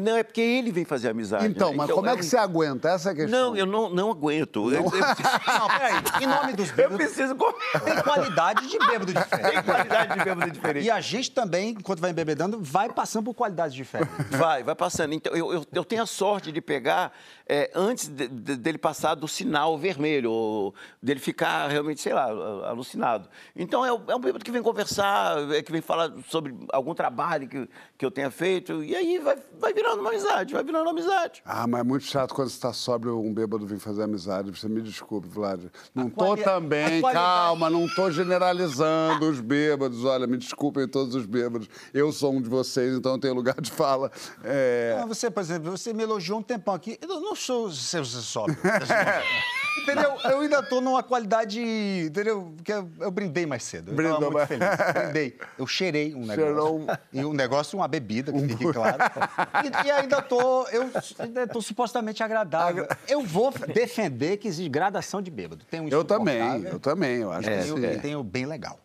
Não, 0.00 0.16
é 0.16 0.22
porque 0.22 0.40
ele 0.40 0.70
vem 0.72 0.84
fazer 0.84 1.08
amizade. 1.08 1.46
Então, 1.46 1.70
né? 1.70 1.76
mas 1.76 1.90
como 1.90 2.08
é 2.08 2.12
eu- 2.12 2.16
que 2.16 2.24
você 2.24 2.36
aguenta? 2.36 2.88
Essa 2.90 3.10
é 3.10 3.12
a 3.12 3.14
questão. 3.14 3.50
Não, 3.50 3.56
eu 3.56 3.66
não, 3.66 3.90
não 3.90 4.10
aguento. 4.10 4.72
Eu, 4.72 4.84
eu, 4.84 4.90
Não, 4.90 5.68
peraí. 5.68 5.94
Em 6.22 6.26
nome 6.26 6.52
dos 6.54 6.68
eu 6.70 6.76
bêbados, 6.76 6.96
preciso 6.98 7.34
comer. 7.34 7.54
tem 7.84 8.02
qualidade 8.02 8.66
de 8.68 8.78
bêbado 8.78 9.06
diferente. 9.12 9.52
Tem 9.52 9.62
qualidade 9.62 10.18
de 10.18 10.24
bêbado 10.24 10.50
diferente. 10.50 10.84
E 10.86 10.90
a 10.90 11.00
gente 11.00 11.30
também, 11.30 11.70
enquanto 11.70 12.00
vai 12.00 12.10
embebedando, 12.10 12.58
vai 12.60 12.88
passando 12.92 13.24
por 13.24 13.34
qualidades 13.34 13.74
diferentes. 13.74 14.14
Vai, 14.30 14.62
vai 14.62 14.74
passando. 14.74 15.12
Então, 15.12 15.34
eu, 15.34 15.52
eu, 15.52 15.66
eu 15.72 15.84
tenho 15.84 16.02
a 16.02 16.06
sorte 16.06 16.50
de 16.52 16.60
pegar 16.60 17.12
é, 17.46 17.70
antes 17.74 18.08
de- 18.08 18.28
de- 18.28 18.56
dele 18.56 18.78
passar 18.78 19.14
do 19.14 19.28
sinal 19.28 19.76
vermelho, 19.78 20.30
ou 20.30 20.74
dele 21.02 21.20
ficar 21.20 21.68
realmente, 21.68 22.00
sei 22.00 22.12
lá, 22.12 22.24
alucinado. 22.68 23.28
Então, 23.54 23.84
é, 23.84 23.88
é 23.88 24.14
um 24.16 24.20
bêbado 24.20 24.44
que 24.44 24.50
vem 24.50 24.62
conversar, 24.62 25.36
é, 25.52 25.62
que 25.62 25.70
vem 25.70 25.80
falar 25.82 26.10
sobre 26.28 26.54
algum 26.72 26.94
trabalho 26.94 27.48
que, 27.48 27.68
que 27.98 28.04
eu 28.04 28.10
tenha 28.10 28.30
feito, 28.30 28.82
e 28.82 28.94
aí 28.96 29.18
vai, 29.18 29.36
vai 29.64 29.72
virando 29.72 30.00
uma 30.00 30.10
amizade, 30.10 30.52
vai 30.54 30.62
virando 30.62 30.82
uma 30.82 30.90
amizade. 30.90 31.42
Ah, 31.44 31.66
mas 31.66 31.80
é 31.80 31.84
muito 31.84 32.04
chato 32.04 32.34
quando 32.34 32.48
você 32.48 32.54
está 32.56 32.72
sóbrio 32.72 33.18
um 33.18 33.32
bêbado 33.32 33.66
vir 33.66 33.78
fazer 33.78 34.02
amizade. 34.02 34.50
Você 34.50 34.68
me 34.68 34.82
desculpe, 34.82 35.26
Vlad. 35.28 35.64
Não 35.94 36.10
tô 36.10 36.26
quali- 36.26 36.42
também, 36.42 37.00
calma, 37.02 37.70
não 37.70 37.86
tô 37.94 38.10
generalizando 38.10 39.28
os 39.30 39.40
bêbados. 39.40 40.04
Olha, 40.04 40.26
me 40.26 40.36
desculpem 40.36 40.86
todos 40.86 41.14
os 41.14 41.24
bêbados. 41.26 41.68
Eu 41.92 42.12
sou 42.12 42.32
um 42.34 42.42
de 42.42 42.48
vocês, 42.48 42.94
então 42.96 43.12
eu 43.12 43.18
tenho 43.18 43.34
lugar 43.34 43.60
de 43.60 43.70
fala. 43.70 44.10
É, 44.42 44.98
Ah, 45.02 45.06
Você, 45.06 45.30
por 45.30 45.40
exemplo, 45.40 45.70
você 45.70 45.92
me 45.92 46.02
elogiou 46.02 46.38
um 46.38 46.42
tempão 46.42 46.74
aqui. 46.74 46.98
Eu 47.00 47.20
não 47.20 47.34
sou 47.34 47.70
seu 47.70 48.04
sóbrio. 48.04 48.56
entendeu? 49.82 50.14
Eu 50.24 50.40
ainda 50.40 50.62
tô 50.62 50.80
numa 50.80 51.02
qualidade, 51.02 51.60
entendeu? 52.06 52.52
Porque 52.56 52.72
eu, 52.72 52.88
eu 53.00 53.10
brindei 53.10 53.44
mais 53.46 53.62
cedo. 53.64 53.90
Eu 53.90 53.94
Brindou 53.96 54.20
muito 54.20 54.32
mais- 54.34 54.48
feliz. 54.48 54.68
Brindei. 54.94 55.38
Eu 55.58 55.66
cheirei 55.66 56.14
um 56.14 56.20
negócio. 56.26 56.42
Cheirou 56.44 56.78
um- 56.80 56.86
E 57.12 57.24
um 57.24 57.32
negócio, 57.32 57.78
uma 57.78 57.88
bebida, 57.88 58.32
que 58.32 58.48
fique 58.48 58.72
claro. 58.72 58.98
E, 59.64 59.86
e 59.86 59.90
ainda 59.90 60.22
tô, 60.22 60.66
eu 60.68 60.90
ainda 61.18 61.46
tô 61.46 61.60
supostamente 61.60 62.22
agradável. 62.22 62.86
Eu 63.08 63.22
vou 63.22 63.52
defender 63.52 64.36
que 64.36 64.48
existe 64.48 64.68
gradação 64.68 65.20
de 65.22 65.30
bêbado. 65.30 65.64
Tem 65.70 65.80
um 65.80 65.88
eu 65.88 66.04
também, 66.04 66.62
eu 66.64 66.78
também, 66.78 67.16
eu 67.18 67.32
acho 67.32 67.48
e 67.48 67.56
que 67.56 67.62
sim. 67.62 67.84
e 67.84 67.98
tem 68.00 68.16
o 68.16 68.22
bem 68.22 68.46
legal. 68.46 68.78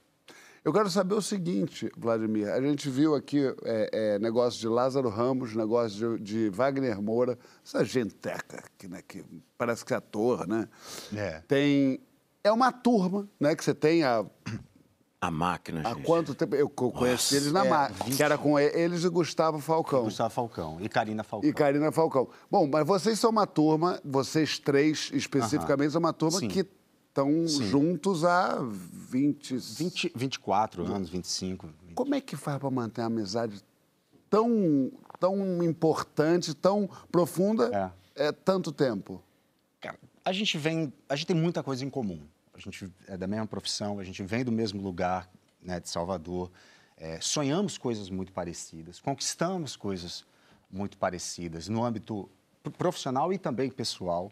Eu 0.63 0.74
quero 0.74 0.89
saber 0.89 1.15
o 1.15 1.22
seguinte, 1.22 1.89
Vladimir. 1.98 2.50
A 2.50 2.62
gente 2.62 2.89
viu 2.89 3.15
aqui 3.15 3.39
é, 3.63 3.89
é, 3.91 4.19
negócio 4.19 4.60
de 4.60 4.67
Lázaro 4.67 5.10
Ramos, 5.10 5.56
negócio 5.56 6.17
de, 6.19 6.24
de 6.24 6.50
Wagner 6.50 7.02
Moura, 7.02 7.39
essa 7.65 7.84
genteca 7.84 8.63
que, 8.78 8.88
né, 8.88 9.02
que 9.08 9.24
parece 9.58 9.86
que 9.86 9.93
é 9.93 9.98
ator, 9.98 10.48
né? 10.48 10.67
É. 11.15 11.41
Tem. 11.48 12.00
É 12.43 12.52
uma 12.52 12.72
turma, 12.72 13.28
né? 13.39 13.56
Que 13.56 13.63
você 13.63 13.74
tem 13.74 14.04
a 14.04 14.26
A 15.21 15.29
máquina, 15.29 15.82
Há 15.84 15.93
gente. 15.93 16.05
quanto 16.05 16.34
tempo? 16.34 16.55
Eu 16.55 16.69
co- 16.69 16.91
conheci 16.93 17.36
eles 17.36 17.51
na 17.51 17.65
é, 17.65 17.69
máquina, 17.69 18.05
20. 18.05 18.15
que 18.15 18.23
era 18.23 18.38
com 18.38 18.58
eles 18.58 19.03
e 19.03 19.10
Gustavo 19.10 19.60
Falcão. 19.60 20.03
Gustavo 20.05 20.29
Falcão 20.29 20.77
e 20.79 20.88
Karina 20.88 21.23
Falcão. 21.23 21.49
E 21.49 21.51
Karina 21.51 21.91
Falcão. 21.91 22.29
Bom, 22.49 22.65
mas 22.67 22.88
vocês 22.88 23.19
são 23.19 23.29
uma 23.29 23.45
turma, 23.45 23.99
vocês 24.05 24.58
três 24.60 25.10
especificamente, 25.13 25.91
são 25.91 25.99
uma 25.99 26.13
turma 26.13 26.39
Sim. 26.39 26.47
que 26.47 26.65
estão 27.10 27.45
juntos 27.47 28.23
há 28.23 28.60
20... 28.62 29.58
20, 29.58 30.12
24 30.15 30.86
anos, 30.86 31.10
25. 31.10 31.67
Como 31.95 32.15
é 32.15 32.21
que 32.21 32.38
faz 32.38 32.58
para 32.58 32.69
manter 32.71 33.01
uma 33.01 33.08
amizade 33.08 33.62
tão, 34.29 34.89
tão 35.19 35.62
importante, 35.62 36.53
tão 36.53 36.89
profunda, 37.12 37.93
é. 38.15 38.32
tanto 38.32 38.71
tempo? 38.71 39.21
Cara, 39.82 39.99
a 40.23 40.32
gente 40.32 40.58
vem, 40.58 40.93
a 41.10 41.15
gente 41.17 41.27
tem 41.27 41.36
muita 41.36 41.62
coisa 41.62 41.84
em 41.84 41.89
comum. 41.89 42.21
A 42.60 42.62
gente 42.62 42.91
é 43.08 43.15
da 43.15 43.26
mesma 43.26 43.48
profissão, 43.48 44.00
a 44.00 44.04
gente 44.04 44.22
vem 44.24 44.43
do 44.43 44.52
mesmo 44.52 44.82
lugar, 44.82 45.30
né, 45.62 45.80
de 45.80 45.89
Salvador. 45.89 46.52
É, 46.98 47.19
sonhamos 47.22 47.78
coisas 47.78 48.10
muito 48.10 48.34
parecidas, 48.34 49.00
conquistamos 49.00 49.78
coisas 49.78 50.26
muito 50.69 50.98
parecidas 50.98 51.69
no 51.69 51.84
âmbito 51.86 52.30
pro- 52.62 52.72
profissional 52.74 53.32
e 53.32 53.38
também 53.38 53.72
pessoal. 53.72 54.30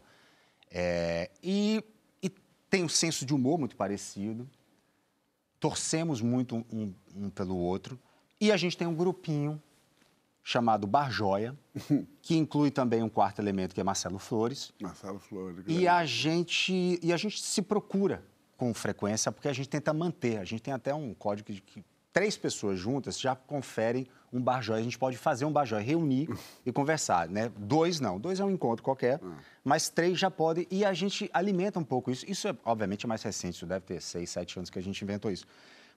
É, 0.70 1.32
e, 1.42 1.82
e 2.22 2.30
tem 2.70 2.84
um 2.84 2.90
senso 2.90 3.26
de 3.26 3.34
humor 3.34 3.58
muito 3.58 3.78
parecido. 3.78 4.48
Torcemos 5.60 6.22
muito 6.22 6.66
um, 6.72 6.94
um 7.16 7.30
pelo 7.30 7.56
outro. 7.56 7.98
E 8.40 8.52
a 8.52 8.58
gente 8.58 8.78
tem 8.78 8.86
um 8.86 8.94
grupinho 8.94 9.62
chamado 10.48 10.88
Bar 10.88 11.12
Joia, 11.12 11.54
que 12.24 12.38
inclui 12.38 12.72
também 12.72 13.04
um 13.04 13.10
quarto 13.10 13.40
elemento 13.40 13.76
que 13.76 13.82
é 13.82 13.84
Marcelo 13.84 14.18
Flores. 14.18 14.72
Marcelo 14.82 15.20
Flores. 15.20 15.66
E 15.68 15.86
a 15.90 16.06
gente 16.06 16.98
e 17.04 17.12
a 17.12 17.18
gente 17.18 17.42
se 17.42 17.62
procura 17.62 18.24
com 18.56 18.74
frequência 18.74 19.30
porque 19.30 19.50
a 19.50 19.54
gente 19.54 19.68
tenta 19.68 19.94
manter. 19.94 20.38
A 20.38 20.46
gente 20.46 20.62
tem 20.62 20.74
até 20.74 20.96
um 20.96 21.14
código 21.14 21.52
de 21.52 21.60
que 21.60 21.84
três 22.14 22.38
pessoas 22.38 22.80
juntas 22.80 23.20
já 23.20 23.36
conferem 23.36 24.08
um 24.32 24.42
barjói. 24.42 24.80
A 24.80 24.84
gente 24.84 24.98
pode 24.98 25.18
fazer 25.18 25.44
um 25.44 25.52
barjói, 25.52 25.84
reunir 25.84 26.30
e 26.66 26.72
conversar, 26.72 27.28
né? 27.28 27.52
Dois 27.58 28.00
não, 28.00 28.18
dois 28.18 28.40
é 28.40 28.46
um 28.46 28.50
encontro 28.50 28.82
qualquer, 28.82 29.20
mas 29.66 29.90
três 29.90 30.18
já 30.18 30.32
podem 30.32 30.66
e 30.72 30.86
a 30.86 30.94
gente 30.94 31.30
alimenta 31.34 31.78
um 31.78 31.84
pouco 31.84 32.10
isso. 32.10 32.26
Isso 32.26 32.48
é 32.48 32.56
obviamente 32.64 33.06
é 33.06 33.08
mais 33.10 33.22
recente, 33.22 33.56
isso 33.56 33.66
deve 33.66 33.82
ter 33.82 34.02
seis, 34.02 34.30
sete 34.30 34.58
anos 34.58 34.70
que 34.70 34.80
a 34.80 34.82
gente 34.82 35.04
inventou 35.04 35.30
isso. 35.30 35.46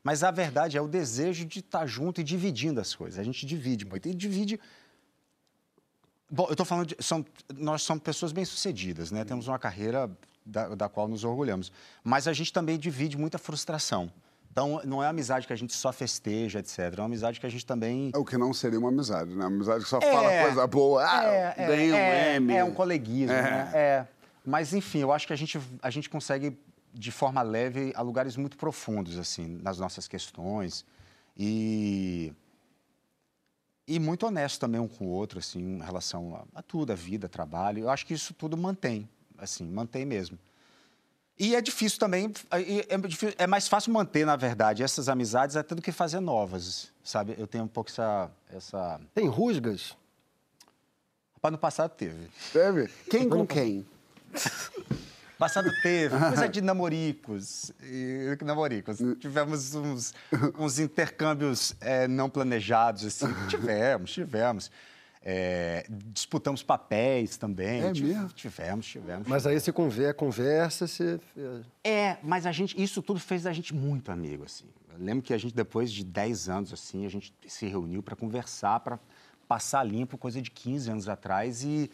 Mas 0.02 0.22
a 0.22 0.30
verdade 0.30 0.76
é 0.76 0.80
o 0.80 0.88
desejo 0.88 1.44
de 1.44 1.60
estar 1.60 1.86
junto 1.86 2.20
e 2.20 2.24
dividindo 2.24 2.80
as 2.80 2.94
coisas. 2.94 3.18
A 3.18 3.22
gente 3.22 3.44
divide 3.44 3.84
muito 3.84 4.08
e 4.08 4.14
divide 4.14 4.58
Bom, 6.32 6.44
eu 6.44 6.52
estou 6.52 6.64
falando 6.64 6.86
de. 6.86 6.96
São, 7.00 7.26
nós 7.56 7.82
somos 7.82 8.04
pessoas 8.04 8.30
bem-sucedidas, 8.30 9.10
né? 9.10 9.24
Temos 9.24 9.48
uma 9.48 9.58
carreira 9.58 10.08
da, 10.46 10.74
da 10.76 10.88
qual 10.88 11.08
nos 11.08 11.24
orgulhamos. 11.24 11.72
Mas 12.04 12.28
a 12.28 12.32
gente 12.32 12.52
também 12.52 12.78
divide 12.78 13.18
muita 13.18 13.36
frustração. 13.36 14.12
Então, 14.52 14.80
não 14.84 15.02
é 15.02 15.08
amizade 15.08 15.46
que 15.46 15.52
a 15.52 15.56
gente 15.56 15.74
só 15.74 15.92
festeja, 15.92 16.60
etc. 16.60 16.78
É 16.78 17.00
uma 17.00 17.06
amizade 17.06 17.40
que 17.40 17.46
a 17.46 17.48
gente 17.48 17.66
também. 17.66 18.10
É 18.14 18.18
o 18.18 18.24
que 18.24 18.36
não 18.36 18.52
seria 18.52 18.78
uma 18.78 18.90
amizade, 18.90 19.30
né? 19.30 19.44
Uma 19.44 19.46
amizade 19.46 19.82
que 19.82 19.90
só 19.90 19.98
É, 19.98 20.12
fala 20.12 20.42
coisa 20.42 20.66
boa. 20.68 21.04
Ah, 21.04 21.24
é, 21.24 21.54
é, 21.56 21.68
um 21.68 21.72
é, 21.94 22.36
M. 22.36 22.54
É 22.54 22.64
um 22.64 22.72
coleguismo, 22.72 23.34
É. 23.34 23.42
né? 23.42 23.70
É. 23.74 24.06
Mas, 24.44 24.72
enfim, 24.72 25.00
eu 25.00 25.12
acho 25.12 25.26
que 25.26 25.32
a 25.32 25.36
gente, 25.36 25.60
a 25.82 25.90
gente 25.90 26.08
consegue, 26.08 26.56
de 26.92 27.10
forma 27.10 27.42
leve, 27.42 27.92
a 27.94 28.02
lugares 28.02 28.36
muito 28.36 28.56
profundos, 28.56 29.18
assim, 29.18 29.46
nas 29.62 29.78
nossas 29.78 30.08
questões. 30.08 30.84
E. 31.36 32.32
E 33.86 33.98
muito 33.98 34.24
honesto 34.24 34.60
também 34.60 34.80
um 34.80 34.86
com 34.86 35.06
o 35.06 35.08
outro, 35.08 35.40
assim, 35.40 35.58
em 35.58 35.82
relação 35.82 36.36
a, 36.36 36.60
a 36.60 36.62
tudo, 36.62 36.92
a 36.92 36.94
vida, 36.94 37.28
trabalho. 37.28 37.80
Eu 37.80 37.90
acho 37.90 38.06
que 38.06 38.14
isso 38.14 38.32
tudo 38.32 38.56
mantém, 38.56 39.08
assim, 39.36 39.64
mantém 39.64 40.04
mesmo. 40.04 40.38
E 41.36 41.56
é 41.56 41.60
difícil 41.62 41.98
também, 41.98 42.30
e 42.64 42.80
é, 42.80 43.44
é 43.44 43.46
mais 43.46 43.66
fácil 43.66 43.92
manter, 43.92 44.26
na 44.26 44.36
verdade, 44.36 44.82
essas 44.82 45.08
amizades 45.08 45.56
até 45.56 45.74
do 45.74 45.80
que 45.80 45.90
fazer 45.90 46.20
novas, 46.20 46.92
sabe? 47.02 47.34
Eu 47.38 47.46
tenho 47.46 47.64
um 47.64 47.66
pouco 47.66 47.88
essa... 47.90 48.30
essa... 48.52 49.00
Tem 49.14 49.26
rusgas? 49.26 49.96
Rapaz, 51.32 51.52
no 51.52 51.58
passado 51.58 51.92
teve. 51.92 52.28
Teve? 52.52 52.88
Quem 53.10 53.26
com 53.26 53.46
quem? 53.46 53.86
Passado 55.40 55.70
teve, 55.82 56.18
coisa 56.18 56.46
de 56.46 56.60
namoricos. 56.60 57.72
E, 57.82 58.36
namoricos. 58.44 58.98
Tivemos 59.18 59.74
uns, 59.74 60.12
uns 60.58 60.78
intercâmbios 60.78 61.74
eh, 61.80 62.06
não 62.06 62.28
planejados, 62.28 63.06
assim. 63.06 63.26
Tivemos, 63.48 64.12
tivemos. 64.12 64.70
Eh, 65.22 65.86
disputamos 66.12 66.62
papéis 66.62 67.38
também. 67.38 67.82
É 67.82 67.90
Tive- 67.90 68.08
mesmo? 68.08 68.28
Tivemos, 68.28 68.86
tivemos. 68.86 69.26
Mas 69.26 69.46
aí 69.46 69.58
se 69.58 69.72
conver, 69.72 70.12
conversa, 70.12 70.86
se... 70.86 71.18
É, 71.82 72.18
mas 72.22 72.44
a 72.44 72.52
gente, 72.52 72.80
isso 72.80 73.00
tudo 73.00 73.18
fez 73.18 73.46
a 73.46 73.52
gente 73.54 73.74
muito 73.74 74.12
amigo, 74.12 74.44
assim. 74.44 74.66
Eu 74.92 75.02
lembro 75.02 75.22
que 75.22 75.32
a 75.32 75.38
gente, 75.38 75.54
depois 75.54 75.90
de 75.90 76.04
10 76.04 76.50
anos, 76.50 76.72
assim, 76.72 77.06
a 77.06 77.08
gente 77.08 77.32
se 77.48 77.66
reuniu 77.66 78.02
para 78.02 78.14
conversar, 78.14 78.80
para 78.80 78.98
passar 79.48 79.84
limpo, 79.84 80.18
coisa 80.18 80.42
de 80.42 80.50
15 80.50 80.90
anos 80.90 81.08
atrás, 81.08 81.64
e, 81.64 81.90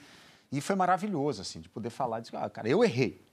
e 0.51 0.61
foi 0.61 0.75
maravilhoso, 0.75 1.43
assim, 1.43 1.61
de 1.61 1.69
poder 1.69 1.91
falar, 1.91 2.19
de, 2.19 2.31
ah, 2.35 2.51
cara, 2.51 2.69
eu 2.69 2.83
errei, 2.85 3.26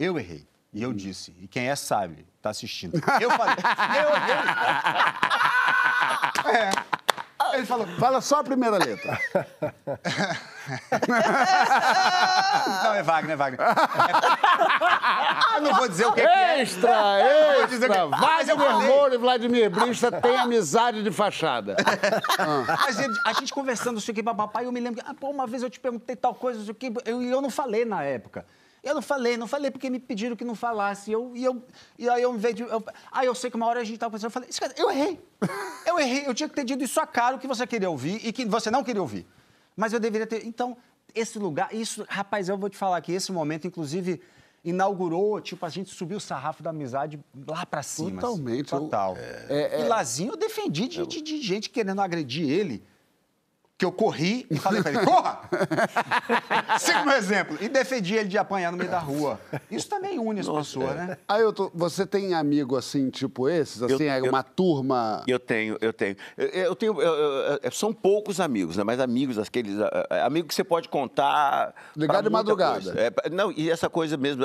eu 0.00 0.18
errei. 0.18 0.48
E 0.72 0.82
eu 0.82 0.92
disse, 0.92 1.34
e 1.40 1.46
quem 1.48 1.68
é 1.68 1.74
sabe, 1.76 2.26
tá 2.40 2.50
assistindo. 2.50 2.94
Eu 3.20 3.28
falei, 3.32 3.56
eu 3.56 4.08
errei. 4.14 4.36
É. 6.60 6.70
Ele 7.56 7.66
falou, 7.66 7.86
Fala 7.98 8.20
só 8.20 8.38
a 8.40 8.44
primeira 8.44 8.78
letra. 8.78 9.18
não, 12.84 12.94
é 12.94 13.02
Wagner, 13.02 13.32
é 13.32 13.36
Wagner. 13.36 13.60
É- 13.60 15.56
Eu 15.56 15.62
não 15.62 15.74
vou 15.74 15.88
dizer 15.88 16.06
o 16.06 16.12
que, 16.12 16.20
que 16.22 16.26
é. 16.28 16.60
Extra, 16.62 16.90
vou 17.58 17.66
dizer 17.66 17.90
extra. 17.90 18.04
que- 18.08 18.20
Mas 18.20 18.48
eu 18.48 18.56
Wagner. 18.56 18.88
Moura 18.88 19.14
e 19.14 19.18
Vladimir 19.18 19.68
Brista 19.70 20.12
têm 20.12 20.36
amizade 20.36 21.02
de 21.02 21.10
fachada. 21.10 21.76
Mas 22.66 22.98
ele- 23.00 23.18
a 23.26 23.32
gente 23.32 23.52
conversando, 23.52 23.94
não 23.94 24.00
sei 24.00 24.12
o 24.12 24.14
que, 24.14 24.22
papai, 24.22 24.66
eu 24.66 24.72
me 24.72 24.80
lembro 24.80 25.02
que, 25.02 25.10
ah, 25.10 25.14
pô, 25.14 25.28
uma 25.30 25.46
vez 25.46 25.62
eu 25.62 25.70
te 25.70 25.80
perguntei 25.80 26.14
tal 26.16 26.34
coisa, 26.34 26.58
não 26.58 26.64
sei 26.66 26.72
o 26.72 26.74
que, 26.74 26.92
eu, 27.04 27.22
eu 27.22 27.42
não 27.42 27.50
falei 27.50 27.84
na 27.84 28.02
época. 28.04 28.46
Eu 28.82 28.94
não 28.94 29.02
falei, 29.02 29.36
não 29.36 29.46
falei 29.46 29.70
porque 29.70 29.90
me 29.90 29.98
pediram 30.00 30.34
que 30.34 30.44
não 30.44 30.54
falasse. 30.54 31.12
Eu, 31.12 31.32
e, 31.36 31.44
eu, 31.44 31.62
e 31.98 32.08
aí 32.08 32.22
eu, 32.22 32.32
vez 32.34 32.54
de. 32.54 32.62
Eu, 32.62 32.82
ah, 33.12 33.24
eu 33.24 33.34
sei 33.34 33.50
que 33.50 33.56
uma 33.56 33.66
hora 33.66 33.80
a 33.80 33.84
gente 33.84 33.94
estava 33.94 34.12
pensando, 34.12 34.26
eu 34.28 34.30
falei, 34.30 34.48
"Esquece, 34.48 34.74
eu 34.78 34.90
errei. 34.90 35.20
Eu 35.86 35.98
errei, 35.98 36.24
eu 36.26 36.32
tinha 36.34 36.48
que 36.48 36.54
ter 36.54 36.64
dito 36.64 36.82
isso 36.82 36.98
a 37.00 37.06
cara 37.06 37.36
o 37.36 37.38
que 37.38 37.46
você 37.46 37.66
queria 37.66 37.90
ouvir 37.90 38.20
e 38.26 38.32
que 38.32 38.44
você 38.46 38.70
não 38.70 38.82
queria 38.82 39.02
ouvir. 39.02 39.26
Mas 39.76 39.92
eu 39.92 40.00
deveria 40.00 40.26
ter. 40.26 40.46
Então, 40.46 40.76
esse 41.14 41.38
lugar, 41.38 41.74
isso, 41.74 42.04
rapaz, 42.08 42.48
eu 42.48 42.56
vou 42.56 42.70
te 42.70 42.76
falar 42.76 43.00
que 43.00 43.12
esse 43.12 43.30
momento, 43.32 43.66
inclusive, 43.66 44.20
inaugurou, 44.64 45.40
tipo, 45.40 45.64
a 45.64 45.68
gente 45.68 45.90
subiu 45.90 46.18
o 46.18 46.20
sarrafo 46.20 46.62
da 46.62 46.70
amizade 46.70 47.18
lá 47.46 47.64
pra 47.66 47.82
cima. 47.82 48.08
assim. 48.08 48.20
Totalmente, 48.20 48.72
eu- 48.72 48.80
Total. 48.80 49.16
é- 49.16 49.80
E 49.84 49.88
Lazinho 49.88 50.32
eu 50.32 50.36
defendi 50.36 50.86
de, 50.88 51.06
de- 51.06 51.22
de 51.22 51.42
gente 51.42 51.68
querendo 51.70 52.00
agredir 52.00 52.48
ele. 52.48 52.82
Que 53.80 53.86
eu 53.86 53.90
corri 53.92 54.46
e 54.50 54.58
falei 54.58 54.82
pra 54.82 54.92
ele, 54.92 55.06
corra! 55.06 55.40
Siga 56.78 57.00
o 57.00 57.06
meu 57.06 57.16
exemplo. 57.16 57.56
E 57.62 57.66
defendi 57.66 58.14
ele 58.14 58.28
de 58.28 58.36
apanhar 58.36 58.70
no 58.70 58.76
meio 58.76 58.90
da 58.90 58.98
rua. 58.98 59.40
Isso 59.70 59.88
também 59.88 60.18
une 60.18 60.40
as 60.40 60.46
pessoas, 60.48 60.94
né? 60.94 61.16
Aí 61.26 61.40
eu 61.40 61.50
tô, 61.50 61.70
você 61.74 62.04
tem 62.04 62.34
amigo 62.34 62.76
assim, 62.76 63.08
tipo 63.08 63.48
esses? 63.48 63.82
Assim, 63.82 64.04
Eu- 64.04 64.10
é 64.12 64.20
eu- 64.20 64.26
uma 64.26 64.42
turma. 64.42 65.24
Eu 65.26 65.38
tenho, 65.38 65.78
eu 65.80 65.94
tenho. 65.94 66.14
Eu, 66.36 66.46
eu 66.48 66.76
tenho 66.76 67.00
eu- 67.00 67.14
eu- 67.14 67.58
eu- 67.62 67.72
são 67.72 67.90
poucos 67.90 68.38
amigos, 68.38 68.76
né? 68.76 68.84
Mas 68.84 69.00
amigos, 69.00 69.38
aqueles. 69.38 69.76
Amigos 70.26 70.48
que 70.48 70.54
você 70.56 70.64
pode 70.64 70.86
contar. 70.90 71.74
Ligar 71.96 72.12
pra 72.16 72.22
de 72.22 72.28
madrugada. 72.28 72.94
É, 73.00 73.30
não, 73.30 73.50
e 73.50 73.70
essa 73.70 73.88
coisa 73.88 74.14
mesmo. 74.18 74.44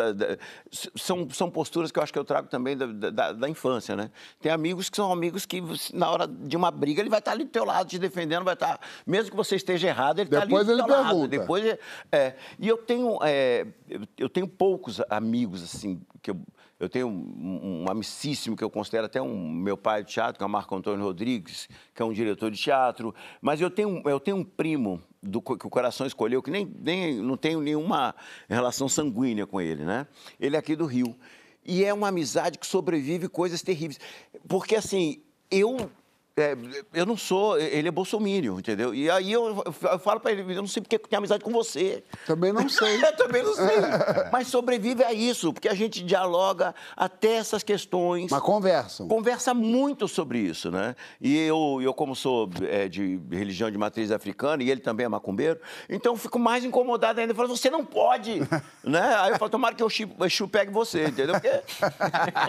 s- 0.72 0.90
são, 0.96 1.30
são 1.30 1.52
posturas 1.52 1.92
que 1.92 2.00
eu 2.00 2.04
acho 2.04 2.14
que 2.14 2.20
eu 2.20 2.24
trago 2.24 2.48
também 2.48 2.78
da, 2.78 2.86
da, 2.86 3.32
da 3.34 3.50
infância, 3.50 3.98
né? 3.98 4.10
Tem 4.40 4.50
amigos 4.50 4.90
que 4.90 4.96
são 4.96 5.12
amigos 5.12 5.46
que, 5.46 5.62
na 5.94 6.10
hora 6.10 6.26
de 6.26 6.56
uma 6.56 6.72
briga, 6.72 7.02
ele 7.02 7.10
vai 7.10 7.20
estar 7.20 7.32
ali 7.34 7.44
do 7.44 7.50
teu 7.50 7.66
lado, 7.66 7.88
te 7.90 8.00
defendendo, 8.00 8.46
vai 8.46 8.54
estar. 8.54 8.80
Mesmo 9.06 9.25
que 9.30 9.36
você 9.36 9.56
esteja 9.56 9.88
errado, 9.88 10.20
ele 10.20 10.28
está 10.28 10.42
ali 10.42 10.48
Depois 10.48 10.68
ele 10.68 10.84
teu 10.84 10.92
lado. 10.92 11.06
pergunta. 11.06 11.28
Depois 11.28 11.66
é, 11.66 11.80
é. 12.12 12.36
E 12.60 12.68
eu 12.68 12.78
tenho, 12.78 13.20
é, 13.22 13.68
eu, 14.18 14.30
tenho 14.30 14.48
poucos 14.48 15.02
amigos, 15.10 15.64
assim, 15.64 16.02
que 16.22 16.32
eu, 16.32 16.40
eu 16.80 16.90
tenho 16.90 17.08
um, 17.08 17.84
um 17.84 17.86
amicíssimo 17.90 18.56
que 18.56 18.64
eu 18.64 18.70
considero 18.70 19.06
até 19.06 19.22
um 19.22 19.50
meu 19.50 19.78
pai 19.78 20.04
de 20.04 20.12
teatro, 20.12 20.38
que 20.38 20.44
é 20.44 20.48
o 20.48 20.50
Marco 20.50 20.76
Antônio 20.76 21.04
Rodrigues, 21.04 21.70
que 21.94 22.02
é 22.02 22.06
um 22.06 22.14
diretor 22.14 22.52
de 22.52 22.58
teatro. 22.58 23.14
Mas 23.42 23.62
eu 23.62 23.70
tenho, 23.70 24.02
eu 24.06 24.20
tenho 24.20 24.38
um 24.38 24.44
primo 24.44 25.02
do, 25.22 25.42
que 25.42 25.68
o 25.68 25.70
coração 25.70 26.06
escolheu, 26.06 26.42
que 26.42 26.52
nem, 26.52 26.66
nem 26.80 27.16
não 27.16 27.38
tenho 27.38 27.62
nenhuma 27.62 28.16
relação 28.48 28.88
sanguínea 28.88 29.48
com 29.48 29.60
ele, 29.60 29.84
né? 29.84 30.08
Ele 30.40 30.56
é 30.56 30.60
aqui 30.60 30.76
do 30.76 30.86
Rio. 30.86 31.16
E 31.66 31.84
é 31.84 31.94
uma 31.94 32.10
amizade 32.10 32.60
que 32.60 32.68
sobrevive 32.68 33.28
coisas 33.28 33.64
terríveis. 33.64 34.00
Porque, 34.48 34.76
assim, 34.76 35.24
eu 35.50 35.90
é, 36.38 36.58
eu 36.94 37.06
não 37.06 37.16
sou, 37.16 37.58
ele 37.58 37.88
é 37.88 37.92
bolsomínio, 37.92 38.60
entendeu? 38.60 38.94
E 38.94 39.10
aí 39.10 39.32
eu, 39.32 39.64
eu 39.66 40.00
falo 40.00 40.20
pra 40.20 40.34
ele, 40.34 40.42
eu 40.54 40.62
não 40.62 40.68
sei 40.68 40.82
porque 40.82 40.98
eu 40.98 41.00
tenho 41.00 41.18
amizade 41.18 41.42
com 41.42 41.52
você. 41.52 42.04
Também 42.28 42.52
não 42.52 42.68
sei. 42.68 42.98
eu 43.02 43.16
também 43.16 43.42
não 43.42 43.54
sei. 43.54 43.78
Mas 44.34 44.50
sobrevive 44.50 45.02
a 45.02 45.14
isso, 45.14 45.54
porque 45.54 45.70
a 45.70 45.74
gente 45.74 46.04
dialoga 46.04 46.76
até 46.94 47.36
essas 47.36 47.64
questões. 47.64 48.30
Mas 48.30 48.42
conversam. 48.42 49.08
Conversa 49.08 49.54
muito 49.54 50.10
sobre 50.10 50.40
isso, 50.40 50.70
né? 50.70 50.94
E 51.22 51.38
eu, 51.38 51.80
eu 51.82 51.94
como 51.94 52.14
sou 52.14 52.50
é, 52.70 52.90
de 52.90 53.18
religião 53.32 53.72
de 53.72 53.78
matriz 53.78 54.12
africana, 54.12 54.62
e 54.62 54.70
ele 54.70 54.82
também 54.82 55.06
é 55.06 55.10
macumbeiro, 55.10 55.58
então 55.88 56.16
eu 56.16 56.18
fico 56.18 56.38
mais 56.38 56.66
incomodado 56.66 57.22
ainda. 57.22 57.32
Eu 57.32 57.36
falo, 57.38 57.48
você 57.48 57.70
não 57.70 57.86
pode, 57.86 58.42
né? 58.84 59.16
Aí 59.20 59.32
eu 59.32 59.40
falo, 59.40 59.50
tomara 59.50 59.74
que 59.74 59.82
eu 59.82 59.88
Exu 60.26 60.50
pegue 60.50 60.70
você, 60.70 61.06
entendeu? 61.06 61.36
Porque 61.36 61.62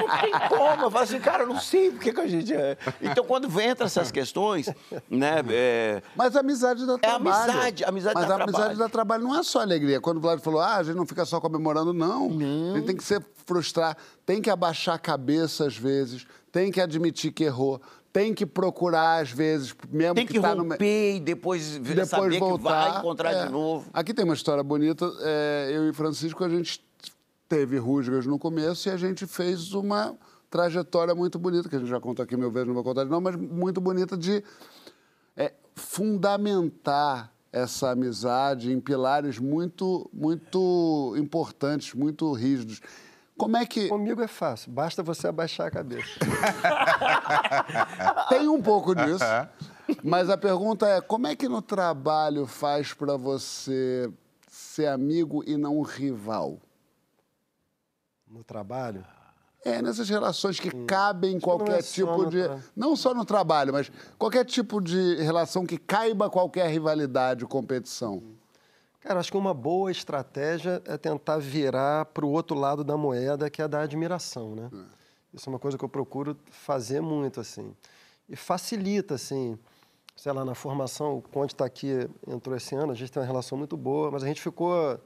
não 0.02 0.20
tem 0.20 0.32
como. 0.48 0.86
Eu 0.86 0.90
falo 0.90 1.04
assim, 1.04 1.20
cara, 1.20 1.44
eu 1.44 1.46
não 1.46 1.60
sei 1.60 1.92
porque 1.92 2.12
que 2.12 2.20
a 2.20 2.26
gente 2.26 2.52
é. 2.52 2.76
Então, 3.00 3.24
quando 3.24 3.48
vem 3.48 3.75
entra 3.76 3.86
essas 3.86 4.10
questões, 4.10 4.66
né? 5.10 5.42
É... 5.50 6.02
Mas 6.16 6.34
a 6.34 6.40
amizade 6.40 6.86
dá 6.86 6.94
É 6.94 6.98
trabalho. 6.98 7.50
amizade, 7.52 7.84
a 7.84 7.88
amizade 7.88 8.14
Mas 8.14 8.28
dá 8.28 8.34
a 8.34 8.36
amizade 8.42 8.56
trabalho. 8.56 8.78
dá 8.78 8.88
trabalho 8.88 9.22
não 9.24 9.38
é 9.38 9.42
só 9.42 9.60
alegria. 9.60 10.00
Quando 10.00 10.16
o 10.16 10.20
Vlad 10.20 10.40
falou, 10.40 10.60
ah, 10.60 10.76
a 10.76 10.82
gente 10.82 10.96
não 10.96 11.06
fica 11.06 11.24
só 11.24 11.40
comemorando, 11.40 11.92
não. 11.92 12.26
A 12.72 12.76
gente 12.76 12.86
tem 12.86 12.96
que 12.96 13.04
se 13.04 13.20
frustrar, 13.44 13.96
tem 14.24 14.40
que 14.40 14.50
abaixar 14.50 14.94
a 14.94 14.98
cabeça 14.98 15.66
às 15.66 15.76
vezes, 15.76 16.26
tem 16.50 16.70
que 16.72 16.80
admitir 16.80 17.30
que 17.32 17.44
errou, 17.44 17.80
tem 18.12 18.32
que 18.32 18.46
procurar 18.46 19.20
às 19.22 19.30
vezes, 19.30 19.74
mesmo 19.90 20.14
Tem 20.14 20.26
que 20.26 20.40
tá 20.40 20.54
no 20.54 20.64
me- 20.64 20.70
romper 20.70 21.16
e 21.16 21.20
depois, 21.20 21.76
depois 21.78 22.08
saber 22.08 22.38
voltar. 22.38 22.84
que 22.86 22.90
vai 22.90 22.98
encontrar 22.98 23.32
É. 23.32 23.44
de 23.46 23.52
novo. 23.52 23.88
Aqui 23.92 24.14
tem 24.14 24.24
uma 24.24 24.34
história 24.34 24.62
bonita. 24.62 25.04
é, 25.20 25.70
eu 25.72 25.88
e 25.88 25.92
Francisco, 25.92 26.42
a 26.42 26.48
gente 26.48 26.82
teve 27.48 27.76
rusgas 27.78 28.24
no 28.26 28.38
começo 28.38 28.88
e 28.88 28.90
a 28.90 28.96
gente 28.96 29.26
fez 29.26 29.72
uma 29.74 30.14
trajetória 30.56 31.14
muito 31.14 31.38
bonita, 31.38 31.68
que 31.68 31.76
a 31.76 31.78
gente 31.78 31.88
já 31.88 32.00
contou 32.00 32.22
aqui 32.22 32.34
mil 32.34 32.50
vezes, 32.50 32.66
não 32.66 32.74
vou 32.74 32.82
contar 32.82 33.04
de 33.04 33.10
novo, 33.10 33.20
mas 33.20 33.36
muito 33.36 33.78
bonita 33.78 34.16
de 34.16 34.42
é, 35.36 35.52
fundamentar 35.74 37.30
essa 37.52 37.90
amizade 37.90 38.72
em 38.72 38.80
pilares 38.80 39.38
muito, 39.38 40.08
muito 40.14 41.14
importantes, 41.18 41.92
muito 41.92 42.32
rígidos. 42.32 42.80
Como 43.36 43.54
é 43.58 43.66
que... 43.66 43.88
Comigo 43.88 44.22
é 44.22 44.26
fácil, 44.26 44.72
basta 44.72 45.02
você 45.02 45.28
abaixar 45.28 45.66
a 45.66 45.70
cabeça. 45.70 46.08
Tem 48.30 48.48
um 48.48 48.62
pouco 48.62 48.94
disso. 48.94 49.24
Mas 50.02 50.30
a 50.30 50.38
pergunta 50.38 50.88
é: 50.88 51.02
como 51.02 51.26
é 51.26 51.36
que 51.36 51.48
no 51.48 51.60
trabalho 51.60 52.46
faz 52.46 52.94
para 52.94 53.16
você 53.16 54.10
ser 54.48 54.86
amigo 54.86 55.44
e 55.46 55.58
não 55.58 55.82
rival? 55.82 56.58
No 58.26 58.42
trabalho, 58.42 59.04
É, 59.64 59.82
nessas 59.82 60.08
relações 60.08 60.60
que 60.60 60.70
cabem 60.84 61.36
em 61.36 61.40
qualquer 61.40 61.80
é 61.80 61.82
tipo 61.82 62.26
de. 62.26 62.38
Não 62.74 62.94
só 62.94 63.12
no 63.12 63.24
trabalho, 63.24 63.72
mas 63.72 63.90
qualquer 64.16 64.44
tipo 64.44 64.80
de 64.80 65.16
relação 65.16 65.66
que 65.66 65.76
caiba 65.76 66.30
qualquer 66.30 66.68
rivalidade 66.70 67.42
ou 67.42 67.48
competição. 67.48 68.22
Cara, 69.00 69.20
acho 69.20 69.30
que 69.30 69.36
uma 69.38 69.54
boa 69.54 69.90
estratégia 69.90 70.82
é 70.84 70.96
tentar 70.96 71.38
virar 71.38 72.06
para 72.06 72.24
o 72.24 72.30
outro 72.30 72.56
lado 72.56 72.82
da 72.82 72.96
moeda, 72.96 73.48
que 73.48 73.62
é 73.62 73.68
da 73.68 73.80
admiração, 73.80 74.54
né? 74.54 74.70
Isso 75.32 75.48
é 75.48 75.52
uma 75.52 75.58
coisa 75.58 75.76
que 75.76 75.84
eu 75.84 75.88
procuro 75.88 76.36
fazer 76.50 77.00
muito, 77.00 77.40
assim. 77.40 77.74
E 78.28 78.34
facilita, 78.34 79.14
assim. 79.14 79.58
Sei 80.16 80.32
lá, 80.32 80.44
na 80.44 80.54
formação, 80.54 81.18
o 81.18 81.22
Conde 81.22 81.52
está 81.52 81.64
aqui, 81.66 82.08
entrou 82.26 82.56
esse 82.56 82.74
ano, 82.74 82.90
a 82.90 82.94
gente 82.94 83.12
tem 83.12 83.20
uma 83.20 83.26
relação 83.26 83.56
muito 83.56 83.76
boa, 83.76 84.10
mas 84.10 84.24
a 84.24 84.26
gente 84.26 84.40
ficou 84.40 84.98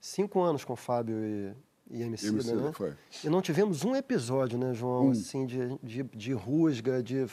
cinco 0.00 0.40
anos 0.40 0.64
com 0.64 0.72
o 0.72 0.76
Fábio 0.76 1.16
e, 1.22 1.52
e 1.94 2.02
MC, 2.02 2.26
Emicida, 2.28 2.56
né? 2.60 2.72
foi. 2.72 2.92
E 3.22 3.28
não 3.30 3.40
tivemos 3.40 3.84
um 3.84 3.94
episódio, 3.94 4.58
né, 4.58 4.74
João, 4.74 5.10
assim, 5.12 5.46
de, 5.46 5.78
de, 5.82 6.02
de 6.02 6.32
rusga, 6.32 7.02
de 7.02 7.24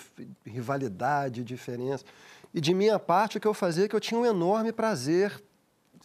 rivalidade, 0.46 1.44
diferença. 1.44 2.06
E 2.54 2.62
de 2.62 2.74
minha 2.74 3.00
parte, 3.00 3.38
o 3.38 3.42
que 3.42 3.48
eu 3.48 3.54
fazia 3.54 3.86
é 3.86 3.88
que 3.88 3.96
eu 3.96 4.00
tinha 4.00 4.20
um 4.20 4.26
enorme 4.26 4.72
prazer 4.72 5.42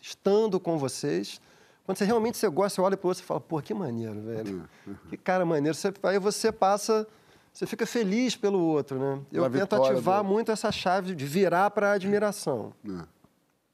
estando 0.01 0.59
com 0.59 0.79
vocês. 0.79 1.41
Quando 1.85 1.99
você 1.99 2.05
realmente 2.05 2.37
você 2.39 2.49
gosta, 2.49 2.77
você 2.77 2.81
olha 2.81 2.97
para 2.97 3.07
o 3.07 3.09
outro 3.09 3.23
e 3.23 3.27
fala, 3.27 3.41
pô, 3.41 3.61
que 3.61 3.75
maneiro, 3.75 4.21
velho. 4.23 4.69
Que 5.09 5.17
cara 5.17 5.45
maneiro. 5.45 5.77
Você, 5.77 5.93
aí 6.03 6.19
você 6.19 6.51
passa, 6.51 7.07
você 7.53 7.67
fica 7.67 7.85
feliz 7.87 8.37
pelo 8.37 8.59
outro, 8.61 8.99
né? 8.99 9.21
Eu 9.33 9.49
tento 9.51 9.75
ativar 9.77 10.23
do- 10.23 10.29
muito 10.29 10.51
essa 10.51 10.73
chave 10.73 11.15
de 11.15 11.27
virar 11.27 11.71
para 11.71 11.91
a 11.91 11.93
admiração. 11.93 12.73
É. 12.89 13.05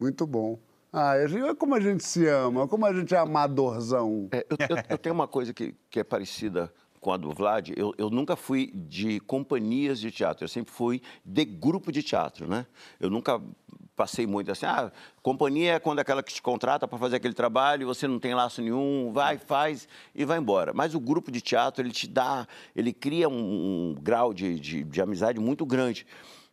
Muito 0.00 0.26
bom. 0.26 0.58
Ah, 0.92 1.14
olha 1.16 1.54
como 1.54 1.74
a 1.74 1.80
gente 1.80 2.04
se 2.04 2.26
ama, 2.26 2.68
como 2.68 2.84
a 2.84 2.92
gente 2.92 3.14
é 3.14 3.18
amadorzão. 3.18 4.28
É, 4.32 4.46
eu, 4.50 4.56
eu- 4.76 4.82
eu 4.90 4.98
tenho 4.98 5.14
uma 5.14 5.26
coisa 5.26 5.54
que, 5.54 5.74
que 5.90 6.00
é 6.00 6.04
parecida 6.04 6.72
com 7.00 7.10
a 7.12 7.16
do 7.16 7.30
Vlad. 7.32 7.70
Eu, 7.76 7.94
eu 7.96 8.10
nunca 8.10 8.36
fui 8.36 8.70
de 8.74 9.18
companhias 9.20 9.98
de 9.98 10.10
teatro, 10.10 10.44
eu 10.44 10.48
sempre 10.48 10.72
fui 10.72 11.00
de 11.24 11.44
grupo 11.44 11.90
de 11.90 12.02
teatro, 12.02 12.46
né? 12.46 12.66
Eu 13.00 13.08
nunca 13.10 13.40
passei 13.96 14.26
muito 14.26 14.50
assim, 14.50 14.66
ah, 14.66 14.90
companhia 15.22 15.74
é 15.74 15.78
quando 15.78 15.98
é 15.98 16.02
aquela 16.02 16.22
que 16.22 16.32
te 16.32 16.40
contrata 16.42 16.86
para 16.88 16.98
fazer 16.98 17.16
aquele 17.16 17.34
trabalho, 17.34 17.86
você 17.86 18.06
não 18.08 18.18
tem 18.18 18.34
laço 18.34 18.60
nenhum, 18.62 19.10
vai, 19.12 19.36
faz 19.38 19.88
e 20.14 20.24
vai 20.24 20.38
embora. 20.38 20.72
Mas 20.74 20.94
o 20.94 21.00
grupo 21.00 21.30
de 21.30 21.40
teatro, 21.40 21.82
ele 21.82 21.90
te 21.92 22.06
dá, 22.08 22.46
ele 22.76 22.92
cria 22.92 23.28
um, 23.28 23.90
um 23.90 23.94
grau 24.00 24.32
de, 24.32 24.58
de, 24.60 24.84
de 24.84 25.00
amizade 25.00 25.38
muito 25.40 25.64
grande. 25.66 26.06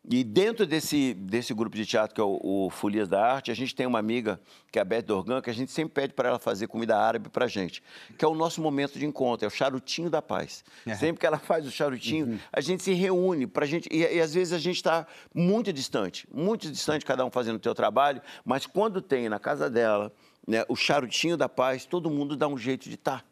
E 0.08 0.24
dentro 0.24 0.66
desse, 0.66 1.14
desse 1.14 1.54
grupo 1.54 1.76
de 1.76 1.86
teatro, 1.86 2.16
que 2.16 2.22
é 2.22 2.24
o, 2.24 2.40
o 2.42 2.70
Folias 2.70 3.08
da 3.08 3.22
Arte, 3.22 3.52
a 3.52 3.54
gente 3.54 3.76
tem 3.76 3.86
uma 3.86 4.00
amiga, 4.00 4.40
que 4.72 4.80
é 4.80 4.82
a 4.82 4.86
Beth 4.86 5.02
Dorgan, 5.02 5.42
que 5.42 5.50
a 5.50 5.54
gente 5.54 5.72
sempre 5.72 5.94
pede 5.94 6.14
para 6.14 6.30
ela 6.30 6.40
fazer 6.40 6.68
comida 6.68 6.98
árabe 6.98 7.30
para 7.30 7.48
gente, 7.48 7.84
que 8.18 8.24
é 8.24 8.28
o 8.28 8.34
nosso 8.34 8.62
momento 8.62 8.98
de 8.98 9.06
encontro, 9.06 9.46
é 9.46 9.48
o 9.48 9.52
charutinho 9.52 10.10
da 10.10 10.22
paz. 10.22 10.64
Sempre 10.96 11.20
que 11.20 11.26
ela 11.26 11.38
faz 11.38 11.68
o 11.68 11.72
charutinho, 11.72 12.40
a 12.52 12.62
gente 12.62 12.82
se 12.82 12.94
reúne 12.94 13.46
para 13.46 13.66
gente, 13.66 13.90
e, 13.92 14.00
e 14.00 14.22
às 14.22 14.34
vezes 14.34 14.54
a 14.54 14.58
gente 14.58 14.78
está 14.78 15.06
muito 15.34 15.72
distante, 15.74 16.28
muito 16.34 16.72
distante, 16.72 17.06
cada 17.06 17.26
um 17.26 17.30
fazendo 17.30 17.60
o 17.60 17.64
seu 17.64 17.76
trabalho, 17.76 18.22
mas 18.46 18.66
quando 18.66 19.02
tem 19.02 19.28
na 19.28 19.38
casa 19.38 19.70
dela 19.70 20.14
né, 20.48 20.64
o 20.70 20.76
charutinho 20.76 21.36
da 21.36 21.50
paz, 21.50 21.86
todo 21.86 22.10
mundo 22.10 22.36
dá 22.38 22.48
um 22.48 22.58
jeito 22.58 22.88
de 22.90 22.96
estar. 22.96 23.24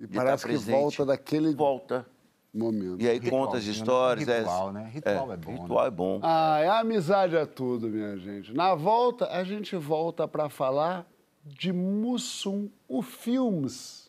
E 0.00 0.06
parece 0.06 0.46
que 0.46 0.56
volta 0.56 1.06
daquele 1.06 1.54
Volta. 1.54 2.06
Momento. 2.52 3.02
E 3.02 3.08
aí 3.08 3.20
conta 3.20 3.56
as 3.56 3.66
né? 3.66 3.72
histórias. 3.72 4.28
Ritual, 4.28 4.72
né? 4.72 4.90
Ritual 4.92 5.32
é 5.32 5.36
bom, 5.36 5.52
né? 5.52 5.60
Ritual 5.60 5.86
é 5.86 5.90
bom. 5.90 6.20
Ah, 6.22 6.56
a 6.58 6.80
amizade 6.80 7.36
é 7.36 7.46
tudo, 7.46 7.88
minha 7.88 8.16
gente. 8.16 8.52
Na 8.52 8.74
volta, 8.74 9.26
a 9.26 9.44
gente 9.44 9.76
volta 9.76 10.26
para 10.26 10.48
falar 10.48 11.06
de 11.44 11.72
Mussum, 11.72 12.68
o 12.86 13.02
Filmes. 13.02 14.08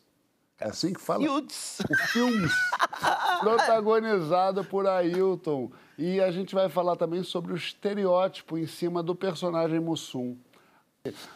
É 0.58 0.68
assim 0.68 0.92
que 0.92 1.00
fala? 1.00 1.24
Yuts. 1.24 1.80
O 1.88 1.96
Filmes, 2.08 2.52
protagonizado 3.40 4.62
por 4.64 4.86
Ailton. 4.86 5.70
E 5.96 6.20
a 6.20 6.30
gente 6.30 6.54
vai 6.54 6.68
falar 6.68 6.96
também 6.96 7.22
sobre 7.22 7.52
o 7.52 7.56
estereótipo 7.56 8.58
em 8.58 8.66
cima 8.66 9.02
do 9.02 9.14
personagem 9.14 9.80
Mussum. 9.80 10.36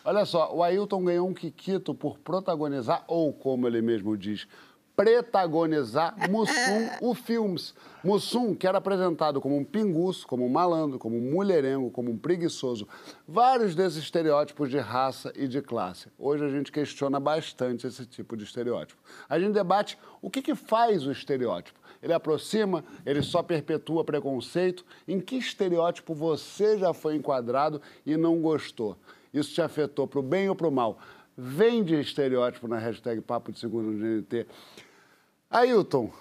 Olha 0.05 0.27
só, 0.27 0.55
o 0.55 0.63
Ailton 0.63 1.05
ganhou 1.05 1.27
um 1.27 1.33
Kikito 1.33 1.95
por 1.95 2.19
protagonizar, 2.19 3.03
ou 3.09 3.33
como 3.33 3.67
ele 3.67 3.81
mesmo 3.81 4.15
diz, 4.15 4.47
protagonizar 4.97 6.15
Mussum, 6.31 6.89
o 7.01 7.15
Filmes. 7.15 7.75
Mussum, 8.03 8.55
que 8.55 8.67
era 8.67 8.79
apresentado 8.79 9.41
como 9.41 9.57
um 9.57 9.65
pinguço, 9.65 10.27
como 10.27 10.45
um 10.45 10.49
malandro, 10.49 10.99
como 10.99 11.17
um 11.17 11.33
mulherengo, 11.33 11.91
como 11.91 12.11
um 12.11 12.19
preguiçoso. 12.19 12.87
Vários 13.27 13.75
desses 13.75 14.03
estereótipos 14.03 14.69
de 14.69 14.79
raça 14.79 15.33
e 15.35 15.49
de 15.49 15.63
classe. 15.63 16.09
Hoje 16.19 16.45
a 16.45 16.49
gente 16.49 16.71
questiona 16.71 17.19
bastante 17.19 17.87
esse 17.87 18.05
tipo 18.05 18.37
de 18.37 18.45
estereótipo. 18.45 19.01
A 19.29 19.39
gente 19.39 19.53
debate 19.53 19.99
o 20.21 20.31
que, 20.31 20.43
que 20.43 20.55
faz 20.55 21.07
o 21.07 21.13
estereótipo. 21.13 21.81
Ele 22.03 22.13
aproxima, 22.13 22.85
ele 23.07 23.23
só 23.23 23.43
perpetua 23.43 24.05
preconceito. 24.05 24.85
Em 25.09 25.19
que 25.19 25.37
estereótipo 25.37 26.15
você 26.15 26.77
já 26.77 26.93
foi 26.93 27.17
enquadrado 27.17 27.81
e 28.05 28.15
não 28.17 28.43
gostou? 28.43 28.99
Isso 29.33 29.53
te 29.53 29.61
afetou 29.61 30.07
para 30.07 30.21
o 30.21 30.23
bem 30.23 30.49
ou 30.49 30.55
para 30.55 30.69
o 30.69 30.71
mal? 30.71 30.99
Vende 31.37 31.95
estereótipo 32.01 32.69
na 32.69 32.79
hashtag 32.79 33.21
Papo 33.21 33.51
de 33.53 33.59
Segundo 33.59 33.91
no 33.91 33.99
GNT. 33.99 34.47
Ailton, 35.51 36.13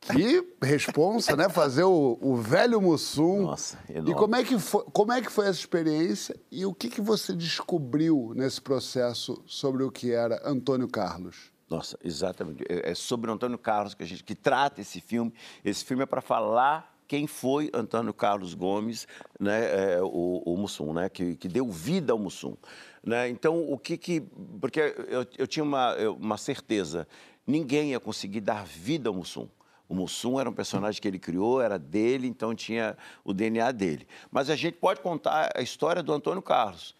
que 0.00 0.46
responsa, 0.62 1.36
né? 1.36 1.48
Fazer 1.48 1.84
o, 1.84 2.18
o 2.20 2.36
velho 2.36 2.80
Mussum. 2.80 3.42
Nossa, 3.42 3.78
E 3.88 3.92
enorme. 3.92 4.14
como 4.14 4.36
é, 4.36 4.44
que 4.44 4.58
foi, 4.58 4.84
como 4.92 5.12
é 5.12 5.20
que 5.20 5.30
foi 5.30 5.46
essa 5.46 5.58
experiência 5.58 6.36
e 6.50 6.64
o 6.64 6.74
que, 6.74 6.88
que 6.88 7.00
você 7.00 7.34
descobriu 7.34 8.32
nesse 8.34 8.60
processo 8.60 9.42
sobre 9.46 9.82
o 9.82 9.90
que 9.90 10.12
era 10.12 10.40
Antônio 10.44 10.88
Carlos? 10.88 11.52
Nossa, 11.68 11.98
exatamente. 12.04 12.64
É 12.68 12.90
é 12.90 12.94
sobre 12.94 13.30
o 13.30 13.34
Antônio 13.34 13.58
Carlos 13.58 13.94
que 13.94 14.02
a 14.02 14.06
gente 14.06 14.22
que 14.22 14.34
trata 14.34 14.80
esse 14.80 15.00
filme. 15.00 15.32
Esse 15.64 15.84
filme 15.84 16.02
é 16.02 16.06
para 16.06 16.20
falar 16.20 16.94
quem 17.06 17.26
foi 17.26 17.70
Antônio 17.72 18.14
Carlos 18.14 18.54
Gomes, 18.54 19.06
né, 19.38 19.94
é, 19.94 20.02
o, 20.02 20.42
o 20.44 20.56
Mussum, 20.56 20.92
né, 20.92 21.08
que, 21.08 21.36
que 21.36 21.48
deu 21.48 21.70
vida 21.70 22.12
ao 22.12 22.18
Mussum. 22.18 22.56
Né? 23.04 23.28
Então, 23.28 23.70
o 23.70 23.78
que 23.78 23.96
que... 23.96 24.20
Porque 24.60 24.80
eu, 25.08 25.26
eu 25.36 25.46
tinha 25.46 25.62
uma, 25.62 25.94
uma 26.10 26.36
certeza, 26.38 27.06
ninguém 27.46 27.90
ia 27.90 28.00
conseguir 28.00 28.40
dar 28.40 28.64
vida 28.64 29.08
ao 29.08 29.14
Mussum. 29.14 29.48
O 29.88 29.94
Mussum 29.94 30.40
era 30.40 30.48
um 30.48 30.52
personagem 30.52 31.00
que 31.00 31.06
ele 31.06 31.18
criou, 31.18 31.60
era 31.60 31.78
dele, 31.78 32.26
então 32.26 32.54
tinha 32.54 32.96
o 33.22 33.34
DNA 33.34 33.70
dele. 33.72 34.06
Mas 34.30 34.48
a 34.48 34.56
gente 34.56 34.78
pode 34.78 35.00
contar 35.00 35.52
a 35.54 35.60
história 35.60 36.02
do 36.02 36.12
Antônio 36.12 36.40
Carlos. 36.40 36.94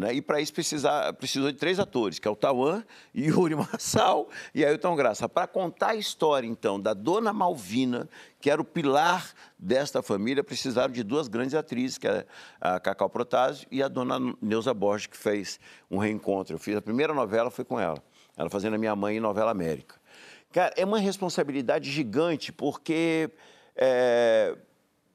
Né? 0.00 0.14
E 0.14 0.22
para 0.22 0.40
isso 0.40 0.54
precisar, 0.54 1.12
precisou 1.12 1.52
de 1.52 1.58
três 1.58 1.78
atores, 1.78 2.18
que 2.18 2.26
é 2.26 2.30
o 2.30 2.34
Tauan, 2.34 2.82
Yuri 3.14 3.54
Marçal 3.54 4.30
e 4.54 4.64
Ailton 4.64 4.96
Graça. 4.96 5.28
Para 5.28 5.46
contar 5.46 5.88
a 5.88 5.94
história, 5.94 6.46
então, 6.46 6.80
da 6.80 6.94
Dona 6.94 7.34
Malvina, 7.34 8.08
que 8.40 8.50
era 8.50 8.62
o 8.62 8.64
pilar 8.64 9.30
desta 9.58 10.00
família, 10.00 10.42
precisaram 10.42 10.90
de 10.90 11.02
duas 11.02 11.28
grandes 11.28 11.54
atrizes, 11.54 11.98
que 11.98 12.08
é 12.08 12.24
a 12.58 12.80
Cacau 12.80 13.10
Protásio 13.10 13.68
e 13.70 13.82
a 13.82 13.88
Dona 13.88 14.18
Neuza 14.40 14.72
Borges, 14.72 15.06
que 15.06 15.18
fez 15.18 15.60
um 15.90 15.98
reencontro. 15.98 16.54
Eu 16.54 16.58
fiz 16.58 16.74
a 16.76 16.80
primeira 16.80 17.12
novela, 17.12 17.50
foi 17.50 17.66
com 17.66 17.78
ela. 17.78 18.02
Ela 18.38 18.48
fazendo 18.48 18.76
a 18.76 18.78
minha 18.78 18.96
mãe 18.96 19.18
em 19.18 19.20
Novela 19.20 19.50
América. 19.50 19.96
Cara, 20.50 20.72
é 20.78 20.84
uma 20.86 20.98
responsabilidade 20.98 21.90
gigante, 21.90 22.50
porque... 22.50 23.28
É, 23.76 24.56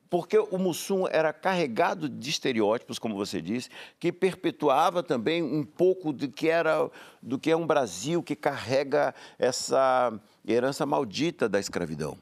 porque 0.10 0.38
o 0.38 0.58
Mussum 0.58 1.08
era 1.08 1.34
carregado 1.34 2.08
de 2.08 2.30
estereótipos, 2.30 3.00
como 3.00 3.16
você 3.16 3.42
disse, 3.42 3.70
que 4.00 4.12
perpetuava 4.12 5.02
também 5.02 5.44
um 5.44 5.64
pouco 5.64 6.14
do 6.14 6.28
que 6.30 6.50
era 6.50 6.90
do 7.22 7.40
que 7.40 7.52
é 7.52 7.56
um 7.56 7.66
Brasil 7.66 8.22
que 8.22 8.36
carrega 8.36 9.14
essa 9.40 10.14
herança 10.48 10.86
maldita 10.86 11.50
da 11.50 11.60
escravidão. 11.60 12.18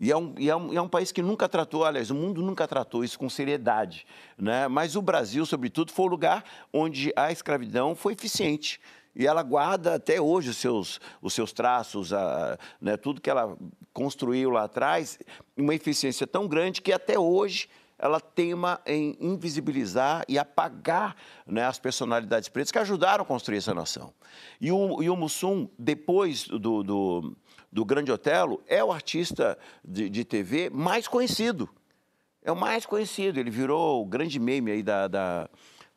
E 0.00 0.10
é, 0.10 0.16
um, 0.16 0.34
e, 0.38 0.50
é 0.50 0.56
um, 0.56 0.72
e 0.72 0.76
é 0.76 0.82
um 0.82 0.88
país 0.88 1.12
que 1.12 1.22
nunca 1.22 1.48
tratou, 1.48 1.84
aliás, 1.84 2.10
o 2.10 2.14
mundo 2.14 2.42
nunca 2.42 2.66
tratou 2.66 3.04
isso 3.04 3.18
com 3.18 3.28
seriedade. 3.28 4.06
Né? 4.36 4.68
Mas 4.68 4.96
o 4.96 5.02
Brasil, 5.02 5.46
sobretudo, 5.46 5.92
foi 5.92 6.06
o 6.06 6.08
lugar 6.08 6.44
onde 6.72 7.12
a 7.16 7.30
escravidão 7.30 7.94
foi 7.94 8.12
eficiente 8.12 8.80
e 9.14 9.26
ela 9.26 9.42
guarda 9.42 9.94
até 9.94 10.20
hoje 10.20 10.50
os 10.50 10.56
seus, 10.56 11.00
os 11.22 11.32
seus 11.32 11.52
traços, 11.52 12.12
a, 12.12 12.58
né, 12.80 12.96
tudo 12.96 13.20
que 13.20 13.30
ela 13.30 13.56
construiu 13.92 14.50
lá 14.50 14.64
atrás, 14.64 15.18
uma 15.56 15.74
eficiência 15.74 16.26
tão 16.26 16.48
grande 16.48 16.82
que 16.82 16.92
até 16.92 17.18
hoje 17.18 17.68
ela 17.98 18.20
teima 18.20 18.80
em 18.84 19.16
invisibilizar 19.20 20.24
e 20.28 20.38
apagar 20.38 21.16
né, 21.46 21.64
as 21.64 21.78
personalidades 21.78 22.48
pretas 22.48 22.72
que 22.72 22.78
ajudaram 22.78 23.22
a 23.22 23.26
construir 23.26 23.58
essa 23.58 23.72
nação. 23.72 24.12
E 24.60 24.72
o, 24.72 25.02
e 25.02 25.08
o 25.08 25.16
Mussum, 25.16 25.68
depois 25.78 26.48
do, 26.48 26.82
do, 26.82 27.36
do 27.72 27.84
Grande 27.84 28.10
Otelo, 28.10 28.62
é 28.66 28.82
o 28.82 28.92
artista 28.92 29.56
de, 29.84 30.10
de 30.10 30.24
TV 30.24 30.70
mais 30.70 31.06
conhecido. 31.06 31.68
É 32.42 32.52
o 32.52 32.56
mais 32.56 32.84
conhecido. 32.84 33.38
Ele 33.38 33.50
virou 33.50 34.02
o 34.02 34.04
grande 34.04 34.38
meme 34.38 34.72
aí 34.72 34.82
da, 34.82 35.08
da 35.08 35.48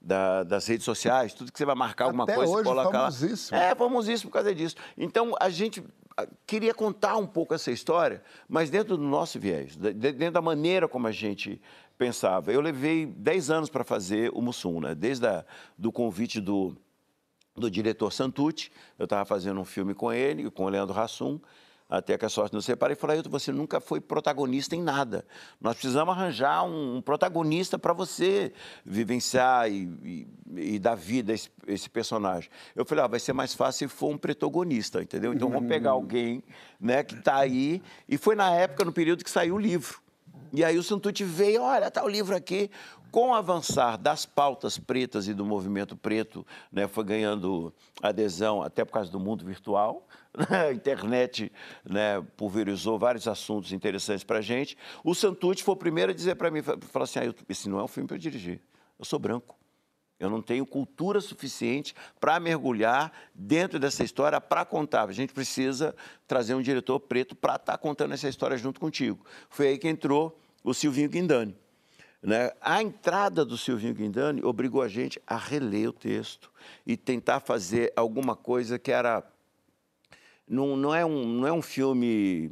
da, 0.01 0.43
das 0.43 0.67
redes 0.67 0.85
sociais, 0.85 1.33
tudo 1.33 1.51
que 1.51 1.57
você 1.57 1.65
vai 1.65 1.75
marcar 1.75 2.05
alguma 2.05 2.23
Até 2.23 2.35
coisa, 2.35 2.53
hoje, 2.53 2.63
coloca 2.63 2.91
famosíssimo. 2.91 3.57
lá. 3.57 3.63
É, 3.63 3.75
famosíssimo 3.75 4.29
por 4.29 4.35
causa 4.35 4.53
disso. 4.53 4.75
Então, 4.97 5.35
a 5.39 5.49
gente 5.49 5.83
ah, 6.15 6.27
queria 6.45 6.73
contar 6.73 7.17
um 7.17 7.27
pouco 7.27 7.53
essa 7.53 7.71
história, 7.71 8.23
mas 8.47 8.69
dentro 8.69 8.97
do 8.97 9.03
nosso 9.03 9.39
viés, 9.39 9.75
dentro 9.75 10.31
da 10.31 10.41
maneira 10.41 10.87
como 10.87 11.07
a 11.07 11.11
gente 11.11 11.61
pensava. 11.97 12.51
Eu 12.51 12.61
levei 12.61 13.05
10 13.05 13.49
anos 13.49 13.69
para 13.69 13.83
fazer 13.83 14.31
o 14.33 14.41
Mussum, 14.41 14.79
né? 14.79 14.93
Desde 14.93 15.25
o 15.25 15.43
do 15.77 15.91
convite 15.91 16.39
do, 16.39 16.77
do 17.55 17.69
diretor 17.69 18.11
Santucci, 18.13 18.71
eu 18.97 19.05
estava 19.05 19.25
fazendo 19.25 19.59
um 19.59 19.65
filme 19.65 19.93
com 19.93 20.13
ele, 20.13 20.49
com 20.51 20.65
o 20.65 20.69
Leandro 20.69 20.97
Hassum, 20.97 21.39
até 21.89 22.17
que 22.17 22.25
a 22.25 22.29
sorte 22.29 22.53
nos 22.53 22.65
separe, 22.65 22.93
e 22.93 22.95
falou, 22.95 23.15
Ailton, 23.15 23.29
você 23.29 23.51
nunca 23.51 23.79
foi 23.79 24.01
protagonista 24.01 24.75
em 24.75 24.81
nada. 24.81 25.25
Nós 25.59 25.75
precisamos 25.75 26.13
arranjar 26.13 26.63
um, 26.63 26.97
um 26.97 27.01
protagonista 27.01 27.79
para 27.79 27.93
você 27.93 28.51
vivenciar 28.85 29.71
e, 29.71 29.83
e, 30.03 30.75
e, 30.75 30.79
dar 30.79 30.95
vida 30.95 31.31
a 31.31 31.35
esse, 31.35 31.49
esse 31.65 31.89
personagem. 31.89 32.49
Eu 32.75 32.85
falei, 32.85 33.03
ah, 33.03 33.07
vai 33.07 33.19
ser 33.19 33.33
mais 33.33 33.53
fácil 33.53 33.87
se 33.89 33.95
for 33.95 34.09
um 34.09 34.17
protagonista, 34.17 35.01
entendeu? 35.01 35.33
Então 35.33 35.49
vamos 35.49 35.69
pegar 35.69 35.91
alguém 35.91 36.43
né, 36.79 37.03
que 37.03 37.15
está 37.15 37.37
aí. 37.37 37.81
E 38.07 38.17
foi 38.17 38.35
na 38.35 38.51
época, 38.51 38.83
no 38.83 38.91
período 38.91 39.23
que 39.23 39.29
saiu 39.29 39.55
o 39.55 39.59
livro. 39.59 40.06
E 40.53 40.63
aí 40.63 40.77
o 40.77 40.83
Santucci 40.83 41.23
veio, 41.23 41.61
olha, 41.61 41.87
está 41.87 42.03
o 42.03 42.07
livro 42.07 42.35
aqui. 42.35 42.69
Com 43.11 43.29
o 43.29 43.33
avançar 43.33 43.97
das 43.97 44.25
pautas 44.25 44.77
pretas 44.77 45.27
e 45.27 45.33
do 45.33 45.45
movimento 45.45 45.95
preto, 45.95 46.45
né, 46.71 46.87
foi 46.87 47.03
ganhando 47.05 47.73
adesão 48.01 48.61
até 48.61 48.83
por 48.83 48.91
causa 48.91 49.11
do 49.11 49.19
mundo 49.19 49.45
virtual. 49.45 50.07
Né, 50.37 50.67
a 50.67 50.71
internet 50.71 51.51
né, 51.83 52.23
pulverizou 52.35 52.99
vários 52.99 53.27
assuntos 53.27 53.73
interessantes 53.73 54.23
para 54.23 54.37
a 54.37 54.41
gente. 54.41 54.77
O 55.03 55.15
Santucci 55.15 55.63
foi 55.63 55.73
o 55.73 55.75
primeiro 55.75 56.11
a 56.11 56.15
dizer 56.15 56.35
para 56.35 56.51
mim, 56.51 56.61
falar 56.61 57.05
assim, 57.05 57.17
ah, 57.17 57.33
esse 57.49 57.67
não 57.67 57.79
é 57.79 57.83
um 57.83 57.87
filme 57.87 58.07
para 58.07 58.17
dirigir, 58.17 58.61
eu 58.99 59.05
sou 59.05 59.17
branco. 59.17 59.57
Eu 60.19 60.29
não 60.29 60.41
tenho 60.41 60.65
cultura 60.65 61.21
suficiente 61.21 61.93
para 62.19 62.39
mergulhar 62.39 63.11
dentro 63.35 63.79
dessa 63.79 64.03
história 64.03 64.41
para 64.41 64.65
contar. 64.65 65.07
A 65.07 65.13
gente 65.13 65.31
precisa 65.31 65.95
trazer 66.27 66.55
um 66.55 66.61
diretor 66.61 66.99
preto 66.99 67.35
para 67.35 67.55
estar 67.55 67.73
tá 67.73 67.77
contando 67.77 68.13
essa 68.13 68.27
história 68.27 68.57
junto 68.57 68.79
contigo. 68.79 69.23
Foi 69.49 69.67
aí 69.67 69.77
que 69.77 69.87
entrou 69.87 70.39
o 70.63 70.73
Silvinho 70.73 71.09
Guindani. 71.09 71.55
Né? 72.21 72.51
A 72.59 72.81
entrada 72.81 73.45
do 73.45 73.57
Silvinho 73.57 73.93
Guindani 73.93 74.43
obrigou 74.43 74.81
a 74.81 74.87
gente 74.87 75.21
a 75.25 75.37
reler 75.37 75.89
o 75.89 75.93
texto 75.93 76.51
e 76.85 76.97
tentar 76.97 77.39
fazer 77.39 77.93
alguma 77.95 78.35
coisa 78.35 78.79
que 78.79 78.91
era. 78.91 79.23
Não, 80.47 80.75
não, 80.75 80.95
é, 80.95 81.05
um, 81.05 81.25
não 81.25 81.47
é 81.47 81.51
um 81.51 81.61
filme 81.61 82.51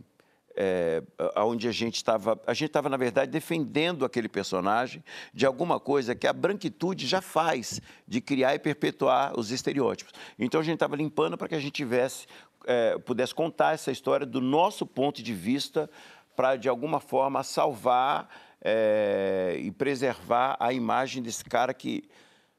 é, 0.56 1.04
onde 1.38 1.68
a 1.68 1.72
gente 1.72 1.96
estava, 1.96 2.40
a 2.48 2.54
gente 2.54 2.70
estava, 2.70 2.90
na 2.90 2.98
verdade, 2.98 3.32
defendendo 3.32 4.06
aquele 4.06 4.30
personagem 4.30 5.04
de 5.34 5.46
alguma 5.46 5.80
coisa 5.80 6.16
que 6.16 6.28
a 6.28 6.34
branquitude 6.34 7.06
já 7.06 7.22
faz, 7.22 7.82
de 8.08 8.22
criar 8.22 8.56
e 8.56 8.60
perpetuar 8.60 9.38
os 9.38 9.52
estereótipos. 9.52 10.14
Então 10.40 10.62
a 10.62 10.64
gente 10.64 10.76
estava 10.76 10.96
limpando 10.96 11.38
para 11.38 11.48
que 11.48 11.56
a 11.56 11.60
gente 11.60 11.74
tivesse, 11.74 12.28
é, 12.66 12.98
pudesse 13.00 13.34
contar 13.34 13.74
essa 13.74 13.92
história 13.92 14.26
do 14.26 14.42
nosso 14.42 14.86
ponto 14.86 15.22
de 15.22 15.34
vista, 15.34 15.90
para, 16.36 16.56
de 16.58 16.68
alguma 16.68 17.00
forma, 17.00 17.44
salvar 17.44 18.30
é, 18.62 19.58
e 19.60 19.72
preservar 19.72 20.58
a 20.60 20.74
imagem 20.74 21.24
desse 21.24 21.46
cara 21.46 21.74
que 21.74 22.04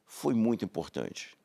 foi 0.07 0.33
muito 0.33 0.65
importante 0.65 1.36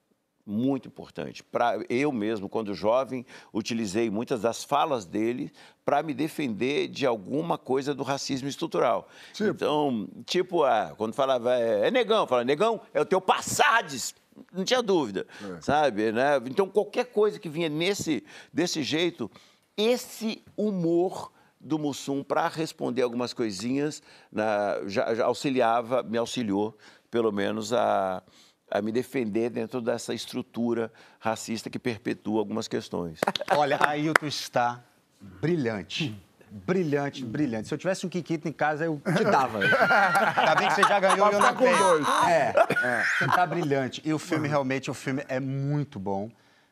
muito 0.45 0.87
importante. 0.87 1.43
Pra, 1.43 1.79
eu 1.89 2.11
mesmo, 2.11 2.49
quando 2.49 2.73
jovem, 2.73 3.25
utilizei 3.53 4.09
muitas 4.09 4.41
das 4.41 4.63
falas 4.63 5.05
dele 5.05 5.51
para 5.85 6.03
me 6.03 6.13
defender 6.13 6.87
de 6.87 7.05
alguma 7.05 7.57
coisa 7.57 7.93
do 7.93 8.03
racismo 8.03 8.47
estrutural. 8.47 9.07
Tipo? 9.33 9.49
Então, 9.49 10.07
tipo, 10.25 10.63
ah, 10.63 10.93
quando 10.97 11.13
falava, 11.13 11.55
é, 11.55 11.87
é 11.87 11.91
negão, 11.91 12.27
falava, 12.27 12.45
negão, 12.45 12.81
é 12.93 13.01
o 13.01 13.05
teu 13.05 13.21
passades. 13.21 14.15
Não 14.53 14.63
tinha 14.63 14.81
dúvida, 14.81 15.27
é. 15.57 15.61
sabe? 15.61 16.11
Né? 16.11 16.37
Então, 16.45 16.67
qualquer 16.67 17.05
coisa 17.05 17.39
que 17.39 17.49
vinha 17.49 17.69
nesse, 17.69 18.23
desse 18.51 18.81
jeito, 18.81 19.29
esse 19.77 20.43
humor 20.55 21.31
do 21.59 21.77
Mussum 21.77 22.23
para 22.23 22.47
responder 22.47 23.03
algumas 23.03 23.33
coisinhas 23.33 24.01
na, 24.31 24.81
já, 24.87 25.13
já 25.13 25.25
auxiliava, 25.25 26.01
me 26.01 26.17
auxiliou, 26.17 26.75
pelo 27.09 27.31
menos, 27.31 27.71
a 27.71 28.23
a 28.71 28.81
me 28.81 28.91
defender 28.91 29.49
dentro 29.49 29.81
dessa 29.81 30.13
estrutura 30.13 30.91
racista 31.19 31.69
que 31.69 31.77
perpetua 31.77 32.39
algumas 32.39 32.67
questões. 32.67 33.19
Olha, 33.55 33.77
Ailton 33.85 34.25
está 34.25 34.81
brilhante. 35.19 36.17
Brilhante, 36.49 37.23
brilhante. 37.23 37.69
Se 37.69 37.73
eu 37.73 37.77
tivesse 37.77 38.05
um 38.05 38.09
Kikito 38.09 38.47
em 38.47 38.51
casa, 38.51 38.83
eu 38.83 39.01
te 39.15 39.23
dava. 39.23 39.59
Ainda 39.59 40.55
bem 40.55 40.67
que 40.67 40.75
você 40.75 40.83
já 40.83 40.99
ganhou 40.99 41.31
e 41.31 41.33
eu 41.33 41.39
não 41.39 41.55
com 41.55 41.77
dois. 41.77 42.05
É, 42.27 42.53
é, 42.83 43.03
você 43.17 43.25
está 43.25 43.45
brilhante. 43.45 44.01
E 44.03 44.13
o 44.13 44.19
filme, 44.19 44.49
realmente, 44.49 44.91
o 44.91 44.93
filme 44.93 45.23
é 45.29 45.39
muito 45.39 45.97
bom. 45.97 46.29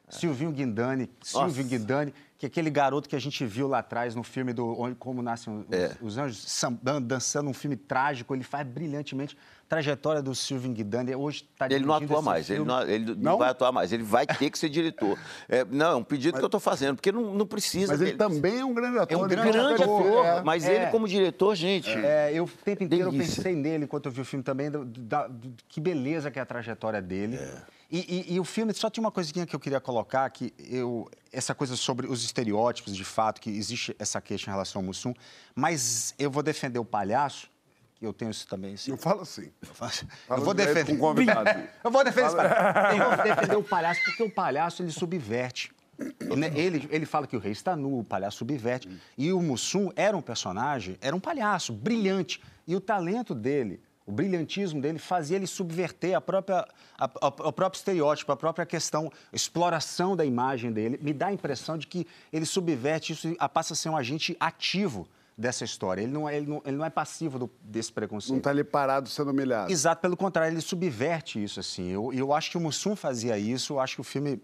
Silvinho 0.09 0.51
Guindani, 0.51 1.09
Silvio 1.21 1.63
Guindani, 1.63 2.13
que 2.37 2.45
é 2.45 2.47
aquele 2.47 2.69
garoto 2.69 3.07
que 3.09 3.15
a 3.15 3.19
gente 3.19 3.45
viu 3.45 3.67
lá 3.67 3.79
atrás 3.79 4.15
no 4.15 4.23
filme 4.23 4.53
do 4.53 4.95
Como 4.97 5.21
Nascem 5.21 5.59
os, 5.59 5.65
é. 5.71 5.95
os 6.01 6.17
Anjos, 6.17 6.37
sambando, 6.49 7.05
dançando 7.05 7.49
um 7.49 7.53
filme 7.53 7.75
trágico, 7.75 8.33
ele 8.33 8.43
faz 8.43 8.65
brilhantemente 8.65 9.37
trajetória 9.67 10.21
do 10.21 10.33
Silvio 10.33 10.71
Guidani 10.71 11.13
hoje 11.15 11.47
está 11.53 11.67
Ele 11.67 11.85
não 11.85 11.93
atua 11.93 12.21
mais, 12.21 12.49
ele, 12.49 12.63
não, 12.63 12.81
ele 12.81 13.05
não? 13.13 13.33
não, 13.33 13.37
vai 13.37 13.49
atuar 13.49 13.71
mais, 13.71 13.93
ele 13.93 14.01
vai 14.01 14.25
ter 14.25 14.49
que 14.49 14.57
ser 14.57 14.67
diretor. 14.67 15.17
É, 15.47 15.65
não, 15.65 15.91
é 15.91 15.95
um 15.95 16.03
pedido 16.03 16.33
mas, 16.33 16.39
que 16.39 16.43
eu 16.43 16.47
estou 16.47 16.59
fazendo, 16.59 16.95
porque 16.95 17.11
não, 17.11 17.33
não 17.33 17.45
precisa. 17.45 17.93
Mas 17.93 18.01
ele, 18.01 18.13
também 18.13 18.59
é 18.59 18.65
um 18.65 18.73
grande 18.73 18.99
ator. 18.99 19.13
É 19.13 19.17
um 19.17 19.27
grande, 19.27 19.51
grande 19.51 19.83
ator, 19.83 20.25
é, 20.25 20.41
mas 20.43 20.67
é, 20.67 20.75
ele 20.75 20.91
como 20.91 21.07
diretor, 21.07 21.55
gente... 21.55 21.89
É, 21.89 22.31
eu 22.33 22.45
o 22.45 22.47
tempo 22.47 22.83
inteiro 22.83 23.07
eu 23.07 23.11
pensei 23.11 23.55
nele 23.55 23.83
enquanto 23.85 24.05
eu 24.05 24.11
vi 24.11 24.21
o 24.21 24.25
filme 24.25 24.43
também, 24.43 24.69
do, 24.69 24.85
da, 24.85 25.27
do, 25.27 25.53
que 25.67 25.81
beleza 25.81 26.31
que 26.31 26.39
é 26.39 26.41
a 26.41 26.45
trajetória 26.45 27.01
dele. 27.01 27.35
É. 27.35 27.78
E, 27.91 28.27
e, 28.29 28.35
e, 28.35 28.39
o 28.39 28.43
filme, 28.43 28.71
só 28.73 28.87
tinha 28.89 29.03
uma 29.03 29.11
coisinha 29.11 29.47
que 29.47 29.55
eu 29.55 29.59
queria 29.59 29.79
colocar, 29.79 30.29
que 30.29 30.53
eu, 30.59 31.09
essa 31.31 31.55
coisa 31.55 31.75
sobre 31.75 32.05
os 32.05 32.23
estereótipos, 32.23 32.95
de 32.95 33.03
fato, 33.03 33.41
que 33.41 33.49
existe 33.49 33.95
essa 33.97 34.21
queixa 34.21 34.49
em 34.49 34.53
relação 34.53 34.81
ao 34.81 34.85
Mussum, 34.85 35.13
mas 35.55 36.13
eu 36.19 36.29
vou 36.29 36.43
defender 36.43 36.77
o 36.77 36.85
palhaço, 36.85 37.49
eu 38.01 38.13
tenho 38.13 38.31
isso 38.31 38.47
também. 38.47 38.77
Sim. 38.77 38.91
Eu 38.91 38.97
falo 38.97 39.21
assim. 39.21 39.51
Eu, 39.61 39.73
faço... 39.73 40.07
eu 40.29 40.41
vou 40.41 40.53
defender. 40.53 40.93
Com 40.93 40.99
convidado. 40.99 41.49
eu 41.83 41.91
vou 41.91 42.03
defender 42.03 42.29
Fala... 42.29 42.93
Eu 42.95 43.15
vou 43.15 43.23
defender 43.23 43.57
o 43.57 43.63
palhaço, 43.63 44.01
porque 44.05 44.23
o 44.23 44.29
palhaço 44.29 44.83
ele 44.83 44.91
subverte. 44.91 45.71
Né, 46.37 46.51
ele, 46.55 46.87
ele 46.91 47.05
fala 47.05 47.27
que 47.27 47.35
o 47.35 47.39
rei 47.39 47.51
está 47.51 47.75
nu, 47.75 47.99
o 47.99 48.03
palhaço 48.03 48.37
subverte. 48.37 48.89
E 49.17 49.33
o 49.33 49.41
Mussum 49.41 49.91
era 49.95 50.15
um 50.15 50.21
personagem, 50.21 50.97
era 51.01 51.13
um 51.13 51.19
palhaço, 51.19 51.73
brilhante. 51.73 52.41
E 52.65 52.75
o 52.75 52.79
talento 52.79 53.35
dele, 53.35 53.81
o 54.09 54.11
brilhantismo 54.11 54.81
dele, 54.81 54.97
fazia 54.97 55.35
ele 55.37 55.45
subverter 55.45 56.15
a 56.15 56.19
própria, 56.21 56.67
a, 56.97 57.05
a, 57.05 57.27
o 57.27 57.53
próprio 57.53 57.77
estereótipo, 57.77 58.31
a 58.31 58.35
própria 58.35 58.65
questão, 58.65 59.11
a 59.31 59.35
exploração 59.35 60.15
da 60.15 60.25
imagem 60.25 60.71
dele. 60.71 60.99
Me 60.99 61.13
dá 61.13 61.27
a 61.27 61.33
impressão 61.33 61.77
de 61.77 61.85
que 61.85 62.07
ele 62.33 62.45
subverte 62.45 63.13
isso 63.13 63.27
e 63.27 63.37
passa 63.53 63.73
a 63.73 63.75
ser 63.75 63.89
um 63.89 63.95
agente 63.95 64.35
ativo 64.39 65.07
dessa 65.37 65.63
história. 65.63 66.01
Ele 66.01 66.11
não, 66.11 66.27
é- 66.27 66.37
ele 66.37 66.47
não, 66.47 66.61
ele 66.65 66.75
não 66.77 66.83
é 66.85 66.89
passivo 66.89 67.37
do- 67.37 67.49
desse 67.61 67.93
preconceito. 67.93 68.33
Não 68.33 68.41
tá 68.41 68.49
ali 68.49 68.63
parado 68.63 69.07
sendo 69.07 69.29
humilhado. 69.29 69.71
Exato, 69.71 70.01
pelo 70.01 70.17
contrário, 70.17 70.51
ele 70.53 70.59
subverte 70.61 71.41
isso, 71.41 71.59
assim. 71.59 71.89
Eu, 71.91 72.11
eu 72.11 72.33
acho 72.33 72.49
que 72.49 72.57
o 72.57 72.59
Mussum 72.59 72.95
fazia 72.95 73.37
isso, 73.37 73.73
eu 73.73 73.79
acho 73.79 73.95
que 73.95 74.01
o 74.01 74.03
filme 74.03 74.41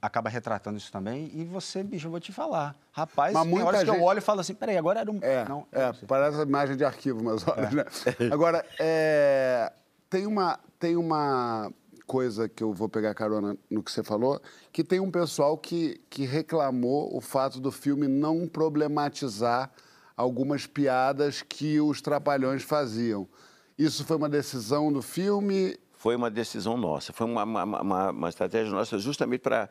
acaba 0.00 0.28
retratando 0.28 0.76
isso 0.76 0.92
também. 0.92 1.30
E 1.34 1.44
você, 1.44 1.82
bicho, 1.82 2.06
eu 2.06 2.10
vou 2.10 2.20
te 2.20 2.32
falar. 2.32 2.76
Rapaz, 2.90 3.32
Mas 3.32 3.44
tem 3.44 3.62
horas 3.62 3.80
que 3.80 3.86
gente- 3.86 3.96
eu 3.96 4.02
olho 4.02 4.18
e 4.18 4.20
falo 4.20 4.40
assim, 4.40 4.54
peraí, 4.54 4.76
agora 4.76 5.00
era 5.00 5.10
um... 5.10 5.18
É, 5.22 5.48
não, 5.48 5.66
é, 5.72 5.86
não 5.86 5.94
parece 6.06 6.38
a 6.38 6.42
imagem 6.42 6.76
de 6.76 6.84
arquivo 6.84 7.20
umas 7.20 7.46
horas, 7.46 7.72
né? 7.72 7.84
Agora, 8.30 8.64
é, 8.78 9.72
tem, 10.10 10.26
uma, 10.26 10.58
tem 10.78 10.96
uma 10.96 11.72
coisa 12.06 12.48
que 12.48 12.62
eu 12.62 12.74
vou 12.74 12.88
pegar 12.88 13.14
carona 13.14 13.56
no 13.70 13.82
que 13.82 13.90
você 13.90 14.02
falou, 14.02 14.40
que 14.70 14.84
tem 14.84 15.00
um 15.00 15.10
pessoal 15.10 15.56
que, 15.56 16.00
que 16.10 16.26
reclamou 16.26 17.16
o 17.16 17.20
fato 17.20 17.58
do 17.58 17.72
filme 17.72 18.06
não 18.06 18.46
problematizar 18.46 19.70
algumas 20.16 20.66
piadas 20.66 21.40
que 21.40 21.80
os 21.80 22.02
Trapalhões 22.02 22.62
faziam. 22.62 23.26
Isso 23.78 24.04
foi 24.04 24.16
uma 24.18 24.28
decisão 24.28 24.92
do 24.92 25.00
filme? 25.00 25.76
Foi 26.02 26.16
uma 26.16 26.28
decisão 26.28 26.76
nossa, 26.76 27.12
foi 27.12 27.24
uma, 27.28 27.44
uma, 27.44 27.62
uma- 27.64 28.10
uma 28.10 28.28
estratégia 28.28 28.72
nossa 28.72 28.98
justamente 28.98 29.40
para. 29.40 29.68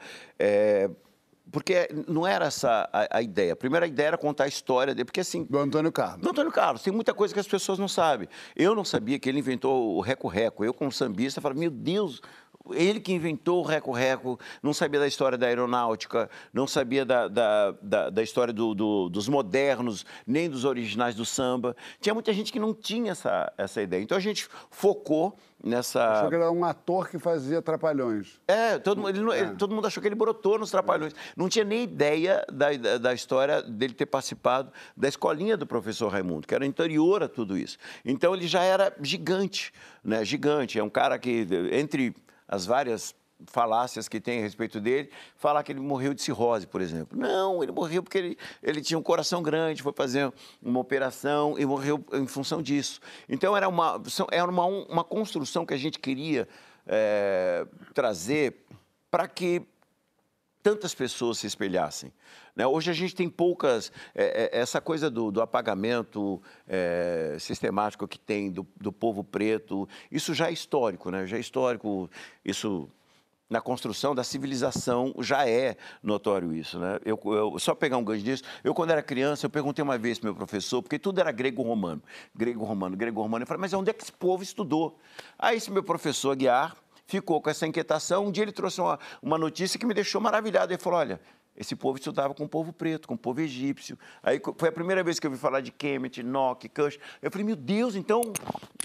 porque 1.51 1.89
não 2.07 2.25
era 2.25 2.45
essa 2.45 2.89
a, 2.93 3.17
a 3.17 3.21
ideia. 3.21 3.51
A 3.51 3.55
primeira 3.57 3.85
ideia 3.85 4.07
era 4.07 4.17
contar 4.17 4.45
a 4.45 4.47
história 4.47 4.95
dele, 4.95 5.03
porque 5.03 5.19
assim. 5.19 5.43
Do 5.43 5.57
Antônio 5.57 5.91
Carlos. 5.91 6.21
Do 6.21 6.29
Antônio 6.29 6.49
Carlos, 6.53 6.81
tem 6.83 6.93
muita 6.93 7.13
coisa 7.13 7.33
que 7.33 7.39
as 7.41 7.47
pessoas 7.47 7.77
não 7.77 7.89
sabem. 7.89 8.29
Eu 8.55 8.73
não 8.73 8.85
sabia 8.85 9.19
que 9.19 9.27
ele 9.27 9.39
inventou 9.39 9.97
o 9.97 9.99
reco-reco. 9.99 10.63
Eu, 10.63 10.73
como 10.73 10.89
sambista, 10.89 11.41
falei, 11.41 11.59
meu 11.59 11.69
Deus, 11.69 12.21
ele 12.69 12.99
que 12.99 13.11
inventou 13.13 13.59
o 13.59 13.65
reco-reco, 13.65 14.39
não 14.61 14.73
sabia 14.73 14.99
da 14.99 15.07
história 15.07 15.37
da 15.37 15.47
aeronáutica, 15.47 16.29
não 16.53 16.67
sabia 16.67 17.03
da, 17.05 17.27
da, 17.27 17.71
da, 17.81 18.09
da 18.09 18.23
história 18.23 18.53
do- 18.53 18.73
do- 18.75 19.09
dos 19.09 19.27
modernos, 19.27 20.05
nem 20.25 20.49
dos 20.49 20.63
originais 20.65 21.15
do 21.15 21.25
samba. 21.25 21.75
Tinha 21.99 22.13
muita 22.13 22.31
gente 22.33 22.51
que 22.51 22.59
não 22.59 22.73
tinha 22.73 23.11
essa, 23.11 23.51
essa 23.57 23.81
ideia. 23.81 24.01
Então 24.01 24.17
a 24.17 24.21
gente 24.21 24.47
focou 24.69 25.35
nessa. 25.63 26.03
Achou 26.13 26.29
que 26.29 26.35
era 26.35 26.51
um 26.51 26.63
ator 26.63 27.09
que 27.09 27.17
fazia 27.19 27.61
Trapalhões. 27.61 28.39
É, 28.47 28.77
todo, 28.77 28.97
mundo- 28.99 29.09
ele 29.09 29.21
não- 29.21 29.33
ele- 29.33 29.55
todo 29.55 29.73
mundo 29.75 29.87
achou 29.87 30.01
que 30.01 30.07
ele 30.07 30.15
brotou 30.15 30.57
nos 30.59 30.71
Trapalhões. 30.71 31.13
Não 31.35 31.49
tinha 31.49 31.65
nem 31.65 31.83
ideia 31.83 32.45
da, 32.51 32.71
da, 32.73 32.97
da 32.97 33.13
história 33.13 33.61
dele 33.61 33.93
ter 33.93 34.05
participado 34.05 34.71
da 34.95 35.07
escolinha 35.07 35.57
do 35.57 35.65
professor 35.65 36.09
Raimundo, 36.09 36.47
que 36.47 36.53
era 36.55 36.65
anterior 36.65 37.23
a 37.23 37.27
tudo 37.27 37.57
isso. 37.57 37.77
Então 38.05 38.33
ele 38.35 38.47
já 38.47 38.63
era 38.63 38.95
gigante, 39.01 39.73
né? 40.03 40.23
Gigante. 40.23 40.79
É 40.79 40.83
um 40.83 40.89
cara 40.89 41.17
que, 41.19 41.47
entre 41.71 42.15
as 42.51 42.65
várias 42.65 43.15
falácias 43.47 44.07
que 44.07 44.19
tem 44.19 44.39
a 44.39 44.41
respeito 44.41 44.79
dele, 44.79 45.09
falar 45.35 45.63
que 45.63 45.71
ele 45.71 45.79
morreu 45.79 46.13
de 46.13 46.21
cirrose, 46.21 46.67
por 46.67 46.81
exemplo. 46.81 47.17
Não, 47.17 47.63
ele 47.63 47.71
morreu 47.71 48.03
porque 48.03 48.17
ele, 48.17 48.37
ele 48.61 48.81
tinha 48.81 48.97
um 48.97 49.01
coração 49.01 49.41
grande, 49.41 49.81
foi 49.81 49.93
fazer 49.93 50.31
uma 50.61 50.79
operação 50.79 51.57
e 51.57 51.65
morreu 51.65 52.03
em 52.13 52.27
função 52.27 52.61
disso. 52.61 52.99
Então 53.27 53.55
era 53.55 53.67
uma, 53.67 53.99
era 54.31 54.49
uma, 54.49 54.65
uma 54.65 55.03
construção 55.03 55.65
que 55.65 55.73
a 55.73 55.77
gente 55.77 55.97
queria 55.97 56.47
eh, 56.85 57.65
trazer 57.93 58.65
para 59.09 59.27
que 59.27 59.65
tantas 60.61 60.93
pessoas 60.93 61.39
se 61.39 61.47
espelhassem. 61.47 62.13
Né? 62.55 62.65
Hoje 62.67 62.89
a 62.91 62.93
gente 62.93 63.15
tem 63.15 63.29
poucas. 63.29 63.91
é, 64.13 64.49
é, 64.53 64.59
essa 64.59 64.79
coisa 64.81 65.09
do, 65.09 65.31
do 65.31 65.41
apagamento 65.41 66.41
é, 66.67 67.35
sistemático 67.39 68.07
que 68.07 68.19
tem 68.19 68.51
do, 68.51 68.65
do 68.79 68.91
povo 68.91 69.23
preto, 69.23 69.87
isso 70.11 70.33
já 70.33 70.49
é 70.49 70.51
histórico, 70.51 71.09
né? 71.11 71.25
já 71.27 71.37
é 71.37 71.39
histórico. 71.39 72.09
Isso. 72.43 72.87
Na 73.49 73.59
construção 73.59 74.15
da 74.15 74.23
civilização 74.23 75.13
já 75.19 75.45
é 75.45 75.75
notório 76.01 76.53
isso, 76.53 76.79
né? 76.79 76.99
Eu, 77.03 77.19
eu- 77.25 77.59
só 77.59 77.75
pegar 77.75 77.97
um 77.97 78.03
gancho 78.03 78.23
disso, 78.23 78.43
eu 78.63 78.73
quando 78.73 78.91
era 78.91 79.03
criança, 79.03 79.45
eu 79.45 79.49
perguntei 79.49 79.83
uma 79.83 79.97
vez 79.97 80.17
para 80.17 80.27
meu 80.29 80.35
professor, 80.37 80.81
porque 80.81 80.97
tudo 80.97 81.19
era 81.19 81.33
grego-romano, 81.33 82.01
grego-romano, 82.33 82.95
grego-romano. 82.95 83.43
Eu 83.43 83.47
falei, 83.47 83.59
mas 83.59 83.73
onde 83.73 83.89
é 83.89 83.93
que 83.93 84.03
esse 84.03 84.11
povo 84.13 84.41
estudou? 84.41 84.97
Aí 85.37 85.57
esse 85.57 85.69
meu 85.69 85.83
professor 85.83 86.33
Guiar 86.33 86.77
ficou 87.05 87.41
com 87.41 87.49
essa 87.49 87.67
inquietação. 87.67 88.25
Um 88.27 88.31
dia 88.31 88.45
ele 88.45 88.53
trouxe 88.53 88.79
uma, 88.79 88.97
uma 89.21 89.37
notícia 89.37 89.77
que 89.77 89.85
me 89.85 89.93
deixou 89.93 90.21
maravilhado. 90.21 90.71
Ele 90.71 90.81
falou: 90.81 90.99
olha. 90.99 91.19
Esse 91.55 91.75
povo 91.75 91.97
estudava 91.97 92.33
com 92.33 92.45
o 92.45 92.49
povo 92.49 92.71
preto, 92.71 93.07
com 93.07 93.13
o 93.13 93.17
povo 93.17 93.41
egípcio. 93.41 93.97
Aí 94.23 94.41
foi 94.57 94.69
a 94.69 94.71
primeira 94.71 95.03
vez 95.03 95.19
que 95.19 95.27
eu 95.27 95.31
ouvi 95.31 95.41
falar 95.41 95.61
de 95.61 95.71
Kemet, 95.71 96.21
Enoch, 96.21 96.67
Cush. 96.69 96.97
Eu 97.21 97.29
falei, 97.29 97.45
meu 97.45 97.55
Deus, 97.55 97.95
então 97.95 98.21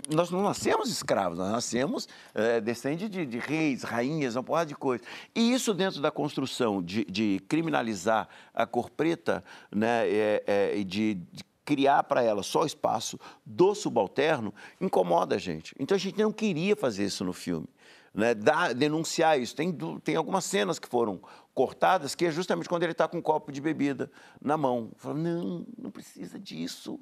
nós 0.09 0.31
não 0.31 0.43
nascemos 0.43 0.91
escravos, 0.91 1.39
nós 1.39 1.51
nascemos 1.51 2.09
é, 2.35 2.61
descende 2.61 3.09
de, 3.09 3.25
de 3.25 3.39
reis, 3.39 3.83
rainhas, 3.83 4.37
uma 4.37 4.43
porrada 4.43 4.67
de 4.67 4.75
coisa. 4.75 5.03
E 5.35 5.53
isso 5.53 5.73
dentro 5.73 6.01
da 6.01 6.11
construção 6.11 6.83
de, 6.83 7.05
de 7.05 7.41
criminalizar 7.49 8.29
a 8.53 8.67
cor 8.67 8.91
preta 8.91 9.45
né, 9.71 10.09
é, 10.09 10.45
é, 10.47 10.77
e 10.77 10.85
de, 10.85 11.15
de 11.15 11.45
criar 11.65 12.05
para 12.05 12.23
ela 12.23 12.43
só 12.43 12.65
espaço 12.65 13.19
do 13.45 13.75
subalterno, 13.75 14.55
incomoda 14.81 15.35
a 15.35 15.39
gente. 15.39 15.75
Então 15.79 15.95
a 15.95 15.99
gente 15.99 16.19
não 16.19 16.33
queria 16.33 16.77
fazer 16.77 17.05
isso 17.05 17.25
no 17.25 17.33
filme. 17.33 17.69
Né, 18.15 18.35
dar- 18.35 18.73
denunciar 18.73 19.39
isso. 19.39 19.55
Tem, 19.55 19.77
tem 20.03 20.17
algumas 20.17 20.45
cenas 20.45 20.79
que 20.79 20.89
foram 20.89 21.21
cortadas 21.57 22.15
que 22.15 22.27
é 22.27 22.31
justamente 22.31 22.69
quando 22.69 22.83
ele 22.83 22.93
está 22.93 23.09
com 23.09 23.17
um 23.17 23.23
copo 23.23 23.51
de 23.51 23.63
bebida 23.63 24.11
na 24.43 24.59
mão. 24.59 24.91
Fala, 24.99 25.15
não, 25.15 25.67
não 25.79 25.91
precisa 25.91 26.39
disso. 26.39 27.01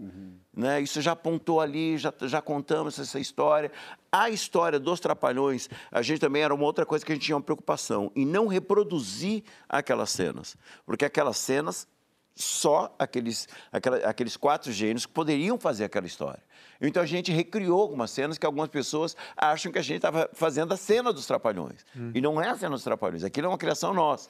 Né? 0.57 0.81
Isso 0.81 1.03
já 1.03 1.11
apontou 1.11 1.61
ali, 1.61 1.99
já, 1.99 2.15
já 2.21 2.41
contamos 2.41 2.97
essa 2.97 3.19
história. 3.19 3.73
A 4.13 4.31
história 4.31 4.79
dos 4.79 5.01
Trapalhões, 5.01 5.69
a 5.91 6.03
gente 6.03 6.21
também 6.21 6.43
era 6.43 6.55
uma 6.55 6.65
outra 6.65 6.87
coisa 6.87 7.05
que 7.05 7.11
a 7.11 7.17
gente 7.17 7.25
tinha 7.25 7.35
uma 7.35 7.43
preocupação, 7.43 8.13
em 8.15 8.25
não 8.25 8.47
reproduzir 8.47 9.43
aquelas 9.69 10.11
cenas. 10.11 10.57
Porque 10.87 11.05
aquelas 11.05 11.37
cenas 11.37 11.89
só 12.35 12.95
aqueles, 12.99 13.49
aquela- 13.73 13.99
aqueles 13.99 14.37
quatro 14.37 14.73
gênios 14.73 15.07
que 15.07 15.13
poderiam 15.13 15.59
fazer 15.59 15.85
aquela 15.85 16.07
história. 16.07 16.43
Então 16.81 17.03
a 17.03 17.07
gente 17.07 17.31
recriou 17.31 17.81
algumas 17.81 18.11
cenas 18.11 18.37
que 18.37 18.45
algumas 18.45 18.69
pessoas 18.69 19.17
acham 19.37 19.71
que 19.71 19.79
a 19.79 19.83
gente 19.83 19.97
estava 19.97 20.29
fazendo 20.33 20.75
a 20.75 20.77
cena 20.77 21.13
dos 21.13 21.27
Trapalhões. 21.27 21.87
E 22.15 22.21
não 22.21 22.41
é 22.43 22.49
a 22.51 22.57
cena 22.57 22.71
dos 22.75 22.83
Trapalhões, 22.85 23.23
aquilo 23.25 23.47
é 23.47 23.51
uma 23.51 23.59
criação 23.59 23.95
nossa. 23.95 24.29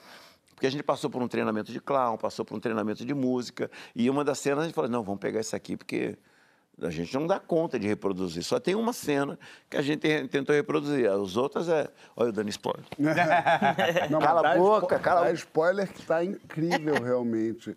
Porque 0.53 0.67
a 0.67 0.69
gente 0.71 0.83
passou 0.83 1.09
por 1.09 1.21
um 1.21 1.27
treinamento 1.27 1.71
de 1.71 1.81
clown, 1.81 2.15
passou 2.17 2.45
por 2.45 2.55
um 2.55 2.59
treinamento 2.61 3.03
de 3.05 3.13
música, 3.13 3.69
e 3.93 4.09
uma 4.09 4.23
das 4.23 4.39
cenas 4.39 4.59
a 4.59 4.65
gente 4.67 4.73
falou, 4.75 4.89
não, 4.89 5.03
vamos 5.03 5.19
pegar 5.19 5.41
isso 5.41 5.53
aqui, 5.53 5.75
porque 5.75 6.17
a 6.81 6.89
gente 6.89 7.13
não 7.13 7.27
dá 7.27 7.39
conta 7.41 7.77
de 7.77 7.85
reproduzir. 7.87 8.41
Só 8.43 8.57
tem 8.59 8.73
uma 8.75 8.93
cena 8.93 9.37
que 9.69 9.75
a 9.75 9.81
gente 9.81 10.07
tentou 10.29 10.55
reproduzir. 10.55 11.09
As 11.09 11.35
outras 11.35 11.67
é. 11.67 11.89
Olha, 12.15 12.27
eu 12.27 12.31
dando 12.31 12.49
spoiler. 12.49 12.85
Não, 14.09 14.19
Cala 14.19 14.51
a 14.51 14.55
boca, 14.57 14.99
cala 14.99 15.19
a 15.21 15.23
boca. 15.23 15.33
spoiler 15.35 15.91
que 15.91 16.01
tá 16.03 16.23
incrível, 16.23 16.95
realmente. 17.03 17.75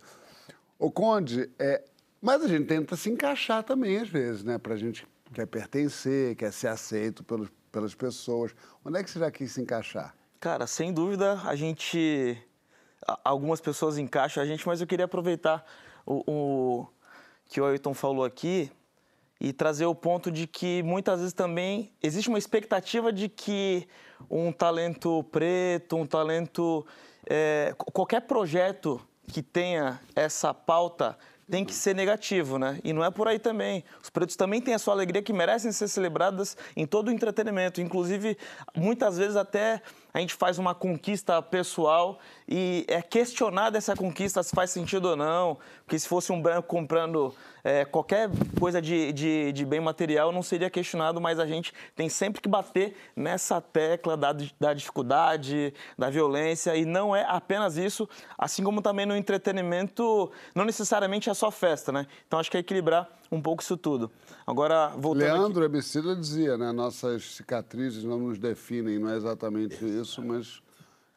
Ô, 0.79 0.91
Conde, 0.91 1.51
é, 1.59 1.83
mas 2.21 2.43
a 2.43 2.49
gente 2.49 2.67
tenta 2.67 2.97
se 2.97 3.11
encaixar 3.11 3.63
também, 3.65 3.99
às 3.99 4.09
vezes, 4.09 4.45
né? 4.45 4.59
Pra 4.59 4.77
gente 4.77 5.07
que 5.25 5.33
quer 5.35 5.47
pertencer, 5.47 6.37
quer 6.37 6.53
ser 6.53 6.69
aceito 6.69 7.25
pelos, 7.25 7.49
pelas 7.73 7.95
pessoas. 7.95 8.55
Onde 8.85 8.99
é 8.99 9.03
que 9.03 9.11
você 9.11 9.19
já 9.19 9.31
quis 9.31 9.53
se 9.53 9.61
encaixar? 9.61 10.15
Cara, 10.41 10.67
sem 10.67 10.93
dúvida, 10.93 11.41
a 11.45 11.57
gente. 11.57 12.41
a- 13.07 13.19
Algumas 13.25 13.61
pessoas 13.61 13.99
encaixam 13.99 14.43
a 14.43 14.47
gente, 14.47 14.67
mas 14.67 14.81
eu 14.81 14.87
queria 14.87 15.05
aproveitar 15.07 15.65
o, 16.07 16.23
o 16.31 16.87
que 17.47 17.61
o 17.61 17.65
Ayrton 17.67 17.93
falou 17.95 18.25
aqui 18.25 18.71
e 19.41 19.53
trazer 19.53 19.87
o 19.87 19.95
ponto 19.95 20.31
de 20.31 20.47
que 20.47 20.83
muitas 20.85 21.19
vezes 21.21 21.33
também 21.33 21.93
existe 22.03 22.29
uma 22.29 22.39
expectativa 22.39 23.13
de 23.13 23.29
que 23.29 23.87
um 24.31 24.53
talento 24.53 25.25
preto, 25.25 25.97
um 25.97 26.07
talento. 26.07 26.87
é, 27.29 27.75
qu- 27.77 27.91
qualquer 27.93 28.21
projeto 28.23 29.01
que 29.29 29.43
tenha 29.43 30.01
essa 30.17 30.53
pauta 30.53 31.17
tem 31.51 31.65
que 31.65 31.73
ser 31.73 31.95
negativo, 31.95 32.59
né? 32.59 32.79
E 32.85 32.93
não 32.93 33.03
é 33.03 33.11
por 33.11 33.27
aí 33.27 33.39
também. 33.39 33.83
Os 34.03 34.11
pretos 34.11 34.37
também 34.37 34.61
têm 34.61 34.75
a 34.75 34.79
sua 34.79 34.93
alegria 34.93 35.23
que 35.23 35.33
merecem 35.33 35.73
ser 35.73 35.89
celebradas 35.89 36.57
em 36.77 36.87
todo 36.87 37.09
o 37.09 37.11
entretenimento. 37.11 37.81
Inclusive, 37.81 38.37
muitas 38.77 39.17
vezes 39.17 39.35
até 39.35 39.81
a 40.13 40.21
gente 40.21 40.35
faz 40.35 40.59
uma 40.59 40.75
conquista 40.75 41.41
pessoal 41.41 42.19
e 42.49 42.85
é 42.89 43.03
questionada 43.03 43.77
essa 43.77 43.95
conquista 43.95 44.43
se 44.43 44.55
faz 44.55 44.71
sentido 44.71 45.11
ou 45.11 45.17
não. 45.17 45.59
Porque 45.85 45.99
se 45.99 46.09
fosse 46.09 46.33
um 46.33 46.41
branco 46.41 46.67
comprando 46.69 47.35
é, 47.63 47.85
qualquer 47.85 48.31
coisa 48.59 48.81
de, 48.81 49.13
de, 49.13 49.53
de 49.53 49.65
bem 49.67 49.81
material, 49.81 50.33
não 50.33 50.43
seria 50.43 50.71
questionado, 50.71 51.21
mas 51.21 51.39
a 51.39 51.47
gente 51.47 51.73
tem 51.95 52.09
sempre 52.09 52.41
que 52.41 52.49
bater 52.49 52.97
nessa 53.15 53.61
tecla 53.61 54.17
da, 54.17 54.35
da 54.59 54.73
dificuldade, 54.75 55.75
da 55.99 56.09
violência, 56.11 56.75
e 56.77 56.85
não 56.85 57.15
é 57.15 57.25
apenas 57.29 57.77
isso, 57.77 58.09
assim 58.39 58.63
como 58.65 58.81
também 58.81 59.05
no 59.07 59.15
entretenimento, 59.17 60.31
não 60.55 60.65
necessariamente 60.65 61.29
é 61.29 61.35
só 61.35 61.51
festa, 61.51 61.93
né? 61.93 62.07
Então 62.27 62.39
acho 62.39 62.51
que 62.51 62.57
é 62.57 62.61
equilibrar 62.61 63.09
um 63.31 63.41
pouco 63.43 63.63
isso 63.63 63.77
tudo. 63.77 64.11
Agora, 64.47 64.89
voltando 64.97 65.25
aqui- 65.27 65.39
Leandro 65.39 65.65
Emicida 65.65 66.17
dizia, 66.17 66.57
né? 66.57 66.73
Nossas 66.73 67.35
cicatrizes 67.37 68.05
não 68.05 68.19
nos 68.19 68.39
definem, 68.39 68.99
não 68.99 69.11
é 69.11 69.17
exatamente 69.17 69.85
isso, 69.85 70.23
mas. 70.23 70.63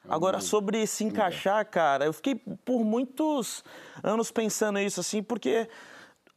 Agora, 0.09 0.39
sobre 0.41 0.85
se 0.87 1.03
encaixar, 1.03 1.65
cara, 1.69 2.05
eu 2.05 2.13
fiquei 2.13 2.35
por 2.35 2.83
muitos 2.83 3.63
anos 4.03 4.31
pensando 4.31 4.79
isso, 4.79 4.99
assim, 4.99 5.21
porque 5.21 5.69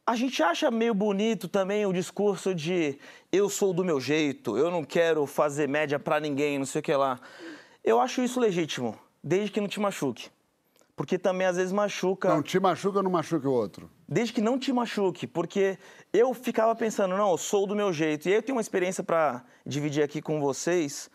a 0.05 0.15
gente 0.15 0.41
acha 0.43 0.69
meio 0.69 0.93
bonito 0.93 1.47
também 1.47 1.85
o 1.85 1.91
discurso 1.91 2.53
de 2.53 2.99
eu 3.31 3.49
sou 3.49 3.73
do 3.73 3.83
meu 3.83 3.99
jeito, 3.99 4.55
eu 4.57 4.69
não 4.69 4.83
quero 4.83 5.25
fazer 5.25 5.67
média 5.67 5.97
pra 5.99 6.19
ninguém, 6.19 6.59
não 6.59 6.65
sei 6.65 6.79
o 6.79 6.83
que 6.83 6.93
lá. 6.95 7.19
Eu 7.83 7.99
acho 7.99 8.21
isso 8.21 8.39
legítimo, 8.39 8.97
desde 9.23 9.51
que 9.51 9.59
não 9.59 9.67
te 9.67 9.79
machuque. 9.79 10.29
porque 10.95 11.17
também 11.17 11.45
às 11.45 11.57
vezes 11.57 11.73
machuca. 11.73 12.29
Não, 12.29 12.41
te 12.41 12.59
machuca 12.59 12.99
ou 12.99 13.03
não 13.03 13.11
machuca 13.11 13.49
o 13.49 13.51
outro? 13.51 13.89
Desde 14.07 14.33
que 14.33 14.41
não 14.41 14.57
te 14.57 14.71
machuque, 14.71 15.27
porque 15.27 15.77
eu 16.13 16.33
ficava 16.33 16.73
pensando, 16.75 17.17
não, 17.17 17.31
eu 17.31 17.37
sou 17.37 17.67
do 17.67 17.75
meu 17.75 17.91
jeito. 17.91 18.27
E 18.27 18.31
aí 18.31 18.35
eu 18.37 18.43
tenho 18.43 18.55
uma 18.55 18.61
experiência 18.61 19.03
para 19.03 19.43
dividir 19.65 20.03
aqui 20.03 20.21
com 20.21 20.39
vocês. 20.39 21.09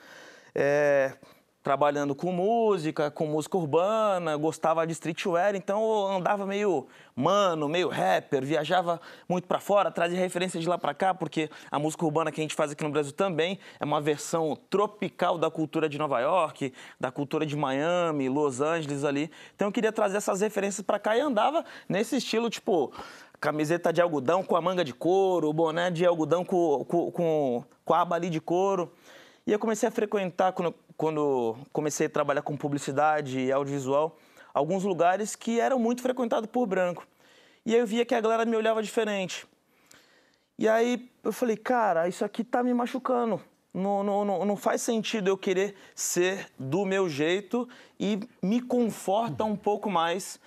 É, 0.55 1.16
trabalhando 1.62 2.14
com 2.14 2.32
música, 2.32 3.11
com 3.11 3.26
música 3.26 3.58
urbana, 3.58 4.36
gostava 4.36 4.86
de 4.86 4.92
streetwear, 4.92 5.54
então 5.54 5.82
eu 5.82 6.16
andava 6.16 6.46
meio 6.46 6.86
mano, 7.14 7.68
meio 7.68 7.88
rapper, 7.88 8.44
viajava 8.44 8.98
muito 9.28 9.46
para 9.46 9.61
fora, 9.61 9.90
trazia 9.90 10.18
referência 10.18 10.58
de 10.58 10.66
lá 10.66 10.78
para 10.78 10.94
cá, 10.94 11.12
porque 11.12 11.50
a 11.70 11.78
música 11.78 12.04
urbana 12.04 12.32
que 12.32 12.40
a 12.40 12.44
gente 12.44 12.54
faz 12.54 12.72
aqui 12.72 12.82
no 12.82 12.90
Brasil 12.90 13.12
também 13.12 13.58
é 13.78 13.84
uma 13.84 14.00
versão 14.00 14.56
tropical 14.70 15.36
da 15.36 15.50
cultura 15.50 15.88
de 15.88 15.98
Nova 15.98 16.18
York, 16.20 16.72
da 16.98 17.11
cultura 17.11 17.44
de 17.44 17.54
Miami, 17.54 18.28
Los 18.28 18.61
Angeles 18.61 19.04
ali. 19.04 19.30
Então 19.54 19.68
eu 19.68 19.72
queria 19.72 19.92
trazer 19.92 20.16
essas 20.16 20.40
referências 20.40 20.84
para 20.84 20.98
cá 20.98 21.16
e 21.16 21.20
andava 21.20 21.64
nesse 21.86 22.16
estilo, 22.16 22.48
tipo, 22.48 22.90
camiseta 23.38 23.92
de 23.92 24.00
algodão 24.00 24.42
com 24.42 24.56
a 24.56 24.61
manga 24.61 24.84
de 24.84 24.94
couro, 24.94 25.52
boné 25.52 25.90
de 25.90 26.06
algodão 26.06 26.42
com, 26.42 26.84
com, 26.88 27.11
com, 27.11 27.64
com 27.84 27.94
a 27.94 28.00
aba 28.00 28.16
ali 28.16 28.30
de 28.30 28.40
couro. 28.40 28.90
E 29.51 29.53
eu 29.53 29.59
comecei 29.59 29.88
a 29.88 29.90
frequentar, 29.90 30.53
quando, 30.53 30.72
quando 30.96 31.57
comecei 31.72 32.07
a 32.07 32.09
trabalhar 32.09 32.40
com 32.40 32.57
publicidade 32.57 33.40
e 33.40 33.51
audiovisual, 33.51 34.16
alguns 34.55 34.84
lugares 34.84 35.34
que 35.34 35.59
eram 35.59 35.76
muito 35.76 36.03
frequentados 36.03 36.48
por 36.48 36.66
branco. 36.66 37.05
E 37.66 37.74
aí 37.74 37.80
eu 37.80 37.86
via 37.86 38.05
que 38.05 38.14
a 38.14 38.20
galera 38.20 38.44
me 38.44 38.55
olhava 38.55 38.80
diferente. 38.80 39.44
E 40.57 40.68
aí 40.68 41.11
eu 41.24 41.32
falei, 41.32 41.57
cara, 41.57 42.07
isso 42.07 42.24
aqui 42.24 42.44
tá 42.44 42.62
me 42.62 42.72
machucando. 42.72 43.42
Não, 43.74 44.05
não, 44.05 44.24
não, 44.24 44.44
não 44.44 44.57
faz 44.57 44.82
sentido 44.82 45.26
eu 45.26 45.36
querer 45.36 45.74
ser 45.96 46.46
do 46.57 46.86
meu 46.86 47.09
jeito 47.09 47.68
e 47.98 48.20
me 48.40 48.61
conforta 48.61 49.42
um 49.42 49.57
pouco 49.57 49.90
mais 49.90 50.38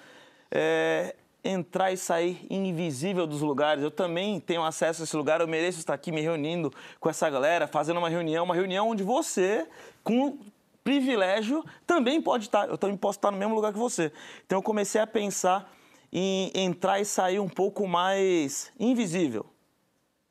é, 0.49 1.13
entrar 1.43 1.91
e 1.91 1.97
sair 1.97 2.45
invisível 2.49 3.27
dos 3.27 3.41
lugares. 3.41 3.83
Eu 3.83 3.91
também 3.91 4.39
tenho 4.39 4.63
acesso 4.63 5.01
a 5.01 5.03
esse 5.03 5.15
lugar, 5.15 5.41
eu 5.41 5.47
mereço 5.47 5.79
estar 5.79 5.93
aqui 5.93 6.11
me 6.11 6.21
reunindo 6.21 6.71
com 6.99 7.09
essa 7.09 7.29
galera, 7.29 7.67
fazendo 7.67 7.97
uma 7.97 8.09
reunião, 8.09 8.45
uma 8.45 8.55
reunião 8.55 8.89
onde 8.89 9.03
você, 9.03 9.67
com 10.03 10.37
privilégio, 10.83 11.63
também 11.85 12.21
pode 12.21 12.45
estar. 12.45 12.69
Eu 12.69 12.77
também 12.77 12.95
posso 12.95 13.17
estar 13.17 13.31
no 13.31 13.37
mesmo 13.37 13.55
lugar 13.55 13.73
que 13.73 13.79
você. 13.79 14.11
Então 14.45 14.59
eu 14.59 14.63
comecei 14.63 15.01
a 15.01 15.07
pensar 15.07 15.71
em 16.11 16.51
entrar 16.53 16.99
e 16.99 17.05
sair 17.05 17.39
um 17.39 17.49
pouco 17.49 17.87
mais 17.87 18.71
invisível. 18.79 19.45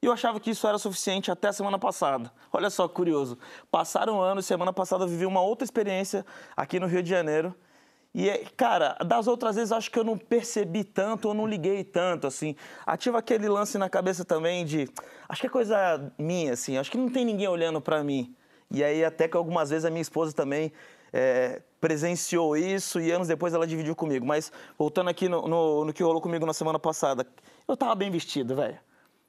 E 0.01 0.07
eu 0.07 0.13
achava 0.13 0.41
que 0.41 0.51
isso 0.51 0.67
era 0.67 0.79
suficiente 0.79 1.31
até 1.31 1.49
a 1.49 1.53
semana 1.53 1.79
passada. 1.79 2.33
Olha 2.53 2.71
só 2.71 2.89
curioso. 2.89 3.39
Passaram 3.71 4.21
anos, 4.21 4.47
semana 4.47 4.73
passada 4.73 5.05
eu 5.05 5.09
vivi 5.09 5.27
uma 5.27 5.41
outra 5.41 5.65
experiência 5.65 6.27
aqui 6.57 6.81
no 6.81 6.87
Rio 6.87 7.03
de 7.03 7.11
Janeiro 7.11 7.55
e, 8.15 8.31
cara, 8.57 8.97
das 9.07 9.27
outras 9.27 9.57
vezes 9.57 9.73
acho 9.73 9.91
que 9.91 9.99
eu 9.99 10.05
não 10.05 10.19
percebi 10.19 10.85
tanto, 10.85 11.29
eu 11.29 11.35
não 11.35 11.47
liguei 11.47 11.83
tanto, 11.83 12.27
assim. 12.27 12.55
Ativa 12.85 13.19
aquele 13.19 13.49
lance 13.49 13.79
na 13.79 13.89
cabeça 13.89 14.25
também 14.25 14.67
de. 14.67 14.87
Acho 15.29 15.41
que 15.41 15.47
é 15.47 15.51
coisa 15.51 16.13
minha, 16.19 16.53
assim. 16.53 16.77
Acho 16.77 16.91
que 16.91 16.99
não 16.99 17.09
tem 17.09 17.25
ninguém 17.25 17.49
olhando 17.49 17.81
para 17.81 18.05
mim. 18.05 18.35
E 18.71 18.85
aí, 18.85 19.03
até 19.03 19.27
que 19.27 19.37
algumas 19.37 19.71
vezes 19.71 19.87
a 19.87 19.91
minha 19.91 20.03
esposa 20.03 20.33
também 20.35 20.73
é, 21.11 21.63
presenciou 21.81 22.55
isso 22.55 23.01
e 23.01 23.11
anos 23.11 23.29
depois 23.29 23.55
ela 23.55 23.67
dividiu 23.67 23.97
comigo. 23.97 24.27
Mas, 24.27 24.53
voltando 24.79 25.09
aqui 25.09 25.27
no, 25.27 25.49
no, 25.49 25.85
no 25.87 25.93
que 25.93 26.03
rolou 26.03 26.21
comigo 26.21 26.45
na 26.45 26.53
semana 26.53 26.79
passada, 26.79 27.27
eu 27.67 27.77
tava 27.79 27.95
bem 27.95 28.11
vestido, 28.11 28.55
velho. 28.55 28.79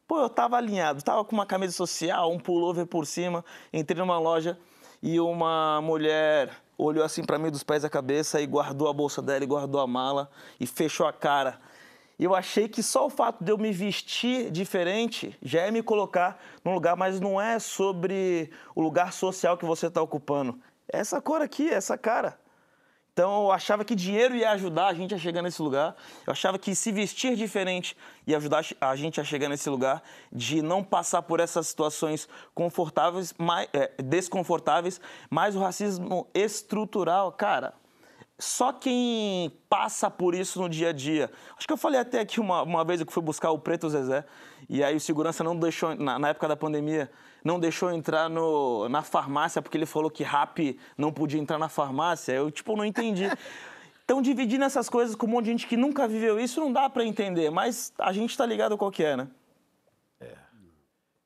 Pô, 0.06 0.20
eu 0.20 0.30
tava 0.30 0.58
alinhado, 0.58 1.02
tava 1.02 1.24
com 1.24 1.34
uma 1.34 1.46
camisa 1.46 1.72
social, 1.72 2.30
um 2.32 2.38
pullover 2.38 2.86
por 2.86 3.06
cima, 3.06 3.46
entrei 3.72 3.98
numa 3.98 4.20
loja 4.20 4.58
e 5.02 5.20
uma 5.20 5.80
mulher 5.82 6.50
olhou 6.78 7.04
assim 7.04 7.24
para 7.24 7.38
mim 7.38 7.50
dos 7.50 7.64
pés 7.64 7.86
à 7.86 7.90
cabeça 7.90 8.42
e 8.42 8.46
guardou 8.46 8.88
a 8.88 8.94
bolsa 8.94 9.22
dela 9.22 9.44
e 9.44 9.48
guardou 9.48 9.80
a 9.82 9.88
mala 9.88 10.30
e 10.60 10.66
fechou 10.66 11.08
a 11.08 11.14
cara. 11.14 11.60
Eu 12.20 12.36
achei 12.36 12.68
que 12.68 12.84
só 12.84 13.08
o 13.08 13.10
fato 13.10 13.44
de 13.44 13.52
eu 13.52 13.58
me 13.58 13.72
vestir 13.72 14.52
diferente 14.52 15.38
já 15.42 15.62
é 15.62 15.72
me 15.72 15.82
colocar 15.82 16.40
num 16.64 16.74
lugar, 16.74 16.96
mas 16.96 17.20
não 17.20 17.42
é 17.42 17.60
sobre 17.60 18.52
o 18.76 18.82
lugar 18.82 19.12
social 19.12 19.58
que 19.58 19.66
você 19.66 19.88
está 19.88 20.02
ocupando. 20.02 20.60
Essa 20.88 21.20
cor 21.20 21.42
aqui, 21.42 21.70
essa 21.70 21.98
cara. 21.98 22.38
Então 23.14 23.44
eu 23.44 23.52
achava 23.52 23.86
que 23.86 23.94
dinheiro 23.94 24.36
ia 24.36 24.50
ajudar 24.52 24.88
a 24.88 24.94
gente 24.94 25.14
a 25.14 25.20
chegar 25.20 25.44
nesse 25.44 25.62
lugar. 25.62 25.96
Eu 26.26 26.32
achava 26.32 26.58
que 26.58 26.74
se 26.74 26.92
vestir 26.92 27.36
diferente 27.36 27.96
ia 28.26 28.38
ajudar 28.38 28.66
a 28.82 28.96
gente 28.96 29.22
a 29.22 29.24
chegar 29.24 29.48
nesse 29.48 29.70
lugar, 29.70 30.02
de 30.32 30.64
não 30.64 30.84
passar 30.84 31.22
por 31.22 31.40
essas 31.40 31.68
situações 31.68 32.28
confortáveis, 32.56 33.34
mais, 33.38 33.70
é, 33.72 33.92
desconfortáveis, 34.02 35.00
mas 35.30 35.56
o 35.56 35.60
racismo 35.60 36.28
estrutural, 36.34 37.32
cara. 37.32 37.74
Só 38.40 38.74
quem 38.74 39.52
passa 39.70 40.10
por 40.10 40.34
isso 40.34 40.60
no 40.60 40.68
dia 40.68 40.90
a 40.90 40.92
dia. 40.92 41.30
Acho 41.56 41.68
que 41.68 41.74
eu 41.74 41.78
falei 41.78 42.00
até 42.00 42.20
aqui 42.20 42.40
uma, 42.40 42.64
uma 42.64 42.84
vez 42.84 43.04
que 43.04 43.14
fui 43.14 43.22
buscar 43.22 43.52
o 43.52 43.60
Preto 43.60 43.88
Zezé, 43.90 44.26
e 44.68 44.84
aí 44.84 44.96
o 44.96 45.00
segurança 45.00 45.44
não 45.44 45.56
deixou, 45.56 45.96
na, 45.96 46.18
na 46.18 46.30
época 46.30 46.48
da 46.48 46.56
pandemia, 46.56 47.12
não 47.44 47.60
deixou 47.60 47.92
entrar 47.92 48.30
no, 48.30 48.88
na 48.90 49.02
farmácia 49.02 49.62
porque 49.62 49.78
ele 49.78 49.86
falou 49.86 50.10
que 50.10 50.24
rap 50.24 50.80
não 50.98 51.12
podia 51.12 51.40
entrar 51.40 51.58
na 51.58 51.70
farmácia. 51.70 52.32
Eu, 52.32 52.50
tipo, 52.50 52.76
não 52.76 52.86
entendi. 52.86 53.26
Então, 54.06 54.22
dividindo 54.22 54.66
essas 54.66 54.90
coisas 54.90 55.16
com 55.16 55.26
um 55.26 55.30
monte 55.30 55.46
de 55.46 55.52
gente 55.52 55.66
que 55.66 55.78
nunca 55.78 56.06
viveu 56.06 56.38
isso, 56.38 56.60
não 56.60 56.74
dá 56.74 56.90
para 56.90 57.06
entender, 57.06 57.50
mas 57.50 57.94
a 57.98 58.12
gente 58.12 58.38
tá 58.38 58.46
ligado 58.46 58.78
qual 58.78 58.92
que 58.92 59.02
é, 59.02 59.16
né? 59.16 59.30
É. 60.20 60.36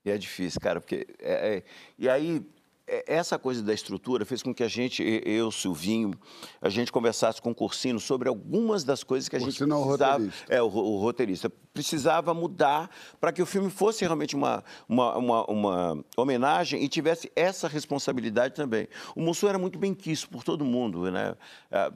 E 0.06 0.12
é 0.12 0.18
difícil, 0.18 0.62
cara, 0.62 0.80
porque... 0.80 1.08
É, 1.20 1.58
é, 1.58 1.64
e 1.98 2.08
aí, 2.08 2.46
essa 2.88 3.38
coisa 3.38 3.62
da 3.62 3.74
estrutura 3.74 4.26
fez 4.26 4.42
com 4.42 4.54
que 4.54 4.64
a 4.64 4.68
gente, 4.68 5.04
eu, 5.26 5.52
Silvinho, 5.52 6.14
a 6.62 6.70
gente 6.70 6.92
conversasse 6.92 7.42
com 7.42 7.52
o 7.52 7.56
Cursino 7.56 8.00
sobre 8.00 8.30
algumas 8.30 8.84
das 8.84 9.04
coisas 9.04 9.28
que 9.28 9.36
a 9.36 9.40
gente 9.40 9.50
Cursino 9.50 9.76
é 9.76 9.78
o 9.78 9.84
precisava... 9.84 10.14
roteirista. 10.14 10.54
É, 10.54 10.62
o, 10.62 10.66
o 10.66 10.98
roteirista. 10.98 11.50
Precisava 11.74 12.34
mudar 12.34 12.90
para 13.20 13.32
que 13.32 13.42
o 13.42 13.46
filme 13.46 13.70
fosse 13.70 14.04
realmente 14.04 14.36
uma, 14.36 14.64
uma, 14.88 15.18
uma, 15.18 15.46
uma 15.46 16.06
homenagem 16.16 16.82
e 16.82 16.88
tivesse 16.88 17.32
essa 17.36 17.68
responsabilidade 17.68 18.56
também. 18.56 18.88
O 19.16 19.22
Mussum 19.22 19.48
era 19.48 19.60
muito 19.60 19.78
bem 19.78 19.94
quisto 19.94 20.30
por 20.30 20.44
todo 20.44 20.66
mundo, 20.66 21.12
né? 21.12 21.36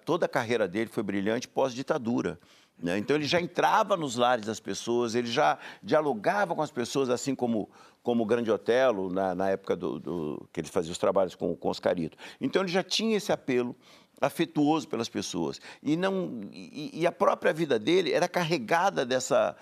Toda 0.06 0.26
a 0.26 0.30
carreira 0.30 0.68
dele 0.68 0.90
foi 0.90 1.02
brilhante 1.04 1.48
pós-ditadura. 1.48 2.40
Né? 2.82 2.98
Então 2.98 3.16
ele 3.16 3.26
já 3.26 3.40
entrava 3.40 3.96
nos 3.96 4.16
lares 4.16 4.46
das 4.46 4.60
pessoas, 4.60 5.16
ele 5.16 5.28
já 5.32 5.58
dialogava 5.84 6.56
com 6.56 6.62
as 6.62 6.72
pessoas, 6.72 7.10
assim 7.10 7.36
como, 7.36 7.70
como 8.02 8.24
o 8.24 8.26
Grande 8.26 8.50
Otelo, 8.52 9.12
na, 9.12 9.36
na 9.36 9.50
época 9.50 9.76
do, 9.76 10.00
do- 10.00 10.50
que 10.52 10.60
ele 10.62 10.68
fazia 10.70 10.92
os 10.92 10.98
trabalhos 10.98 11.36
com, 11.36 11.56
com 11.56 11.70
Oscarito. 11.70 12.18
Então 12.40 12.62
ele 12.62 12.72
já 12.72 12.84
tinha 12.84 13.18
esse 13.18 13.32
apelo 13.32 13.76
afetuoso 14.20 14.88
pelas 14.88 15.10
pessoas. 15.10 15.60
E, 15.82 15.96
não, 15.98 16.42
e, 16.52 16.92
e 17.02 17.08
a 17.08 17.12
própria 17.12 17.52
vida 17.52 17.80
dele 17.80 18.12
era 18.12 18.28
carregada 18.28 19.04
dessa, 19.06 19.56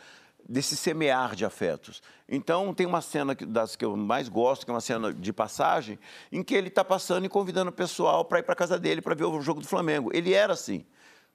desse 0.48 0.76
semear 0.76 1.34
de 1.36 1.46
afetos. 1.46 2.02
Então, 2.28 2.74
tem 2.74 2.86
uma 2.86 3.02
cena 3.02 3.34
que- 3.36 3.46
das 3.46 3.76
que 3.76 3.86
eu 3.86 3.96
mais 3.96 4.28
gosto, 4.28 4.66
que 4.66 4.72
é 4.72 4.74
uma 4.74 4.82
cena 4.82 5.14
de 5.14 5.32
passagem, 5.32 5.98
em 6.32 6.44
que 6.44 6.54
ele 6.54 6.68
está 6.68 6.84
passando 6.84 7.26
e 7.26 7.30
convidando 7.30 7.70
o 7.70 7.74
pessoal 7.74 8.26
para 8.26 8.40
ir 8.40 8.44
para 8.44 8.54
casa 8.56 8.78
dele 8.78 9.02
para 9.02 9.16
ver 9.16 9.24
o 9.26 9.42
jogo 9.42 9.62
do 9.62 9.68
Flamengo. 9.68 10.12
Ele 10.14 10.34
era 10.34 10.54
assim. 10.54 10.86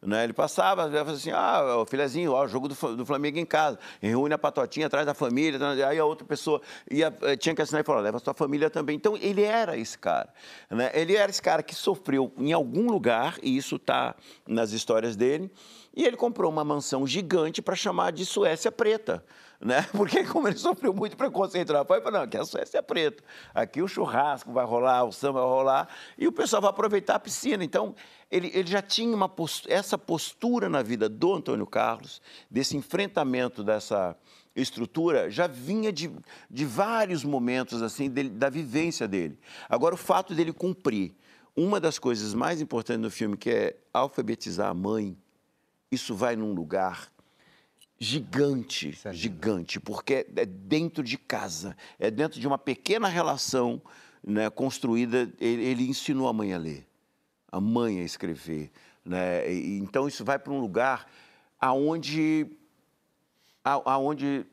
Né? 0.05 0.25
Ele 0.25 0.33
passava, 0.33 0.89
falava 0.89 1.13
assim, 1.13 1.31
ah, 1.31 1.79
o 1.79 1.87
filezinho, 1.87 2.33
ó, 2.33 2.47
jogo 2.47 2.69
do, 2.69 2.97
do 2.97 3.07
Flamengo 3.07 3.39
em 3.39 3.47
casa. 3.47 3.79
Reúne 4.01 4.35
a 4.35 4.39
patotinha 4.39 4.87
atrás 4.87 5.07
da 5.07 5.15
família. 5.15 5.59
tá? 5.59 5.71
Aí 5.89 5.99
a 5.99 6.05
outra 6.05 6.27
pessoa 6.27 6.61
ia, 6.91 7.17
eh, 7.23 7.37
tinha 7.37 7.55
que 7.55 7.63
assinar 7.63 7.81
e 7.81 7.85
falar, 7.85 8.01
leva 8.01 8.19
a 8.19 8.21
sua 8.21 8.35
família 8.35 8.69
também. 8.69 8.97
Então, 8.97 9.17
ele 9.17 9.43
era 9.43 9.77
esse 9.77 9.99
cara. 9.99 10.33
Né? 10.71 10.91
Ele 10.95 11.17
era 11.17 11.31
esse 11.31 11.41
cara 11.41 11.63
que 11.63 11.75
sofreu 11.75 12.33
em 12.37 12.53
algum 12.53 12.91
lugar, 12.91 13.39
e 13.43 13.57
isso 13.57 13.77
está 13.77 14.15
nas 14.47 14.73
histórias 14.73 15.17
dele, 15.17 15.51
e 15.97 16.05
ele 16.05 16.17
comprou 16.17 16.51
uma 16.51 16.65
mansão 16.65 17.07
gigante 17.07 17.63
para 17.63 17.75
chamar 17.75 18.13
de 18.13 18.27
Suécia 18.27 18.71
Preta. 18.71 19.25
Né? 19.65 19.81
Porque 19.97 20.23
como 20.25 20.47
ele 20.47 20.59
sofreu 20.59 20.93
muito 20.93 21.17
preconceito 21.17 21.73
lá, 21.73 21.87
foi 21.87 21.99
não, 22.11 22.21
aqui 22.21 22.37
a 22.37 22.45
Suécia 22.45 22.79
é 22.79 22.83
preta. 22.83 23.25
Aqui 23.55 23.81
o 23.81 23.89
churrasco 23.89 24.53
vai 24.53 24.67
rolar, 24.67 25.05
o 25.05 25.11
samba 25.11 25.41
vai 25.41 25.49
rolar, 25.49 25.89
e 26.19 26.29
o 26.29 26.33
pessoal 26.33 26.61
vai 26.61 26.71
aproveitar 26.71 27.15
a 27.15 27.19
piscina. 27.19 27.65
Então, 27.65 27.95
ele, 28.31 28.51
ele 28.53 28.71
já 28.71 28.83
tinha 28.83 29.17
uma 29.17 29.27
post- 29.27 29.67
essa 29.73 29.97
postura 29.97 30.69
na 30.69 30.83
vida 30.83 31.09
do 31.09 31.33
Antônio 31.33 31.67
Carlos, 31.67 32.21
desse 32.51 32.77
enfrentamento 32.77 33.65
dessa 33.65 34.15
estrutura, 34.55 35.31
já 35.31 35.47
vinha 35.47 35.91
de, 35.91 36.12
de 36.51 36.65
vários 36.67 37.25
momentos 37.25 37.81
assim 37.81 38.11
dele- 38.11 38.29
da 38.29 38.51
vivência 38.51 39.09
dele. 39.09 39.39
Agora, 39.67 39.95
o 39.95 39.99
fato 39.99 40.35
dele 40.35 40.53
cumprir 40.53 41.15
uma 41.57 41.81
das 41.81 41.99
coisas 41.99 42.35
mais 42.35 42.61
importantes 42.61 43.01
no 43.01 43.11
filme, 43.11 43.35
que 43.35 43.49
é 43.49 43.77
alfabetizar 43.95 44.69
a 44.69 44.75
mãe, 44.75 45.17
isso 45.91 46.15
vai 46.15 46.37
num 46.37 46.53
lugar 46.53 47.14
gigante, 48.05 48.93
gigante, 49.13 49.81
porque 49.81 50.27
é 50.37 50.45
dentro 50.45 51.03
de 51.03 51.17
casa, 51.17 51.77
é 51.99 52.11
dentro 52.11 52.39
de 52.39 52.47
uma 52.47 52.59
pequena 52.59 53.09
relação 53.09 53.81
né, 54.23 54.51
construída. 54.51 55.33
Ele, 55.41 55.63
ele 55.65 55.89
ensinou 55.89 56.29
a 56.29 56.33
mãe 56.33 56.53
a 56.53 56.59
ler, 56.59 56.87
a 57.51 57.61
mãe 57.61 58.01
a 58.01 58.05
escrever. 58.05 58.71
Né? 59.05 59.51
E, 59.53 59.79
então 59.79 60.07
isso 60.07 60.25
vai 60.25 60.39
para 60.39 60.53
um 60.53 60.61
lugar 60.61 61.07
aonde, 61.61 62.47
a- 63.65 63.93
aonde 63.93 64.47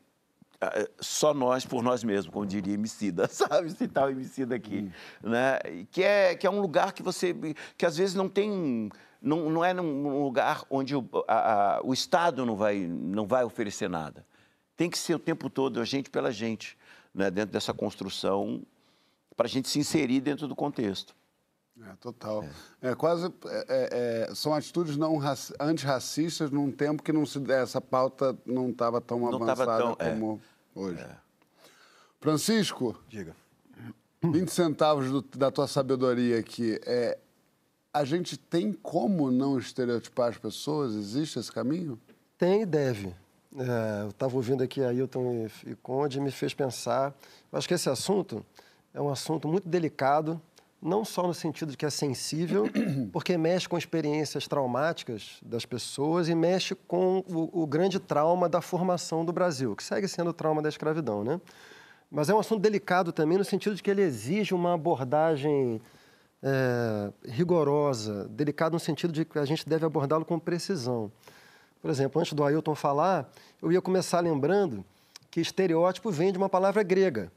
só 1.00 1.34
nós 1.34 1.64
por 1.66 1.82
nós 1.82 2.04
mesmos, 2.04 2.32
como 2.32 2.46
diria 2.46 2.74
Emicida, 2.74 3.26
sabe? 3.32 3.70
Citar 3.70 4.06
o 4.06 4.10
Emicida 4.10 4.54
aqui, 4.54 4.90
né? 5.22 5.58
E 5.70 5.84
Que 5.86 6.02
é, 6.02 6.34
que 6.36 6.46
é 6.46 6.50
um 6.50 6.60
lugar 6.60 6.92
que 6.92 7.02
você, 7.02 7.34
que 7.76 7.84
às 7.84 7.96
vezes 7.96 8.14
não 8.14 8.28
tem, 8.28 8.88
não, 9.22 9.48
não 9.50 9.64
é 9.64 9.72
num 9.72 10.22
lugar 10.24 10.64
onde 10.68 10.94
o, 10.96 11.08
a- 11.28 11.76
a- 11.76 11.80
o 11.84 11.92
Estado 11.92 12.44
não 12.44 12.56
vai, 12.56 12.78
não 12.80 13.26
vai 13.26 13.44
oferecer 13.44 13.88
nada. 13.88 14.26
Tem 14.76 14.90
que 14.90 14.98
ser 14.98 15.14
o 15.14 15.18
tempo 15.18 15.48
todo 15.48 15.80
a 15.80 15.84
gente 15.84 16.10
pela 16.10 16.30
gente, 16.32 16.76
né? 17.14 17.30
Dentro 17.30 17.52
dessa 17.52 17.72
construção, 17.72 18.62
para 19.36 19.46
a 19.46 19.48
gente 19.48 19.68
se 19.68 19.78
inserir 19.78 20.20
dentro 20.20 20.48
do 20.48 20.56
contexto. 20.56 21.14
É, 21.80 21.94
total. 22.00 22.44
É, 22.82 22.94
quase. 22.94 23.26
é, 23.26 23.30
é, 23.68 24.26
é, 24.30 24.34
são 24.34 24.52
atitudes 24.54 24.96
não 24.96 25.16
raci- 25.16 25.54
antirracistas 25.58 26.50
num 26.50 26.70
tempo 26.70 27.02
que 27.02 27.12
não 27.12 27.24
se, 27.24 27.38
essa 27.50 27.80
pauta 27.80 28.36
não 28.44 28.70
estava 28.70 29.00
tão 29.00 29.18
Não 29.20 29.38
tava 29.38 29.52
avançada 29.62 29.78
tão- 29.96 29.96
é. 30.06 30.10
como 30.10 30.40
hoje. 30.74 31.06
Francisco, 32.20 32.96
Diga. 33.08 33.34
20 34.22 34.50
centavos 34.50 35.10
do- 35.10 35.22
da 35.38 35.50
tua 35.50 35.66
sabedoria 35.66 36.38
aqui. 36.38 36.78
É, 36.86 37.18
a 37.92 38.04
gente 38.04 38.36
tem 38.38 38.72
como 38.72 39.30
não 39.30 39.58
estereotipar 39.58 40.30
as 40.30 40.38
pessoas? 40.38 40.94
Existe 40.94 41.38
esse 41.38 41.52
caminho? 41.52 42.00
Tem 42.38 42.62
e 42.62 42.66
deve. 42.66 43.14
É, 43.54 44.02
eu 44.04 44.08
estava 44.08 44.34
ouvindo 44.34 44.62
aqui 44.62 44.82
a 44.82 44.88
Ailton 44.88 45.46
e, 45.66 45.70
e 45.72 45.74
Conde 45.76 46.18
e 46.18 46.20
me 46.20 46.30
fez 46.30 46.54
pensar. 46.54 47.14
Eu 47.52 47.58
acho 47.58 47.68
que 47.68 47.74
esse 47.74 47.90
assunto 47.90 48.44
é 48.94 49.00
um 49.00 49.10
assunto 49.10 49.46
muito 49.46 49.68
delicado, 49.68 50.40
não 50.80 51.04
só 51.04 51.26
no 51.26 51.34
sentido 51.34 51.70
de 51.70 51.76
que 51.76 51.84
é 51.84 51.90
sensível, 51.90 52.64
porque 53.12 53.36
mexe 53.36 53.68
com 53.68 53.76
experiências 53.76 54.48
traumáticas 54.48 55.38
das 55.42 55.66
pessoas 55.66 56.30
e 56.30 56.34
mexe 56.34 56.74
com 56.74 57.22
o, 57.28 57.62
o 57.62 57.66
grande 57.66 58.00
trauma 58.00 58.48
da 58.48 58.62
formação 58.62 59.22
do 59.22 59.32
Brasil, 59.32 59.76
que 59.76 59.84
segue 59.84 60.08
sendo 60.08 60.30
o 60.30 60.32
trauma 60.32 60.62
da 60.62 60.68
escravidão, 60.70 61.22
né? 61.22 61.38
Mas 62.10 62.30
é 62.30 62.34
um 62.34 62.38
assunto 62.38 62.60
delicado 62.60 63.12
também 63.12 63.38
no 63.38 63.44
sentido 63.44 63.74
de 63.74 63.82
que 63.82 63.90
ele 63.90 64.02
exige 64.02 64.54
uma 64.54 64.74
abordagem 64.74 65.80
é, 66.42 67.12
rigorosa, 67.24 68.26
delicado 68.28 68.72
no 68.72 68.80
sentido 68.80 69.12
de 69.12 69.24
que 69.24 69.38
a 69.38 69.44
gente 69.44 69.68
deve 69.68 69.86
abordá-lo 69.86 70.24
com 70.24 70.38
precisão. 70.38 71.10
Por 71.80 71.90
exemplo, 71.90 72.20
antes 72.20 72.32
do 72.32 72.44
Ailton 72.44 72.74
falar, 72.74 73.30
eu 73.60 73.70
ia 73.72 73.80
começar 73.80 74.20
lembrando 74.20 74.84
que 75.30 75.40
estereótipo 75.40 76.10
vem 76.10 76.32
de 76.32 76.38
uma 76.38 76.48
palavra 76.48 76.82
grega. 76.82 77.32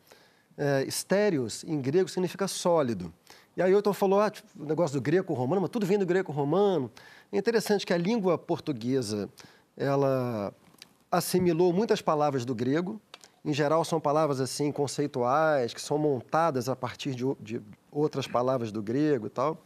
É, 0.58 0.84
estéreos, 0.88 1.64
em 1.64 1.80
grego, 1.82 2.10
significa 2.10 2.48
sólido. 2.48 3.14
E 3.56 3.62
Ailton 3.62 3.94
falou 3.94 4.20
ah, 4.20 4.30
tipo, 4.30 4.48
o 4.60 4.66
negócio 4.66 5.00
do 5.00 5.02
greco-romano, 5.02 5.62
mas 5.62 5.70
tudo 5.70 5.86
vem 5.86 5.98
do 5.98 6.06
greco-romano. 6.06 6.92
É 7.32 7.38
interessante 7.38 7.86
que 7.86 7.94
a 7.94 7.98
língua 7.98 8.38
portuguesa, 8.38 9.30
ela 9.78 10.54
assimilou 11.12 11.72
muitas 11.72 12.02
palavras 12.02 12.44
do 12.46 12.54
grego. 12.54 13.00
Em 13.46 13.54
geral, 13.54 13.86
são 13.86 14.02
palavras 14.02 14.42
assim 14.42 14.72
conceituais, 14.72 15.72
que 15.72 15.80
são 15.80 16.00
montadas 16.00 16.68
a 16.68 16.76
partir 16.76 17.14
de, 17.14 17.24
de 17.40 17.62
outras 17.92 18.26
palavras 18.26 18.72
do 18.72 18.82
grego 18.82 19.28
e 19.28 19.30
tal. 19.30 19.64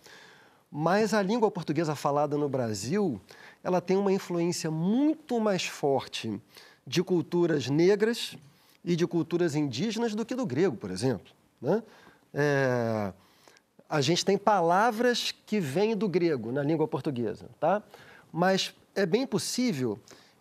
Mas 0.70 1.14
a 1.14 1.22
língua 1.22 1.50
portuguesa 1.50 1.96
falada 1.96 2.38
no 2.38 2.50
Brasil, 2.50 3.22
ela 3.64 3.80
tem 3.80 3.96
uma 3.96 4.12
influência 4.12 4.70
muito 4.70 5.40
mais 5.40 5.66
forte 5.66 6.42
de 6.86 7.02
culturas 7.02 7.70
negras 7.70 8.36
e 8.84 8.98
de 8.98 9.08
culturas 9.08 9.56
indígenas 9.56 10.14
do 10.14 10.26
que 10.26 10.36
do 10.36 10.46
grego, 10.46 10.76
por 10.76 10.92
exemplo. 10.92 11.32
né? 11.62 11.82
É, 12.34 13.14
a 13.90 14.02
gente 14.02 14.26
tem 14.26 14.38
palavras 14.38 15.34
que 15.46 15.60
vêm 15.60 15.96
do 15.96 16.10
grego 16.10 16.52
na 16.52 16.62
língua 16.62 16.88
portuguesa, 16.88 17.50
tá? 17.60 17.82
Mas 18.32 18.76
é 18.94 19.06
bem 19.06 19.26
possível 19.26 19.98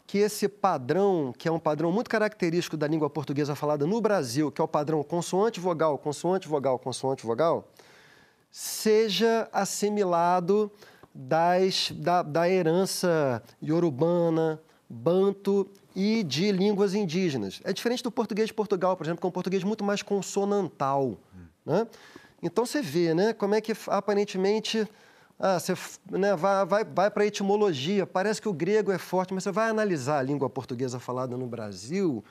que 0.08 0.16
esse 0.16 0.48
padrão, 0.48 1.34
que 1.36 1.46
é 1.46 1.52
um 1.52 1.58
padrão 1.58 1.92
muito 1.92 2.08
característico 2.08 2.78
da 2.78 2.88
língua 2.88 3.10
portuguesa 3.10 3.54
falada 3.54 3.86
no 3.86 4.00
Brasil, 4.00 4.50
que 4.50 4.58
é 4.58 4.64
o 4.64 4.66
padrão 4.66 5.04
consoante-vogal, 5.04 5.98
consoante-vogal, 5.98 6.78
consoante-vogal, 6.78 7.70
seja 8.50 9.46
assimilado 9.52 10.72
das, 11.14 11.92
da, 11.94 12.22
da 12.22 12.48
herança 12.48 13.42
iorubana, 13.60 14.58
banto 14.88 15.68
e 15.94 16.22
de 16.22 16.52
línguas 16.52 16.94
indígenas. 16.94 17.60
É 17.62 17.70
diferente 17.70 18.02
do 18.02 18.10
português 18.10 18.48
de 18.48 18.54
Portugal, 18.54 18.96
por 18.96 19.04
exemplo, 19.04 19.20
que 19.20 19.26
é 19.26 19.28
um 19.28 19.32
português 19.32 19.62
muito 19.62 19.84
mais 19.84 20.00
consonantal. 20.00 21.18
Né? 21.66 21.86
Então 22.42 22.64
você 22.64 22.80
vê 22.80 23.12
né, 23.12 23.34
como 23.34 23.54
é 23.54 23.60
que 23.60 23.74
aparentemente 23.88 24.88
ah, 25.38 25.58
você 25.58 25.74
né, 26.10 26.34
vai, 26.34 26.66
vai, 26.66 26.84
vai 26.84 27.10
para 27.10 27.22
a 27.22 27.26
etimologia, 27.26 28.06
parece 28.06 28.42
que 28.42 28.48
o 28.48 28.52
grego 28.52 28.90
é 28.90 28.98
forte, 28.98 29.32
mas 29.32 29.44
você 29.44 29.52
vai 29.52 29.70
analisar 29.70 30.18
a 30.18 30.22
língua 30.22 30.50
portuguesa 30.50 30.98
falada 30.98 31.36
no 31.36 31.46
Brasil, 31.46 32.24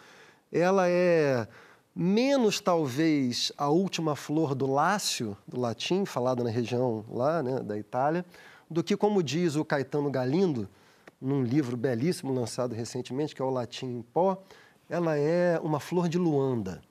ela 0.51 0.89
é 0.89 1.47
menos 1.95 2.59
talvez 2.59 3.51
a 3.57 3.69
última 3.69 4.15
flor 4.15 4.53
do 4.53 4.67
lácio, 4.67 5.37
do 5.47 5.59
latim, 5.59 6.05
falado 6.05 6.43
na 6.43 6.49
região 6.49 7.05
lá 7.09 7.41
né, 7.41 7.59
da 7.61 7.77
Itália, 7.77 8.25
do 8.69 8.83
que, 8.83 8.97
como 8.97 9.23
diz 9.23 9.55
o 9.55 9.63
Caetano 9.63 10.11
Galindo, 10.11 10.67
num 11.19 11.41
livro 11.43 11.75
belíssimo 11.75 12.33
lançado 12.33 12.75
recentemente, 12.75 13.33
que 13.33 13.41
é 13.41 13.45
o 13.45 13.49
Latim 13.49 13.87
em 13.87 14.01
Pó, 14.01 14.37
ela 14.89 15.17
é 15.17 15.59
uma 15.63 15.79
flor 15.79 16.07
de 16.07 16.17
Luanda. 16.17 16.81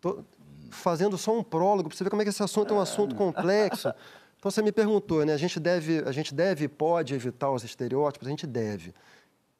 Tô 0.00 0.24
fazendo 0.70 1.18
só 1.18 1.36
um 1.36 1.42
prólogo 1.42 1.88
para 1.88 1.98
você 1.98 2.04
ver 2.04 2.10
como 2.10 2.22
é 2.22 2.24
que 2.24 2.30
esse 2.30 2.42
assunto 2.42 2.72
é 2.72 2.76
um 2.76 2.80
assunto 2.80 3.14
complexo. 3.14 3.92
Então 4.40 4.50
você 4.50 4.62
me 4.62 4.72
perguntou, 4.72 5.22
né? 5.26 5.34
A 5.34 5.36
gente 5.36 5.60
deve, 5.60 5.98
a 5.98 6.12
gente 6.12 6.34
deve 6.34 6.64
e 6.64 6.68
pode 6.68 7.12
evitar 7.12 7.50
os 7.50 7.62
estereótipos? 7.62 8.26
A 8.26 8.30
gente 8.30 8.46
deve. 8.46 8.94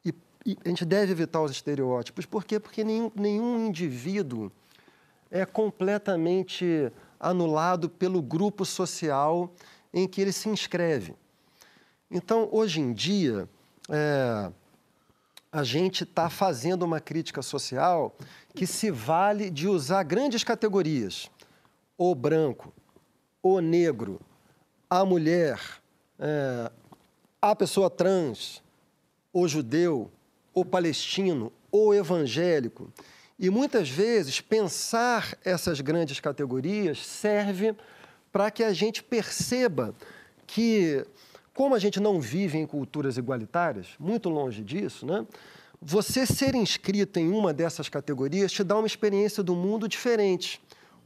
E, 0.03 0.11
e 0.43 0.57
a 0.65 0.69
gente 0.69 0.83
deve 0.83 1.11
evitar 1.11 1.39
os 1.39 1.51
estereótipos. 1.51 2.25
Por 2.25 2.43
quê? 2.43 2.59
Porque 2.59 2.83
nenhum, 2.83 3.11
nenhum 3.13 3.67
indivíduo 3.67 4.51
é 5.29 5.45
completamente 5.45 6.91
anulado 7.19 7.87
pelo 7.87 8.23
grupo 8.23 8.65
social 8.65 9.53
em 9.93 10.07
que 10.07 10.19
ele 10.19 10.31
se 10.31 10.49
inscreve. 10.49 11.13
Então, 12.09 12.49
hoje 12.51 12.81
em 12.81 12.91
dia, 12.91 13.47
é, 13.87 14.51
a 15.51 15.63
gente 15.63 16.05
está 16.05 16.27
fazendo 16.27 16.81
uma 16.81 16.99
crítica 16.99 17.43
social 17.43 18.15
que 18.55 18.65
se 18.65 18.89
vale 18.89 19.51
de 19.51 19.67
usar 19.67 20.01
grandes 20.01 20.43
categorias. 20.43 21.29
O 21.95 22.15
branco, 22.15 22.73
o 23.43 23.59
negro, 23.59 24.19
a 24.91 25.05
mulher, 25.05 25.57
é, 26.19 26.69
a 27.41 27.55
pessoa 27.55 27.89
trans, 27.89 28.61
o 29.31 29.47
judeu, 29.47 30.11
o 30.53 30.65
palestino, 30.65 31.49
o 31.71 31.93
evangélico. 31.93 32.91
E 33.39 33.49
muitas 33.49 33.87
vezes 33.87 34.41
pensar 34.41 35.37
essas 35.45 35.79
grandes 35.79 36.19
categorias 36.19 36.99
serve 37.05 37.73
para 38.33 38.51
que 38.51 38.65
a 38.65 38.73
gente 38.73 39.01
perceba 39.01 39.95
que, 40.45 41.05
como 41.53 41.73
a 41.73 41.79
gente 41.79 42.01
não 42.01 42.19
vive 42.19 42.57
em 42.57 42.67
culturas 42.67 43.15
igualitárias, 43.15 43.91
muito 43.97 44.27
longe 44.27 44.61
disso, 44.61 45.05
né? 45.05 45.25
Você 45.81 46.25
ser 46.25 46.53
inscrito 46.53 47.17
em 47.17 47.29
uma 47.31 47.53
dessas 47.53 47.87
categorias 47.87 48.51
te 48.51 48.61
dá 48.61 48.75
uma 48.77 48.85
experiência 48.85 49.41
do 49.41 49.55
mundo 49.55 49.87
diferente. 49.87 50.61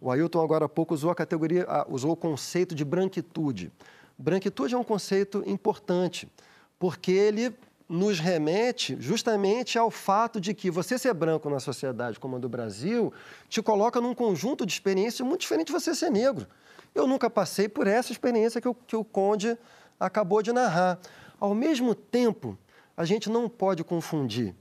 O 0.06 0.12
Ailton 0.12 0.40
agora 0.40 0.66
há 0.66 0.70
pouco 0.70 0.94
usou 0.94 1.10
a 1.10 1.16
categoria, 1.16 1.66
usou 1.90 2.12
o 2.12 2.16
conceito 2.16 2.76
de 2.76 2.86
branquitude. 2.86 3.72
Branquitude 4.16 4.76
é 4.76 4.78
um 4.78 4.84
conceito 4.84 5.42
importante, 5.48 6.32
porque 6.78 7.12
ele 7.12 7.52
nos 7.90 8.20
remete 8.20 8.96
justamente 9.00 9.80
ao 9.80 9.90
fato 9.90 10.40
de 10.40 10.54
que 10.54 10.70
você 10.70 11.00
ser 11.00 11.12
branco 11.16 11.50
na 11.50 11.60
sociedade 11.60 12.20
como 12.20 12.36
a 12.36 12.40
do 12.40 12.48
Brasil 12.48 13.12
te 13.50 13.64
coloca 13.64 14.00
num 14.00 14.14
conjunto 14.14 14.64
de 14.64 14.74
experiências 14.74 15.28
muito 15.28 15.42
diferente 15.42 15.68
de 15.68 15.74
você 15.74 15.96
ser 15.96 16.12
negro. 16.12 16.46
Eu 16.94 17.08
nunca 17.08 17.28
passei 17.28 17.68
por 17.68 17.88
essa 17.88 18.12
experiência 18.12 18.62
que 18.62 18.68
o, 18.68 18.76
que 18.76 18.96
o 18.96 19.04
Conde 19.04 19.58
acabou 20.00 20.44
de 20.44 20.54
narrar. 20.54 21.00
Ao 21.40 21.56
mesmo 21.56 21.96
tempo, 21.96 22.56
a 22.96 23.06
gente 23.06 23.28
não 23.28 23.50
pode 23.50 23.84
confundir 23.84 24.54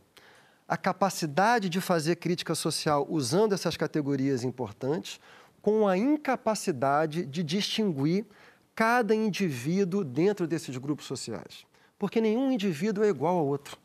a 0.68 0.76
capacidade 0.76 1.68
de 1.68 1.80
fazer 1.80 2.16
crítica 2.16 2.54
social 2.54 3.06
usando 3.08 3.52
essas 3.52 3.76
categorias 3.76 4.44
importantes 4.44 5.20
com 5.60 5.86
a 5.86 5.96
incapacidade 5.96 7.24
de 7.24 7.42
distinguir 7.42 8.26
cada 8.74 9.14
indivíduo 9.14 10.02
dentro 10.02 10.46
desses 10.46 10.76
grupos 10.76 11.06
sociais. 11.06 11.64
Porque 11.98 12.20
nenhum 12.20 12.50
indivíduo 12.50 13.04
é 13.04 13.08
igual 13.08 13.38
ao 13.38 13.46
outro. 13.46 13.78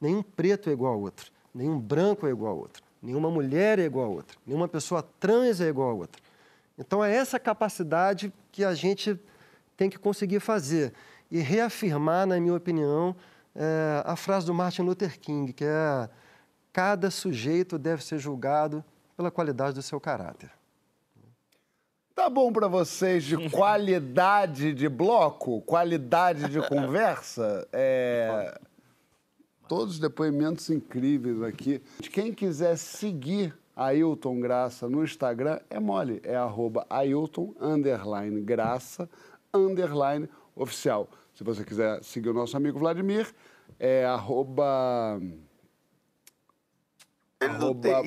Nenhum 0.00 0.22
preto 0.22 0.70
é 0.70 0.72
igual 0.72 0.94
ao 0.94 1.00
outro. 1.00 1.30
Nenhum 1.54 1.78
branco 1.78 2.26
é 2.26 2.30
igual 2.30 2.52
ao 2.52 2.58
outro. 2.58 2.82
Nenhuma 3.02 3.30
mulher 3.30 3.78
é 3.78 3.84
igual 3.84 4.06
a 4.06 4.08
outra. 4.08 4.36
Nenhuma 4.46 4.68
pessoa 4.68 5.02
trans 5.18 5.60
é 5.60 5.68
igual 5.68 5.90
a 5.90 5.94
outra. 5.94 6.22
Então, 6.78 7.04
é 7.04 7.14
essa 7.14 7.38
capacidade 7.38 8.32
que 8.52 8.64
a 8.64 8.74
gente 8.74 9.18
tem 9.76 9.88
que 9.88 9.98
conseguir 9.98 10.40
fazer 10.40 10.92
e 11.30 11.38
reafirmar, 11.38 12.26
na 12.26 12.38
minha 12.38 12.54
opinião, 12.54 13.16
é, 13.54 14.02
a 14.04 14.16
frase 14.16 14.46
do 14.46 14.54
Martin 14.54 14.82
Luther 14.82 15.18
King, 15.18 15.52
que 15.52 15.64
é 15.64 16.08
cada 16.76 17.10
sujeito 17.10 17.78
deve 17.78 18.04
ser 18.04 18.18
julgado 18.18 18.84
pela 19.16 19.30
qualidade 19.30 19.76
do 19.76 19.80
seu 19.80 19.98
caráter. 19.98 20.50
Tá 22.14 22.28
bom 22.28 22.52
para 22.52 22.68
vocês 22.68 23.24
de 23.24 23.34
qualidade 23.48 24.74
de 24.74 24.86
bloco, 24.86 25.62
qualidade 25.62 26.50
de 26.50 26.60
conversa? 26.68 27.66
É... 27.72 28.60
Todos 29.66 29.94
os 29.94 29.98
depoimentos 29.98 30.68
incríveis 30.68 31.42
aqui. 31.42 31.80
Quem 32.12 32.30
quiser 32.30 32.76
seguir 32.76 33.56
Ailton 33.74 34.38
Graça 34.38 34.86
no 34.86 35.02
Instagram 35.02 35.58
é 35.70 35.80
mole, 35.80 36.20
é 36.22 36.36
arroba 36.36 36.86
Ailton 36.90 37.54
underline 37.58 38.42
Graça 38.42 39.08
underline 39.54 40.28
oficial. 40.54 41.08
Se 41.32 41.42
você 41.42 41.64
quiser 41.64 42.04
seguir 42.04 42.28
o 42.28 42.34
nosso 42.34 42.54
amigo 42.54 42.78
Vladimir, 42.78 43.34
é 43.80 44.04
arroba... 44.04 45.18
arroba... 47.40 48.02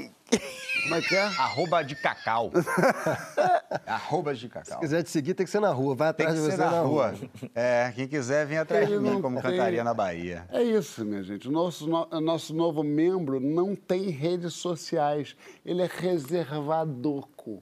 Como 0.83 0.95
é 0.95 1.01
que 1.01 1.15
é? 1.15 1.21
Arroba 1.21 1.83
de 1.83 1.95
cacau. 1.95 2.51
Arroba 3.85 4.33
de 4.33 4.47
cacau. 4.47 4.75
Se 4.75 4.79
quiser 4.79 5.03
te 5.03 5.09
seguir, 5.09 5.33
tem 5.33 5.45
que 5.45 5.51
ser 5.51 5.59
na 5.59 5.71
rua. 5.71 5.93
Vai 5.95 6.13
Tem 6.13 6.25
atrás 6.27 6.41
de 6.43 6.51
você 6.51 6.57
na 6.57 6.81
rua. 6.81 7.13
É, 7.53 7.91
quem 7.95 8.07
quiser, 8.07 8.45
vem 8.45 8.57
atrás 8.57 8.85
Ele 8.87 8.97
de 8.97 9.03
mim, 9.03 9.09
não 9.15 9.21
como 9.21 9.41
tem- 9.41 9.51
cantaria 9.51 9.83
na 9.83 9.93
Bahia. 9.93 10.45
É 10.49 10.63
isso, 10.63 11.03
minha 11.03 11.21
gente. 11.23 11.47
O 11.47 11.51
nosso, 11.51 11.87
no- 11.87 12.07
nosso 12.21 12.53
novo 12.55 12.83
membro 12.83 13.39
não 13.39 13.75
tem 13.75 14.09
redes 14.09 14.53
sociais. 14.53 15.35
Ele 15.65 15.81
é 15.81 15.89
reservadoco. 15.91 17.61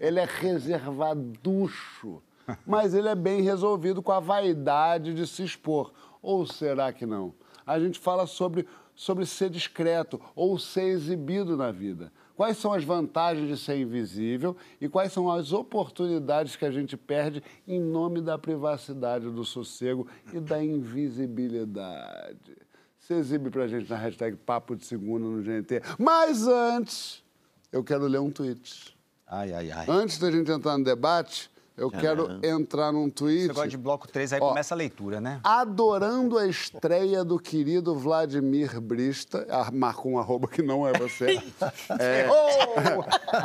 Ele 0.00 0.18
é 0.20 0.24
reservaducho. 0.24 2.22
Mas 2.66 2.94
ele 2.94 3.08
é 3.08 3.14
bem 3.14 3.42
resolvido 3.42 4.02
com 4.02 4.12
a 4.12 4.20
vaidade 4.20 5.14
de 5.14 5.26
se 5.26 5.42
expor. 5.44 5.92
Ou 6.22 6.46
será 6.46 6.92
que 6.92 7.04
não? 7.06 7.32
A 7.66 7.78
gente 7.78 7.98
fala 7.98 8.26
sobre, 8.26 8.66
sobre 8.96 9.26
ser 9.26 9.50
discreto 9.50 10.20
ou 10.34 10.58
ser 10.58 10.88
exibido 10.88 11.56
na 11.56 11.70
vida. 11.70 12.10
Quais 12.34 12.56
são 12.56 12.72
as 12.72 12.82
vantagens 12.82 13.48
de 13.48 13.56
ser 13.56 13.76
invisível 13.78 14.56
e 14.80 14.88
quais 14.88 15.12
são 15.12 15.30
as 15.30 15.52
oportunidades 15.52 16.56
que 16.56 16.64
a 16.64 16.70
gente 16.70 16.96
perde 16.96 17.42
em 17.68 17.78
nome 17.80 18.20
da 18.20 18.38
privacidade, 18.38 19.30
do 19.30 19.44
sossego 19.44 20.08
e 20.32 20.40
da 20.40 20.62
invisibilidade? 20.62 22.56
Se 22.98 23.14
exibe 23.14 23.50
pra 23.50 23.68
gente 23.68 23.88
na 23.88 23.96
hashtag 23.96 24.36
Papo 24.36 24.74
de 24.74 24.84
Segunda 24.84 25.24
no 25.26 25.42
GNT. 25.42 25.80
Mas 25.98 26.46
antes, 26.46 27.22
eu 27.70 27.84
quero 27.84 28.06
ler 28.06 28.18
um 28.18 28.30
tweet. 28.30 28.96
Ai, 29.26 29.52
ai, 29.52 29.70
ai. 29.70 29.86
Antes 29.88 30.18
da 30.18 30.30
gente 30.30 30.50
entrar 30.50 30.76
no 30.76 30.84
debate, 30.84 31.50
eu 31.76 31.90
quero 31.90 32.40
entrar 32.44 32.90
num 32.92 33.08
tweet. 33.10 33.38
Esse 33.40 33.48
negócio 33.48 33.70
de 33.70 33.76
bloco 33.76 34.08
3, 34.08 34.32
aí 34.34 34.40
Ó, 34.40 34.48
começa 34.48 34.74
a 34.74 34.76
leitura, 34.76 35.20
né? 35.20 35.40
Adorando 35.44 36.38
a 36.38 36.46
estreia 36.46 37.22
do 37.24 37.38
querido 37.38 37.94
Vladimir 37.94 38.80
Brista, 38.80 39.46
ah, 39.50 39.70
marcou 39.72 40.12
um 40.12 40.18
arroba 40.18 40.48
que 40.48 40.62
não 40.62 40.86
é 40.86 40.92
você, 40.94 41.38
é, 41.98 42.26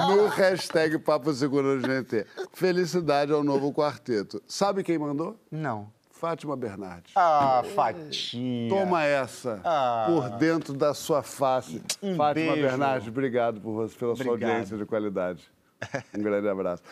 no 0.07 0.27
hashtag 0.27 0.97
Papo 0.99 1.34
Seguro 1.34 1.75
no 1.75 1.82
GNT. 1.82 2.25
Felicidade 2.53 3.32
ao 3.32 3.43
novo 3.43 3.73
quarteto. 3.73 4.41
Sabe 4.47 4.84
quem 4.84 4.97
mandou? 4.97 5.36
Não. 5.51 5.89
Fátima 6.11 6.55
Bernardes. 6.55 7.11
Ah, 7.15 7.63
Fatinha. 7.73 8.69
Toma 8.69 9.03
essa 9.03 9.59
Ah. 9.63 10.05
por 10.07 10.29
dentro 10.38 10.71
da 10.73 10.93
sua 10.93 11.23
face. 11.23 11.82
Um 12.01 12.15
Fátima 12.15 12.53
beijo. 12.53 12.61
Bernardes, 12.67 13.07
obrigado 13.07 13.59
por 13.59 13.73
você, 13.73 13.97
pela 13.97 14.15
sua 14.15 14.25
Obrigado. 14.27 14.49
audiência 14.51 14.77
de 14.77 14.86
qualidade. 14.86 15.41
Um 16.15 16.21
grande 16.21 16.47
abraço. 16.47 16.84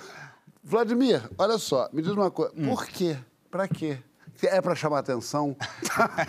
Vladimir, 0.64 1.22
olha 1.38 1.57
só, 1.57 1.89
me 1.93 2.01
diz 2.01 2.12
uma 2.12 2.30
coisa. 2.30 2.53
Hum. 2.55 2.70
Por 2.70 2.86
quê? 2.88 3.18
Pra 3.49 3.68
quê? 3.68 3.97
É 4.43 4.62
pra 4.62 4.76
chamar 4.76 4.99
atenção? 4.99 5.55
Tá- 5.84 6.26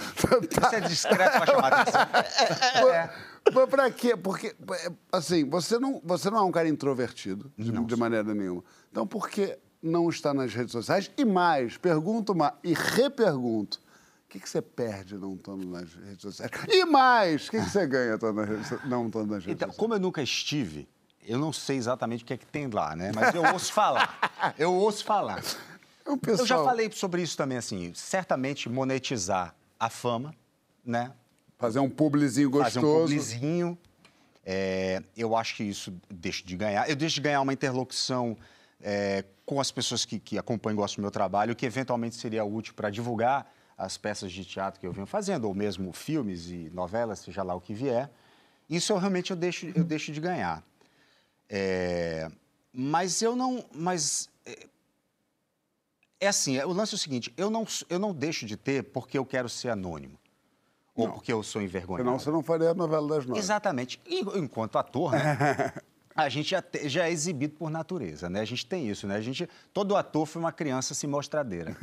Isso 0.67 0.75
é 0.75 0.81
discreto 0.81 1.37
pra 1.39 1.47
chamar 1.47 1.73
atenção. 1.73 2.01
Mas- 2.85 3.11
Mas 3.55 3.69
pra 3.71 3.91
quê? 3.91 4.17
Porque, 4.17 4.55
assim, 5.13 5.49
você 5.49 5.79
não, 5.79 6.01
você 6.05 6.29
não 6.31 6.39
é 6.39 6.43
um 6.43 6.53
cara 6.53 6.69
introvertido, 6.69 7.51
de, 7.57 7.71
de 7.73 7.97
maneira 7.97 8.35
nenhuma. 8.35 8.63
Então, 8.91 9.07
por 9.07 9.29
que 9.29 9.57
não 9.83 10.09
está 10.09 10.35
nas 10.35 10.53
redes 10.55 10.73
sociais? 10.73 11.11
E 11.17 11.25
mais, 11.25 11.77
pergunto 11.77 12.35
mais, 12.35 12.53
e 12.63 12.75
repergunto, 12.75 13.79
o 14.27 14.29
que, 14.29 14.39
que 14.39 14.49
você 14.49 14.61
perde 14.63 15.17
não 15.17 15.35
estando 15.35 15.67
nas 15.67 15.93
redes 15.95 16.23
sociais? 16.23 16.51
E 16.69 16.85
mais, 16.85 17.49
o 17.49 17.51
que, 17.51 17.61
que 17.61 17.71
você 17.71 17.87
ganha 17.87 18.19
não 18.85 19.07
estando 19.07 19.31
nas 19.31 19.45
redes 19.45 19.57
Então, 19.57 19.69
sociais? 19.69 19.77
como 19.77 19.95
eu 19.95 19.99
nunca 20.01 20.23
estive, 20.23 20.89
eu 21.27 21.39
não 21.39 21.53
sei 21.53 21.77
exatamente 21.77 22.25
o 22.25 22.27
que 22.27 22.35
é 22.35 22.37
que 22.37 22.47
tem 22.47 22.69
lá, 22.69 22.97
né? 22.97 23.13
Mas 23.15 23.35
eu 23.35 23.45
ouço 23.53 23.73
falar. 23.73 24.19
Eu 24.59 24.73
ouço 24.73 25.05
falar. 25.05 25.43
Pessoal... 26.21 26.39
Eu 26.39 26.47
já 26.47 26.65
falei 26.65 26.91
sobre 26.91 27.23
isso 27.23 27.37
também, 27.37 27.59
assim, 27.59 27.93
certamente 27.95 28.69
monetizar 28.69 29.55
a 29.79 29.89
fama, 29.89 30.35
né? 30.85 31.13
Fazer 31.59 31.79
um 31.79 31.91
publizinho 31.91 32.51
Fazer 32.51 32.81
gostoso. 32.81 32.87
um 32.87 33.01
publizinho. 33.01 33.79
É, 34.45 35.03
eu 35.17 35.37
acho 35.37 35.57
que 35.57 35.63
isso 35.63 35.95
deixo 36.09 36.45
de 36.45 36.57
ganhar. 36.57 36.89
Eu 36.89 36.97
deixo 36.97 37.17
de 37.17 37.21
ganhar 37.21 37.41
uma 37.43 37.53
interlocução 37.53 38.37
é, 38.81 39.25
com 39.45 39.61
as 39.61 39.71
pessoas 39.71 40.05
que, 40.05 40.19
que 40.19 40.39
acompanham 40.39 40.75
e 40.75 40.77
gostam 40.79 40.97
do 40.97 41.03
meu 41.03 41.11
trabalho, 41.11 41.55
que 41.55 41.67
eventualmente 41.67 42.17
seria 42.17 42.45
útil 42.45 42.73
para 42.75 42.89
divulgar 42.89 43.53
as 43.77 43.97
peças 43.97 44.33
de 44.33 44.45
teatro 44.45 44.81
que 44.81 44.87
eu 44.87 44.93
venho 44.93 45.07
fazendo, 45.07 45.45
ou 45.45 45.55
mesmo 45.55 45.93
filmes 45.93 46.51
e 46.51 46.71
novelas, 46.73 47.21
seja 47.21 47.43
lá 47.43 47.55
o 47.55 47.61
que 47.61 47.75
vier. 47.75 48.11
Isso 48.69 48.93
eu 48.93 48.99
realmente 48.99 49.31
eu 49.31 49.37
deixo, 49.37 49.67
eu 49.75 49.85
deixo 49.85 50.13
de 50.13 50.21
ganhar. 50.21 50.63
É, 51.51 52.31
mas 52.73 53.21
eu 53.21 53.35
não. 53.35 53.65
Mas 53.75 54.31
é, 54.47 54.67
é 56.21 56.29
assim, 56.29 56.57
é- 56.57 56.65
o 56.65 56.73
lance 56.73 56.95
é 56.95 56.97
o 56.97 56.99
seguinte: 56.99 57.33
eu 57.37 57.51
não, 57.51 57.67
eu 57.89 57.99
não 57.99 58.15
deixo 58.15 58.47
de 58.47 58.57
ter 58.57 58.85
porque 58.85 59.19
eu 59.19 59.27
quero 59.27 59.49
ser 59.49 59.71
anônimo. 59.71 60.17
Ou 60.95 61.09
porque 61.13 61.33
eu 61.33 61.43
sou 61.43 61.63
envergonhado. 61.63 62.05
Senão 62.05 62.19
você 62.19 62.31
não 62.31 62.43
faria 62.43 62.71
a 62.71 62.75
novela 62.75 63.09
das 63.09 63.25
nove. 63.25 63.39
Exatamente. 63.39 63.99
E, 64.07 64.21
enquanto 64.39 64.77
ator, 64.77 65.13
né? 65.13 65.73
A 66.25 66.29
gente 66.29 66.51
já, 66.51 66.61
te- 66.63 66.89
já 66.89 67.07
é 67.07 67.11
exibido 67.11 67.55
por 67.57 67.71
natureza, 67.71 68.29
né? 68.31 68.41
A 68.41 68.45
gente 68.45 68.67
tem 68.67 68.89
isso, 68.89 69.07
né? 69.07 69.17
A 69.17 69.21
gente, 69.21 69.49
todo 69.73 69.97
ator 69.97 70.27
foi 70.27 70.41
uma 70.41 70.53
criança 70.53 70.95
se 70.95 71.07
mostradeira. 71.07 71.77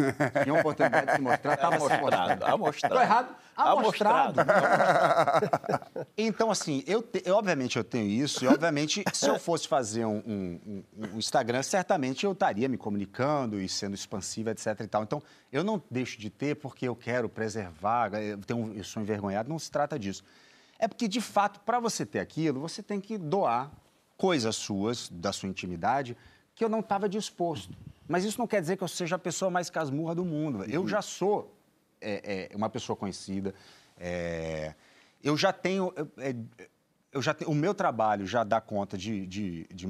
Tinha 0.43 0.55
a 0.55 0.59
oportunidade 0.59 1.07
de 1.07 1.15
se 1.15 1.21
mostrar, 1.21 1.57
se 1.57 1.63
Amostrado, 1.65 2.01
mostrando. 2.01 2.43
amostrado. 2.45 2.95
Tô 2.95 3.01
errado? 3.01 3.35
Amostrado. 3.55 4.41
Amostrado. 4.41 6.07
Então, 6.17 6.49
assim, 6.49 6.83
eu, 6.87 7.01
te- 7.01 7.21
eu, 7.25 7.35
obviamente 7.35 7.77
eu 7.77 7.83
tenho 7.83 8.07
isso, 8.07 8.43
e 8.43 8.47
obviamente, 8.47 9.03
se 9.13 9.27
eu 9.27 9.37
fosse 9.39 9.67
fazer 9.67 10.05
um, 10.05 10.17
um- 10.25 10.83
um- 10.97 11.17
Instagram, 11.17 11.61
certamente 11.61 12.25
eu 12.25 12.31
estaria 12.31 12.67
me 12.67 12.77
comunicando 12.77 13.61
e 13.61 13.69
sendo 13.69 13.93
expansivo, 13.93 14.49
etc 14.49 14.79
e 14.81 14.87
tal. 14.87 15.03
Então, 15.03 15.21
eu 15.51 15.63
não 15.63 15.81
deixo 15.91 16.19
de 16.19 16.29
ter 16.29 16.55
porque 16.55 16.87
eu 16.87 16.95
quero 16.95 17.29
preservar, 17.29 18.13
eu, 18.15 18.37
tenho, 18.39 18.73
eu 18.75 18.83
sou 18.83 19.01
envergonhado, 19.01 19.47
não 19.49 19.59
se 19.59 19.69
trata 19.69 19.97
disso. 19.99 20.23
É 20.79 20.87
porque, 20.87 21.07
de 21.07 21.21
fato, 21.21 21.59
para 21.61 21.79
você 21.79 22.05
ter 22.05 22.19
aquilo, 22.19 22.59
você 22.59 22.81
tem 22.83 22.99
que 22.99 23.17
doar 23.17 23.71
coisas 24.17 24.55
suas, 24.55 25.09
da 25.09 25.31
sua 25.31 25.47
intimidade, 25.47 26.17
que 26.55 26.63
eu 26.63 26.69
não 26.69 26.79
estava 26.79 27.07
disposto. 27.07 27.77
Mas 28.07 28.23
isso 28.25 28.39
não 28.39 28.47
quer 28.47 28.61
dizer 28.61 28.77
que 28.77 28.83
eu 28.83 28.87
seja 28.87 29.15
a 29.15 29.19
pessoa 29.19 29.51
mais 29.51 29.69
casmurra 29.69 30.15
do 30.15 30.25
mundo. 30.25 30.63
Eu 30.65 30.87
já 30.87 31.01
sou 31.01 31.53
é, 32.01 32.49
é, 32.51 32.55
uma 32.55 32.69
pessoa 32.69 32.95
conhecida. 32.95 33.53
é, 33.97 34.73
eu 35.23 35.35
já 35.37 35.51
tenho. 35.51 35.93
é, 36.17 36.29
é, 36.29 36.35
eu 37.11 37.21
já 37.21 37.33
tenho- 37.33 37.49
o 37.51 37.55
meu 37.55 37.73
trabalho 37.73 38.25
já 38.27 38.43
dá 38.43 38.61
conta 38.61 38.97
de, 38.97 39.25
de- 39.25 39.65
de 39.73 39.87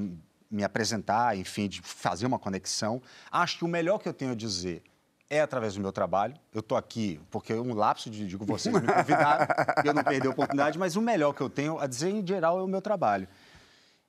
me 0.49 0.63
apresentar, 0.63 1.38
enfim, 1.38 1.67
de 1.67 1.82
fazer 1.82 2.25
uma 2.25 2.39
conexão. 2.39 3.01
Acho 3.32 3.57
que 3.59 3.65
o 3.65 3.67
melhor 3.67 3.97
que 3.99 4.07
eu 4.07 4.13
tenho 4.13 4.32
a 4.32 4.36
dizer 4.36 4.82
é 5.30 5.41
através 5.41 5.73
do 5.73 5.82
meu 5.82 5.91
trabalho. 5.91 6.36
Eu 6.53 6.61
estou 6.61 6.78
aqui 6.78 7.19
porque 7.30 7.53
um 7.53 7.73
lapso 7.73 8.09
de 8.09 8.25
digo 8.25 8.45
vocês 8.45 8.73
me 8.73 8.82
convidaram 8.88 9.45
e 9.84 9.88
eu 9.88 9.93
não 9.93 10.03
perdi 10.03 10.25
a 10.28 10.30
oportunidade, 10.32 10.78
mas 10.80 10.95
o 10.95 11.01
melhor 11.01 11.34
que 11.34 11.41
eu 11.41 11.49
tenho 11.49 11.78
a 11.80 11.86
dizer 11.88 12.09
em 12.09 12.25
geral 12.25 12.59
é 12.59 12.63
o 12.63 12.67
meu 12.67 12.82
trabalho. 12.82 13.28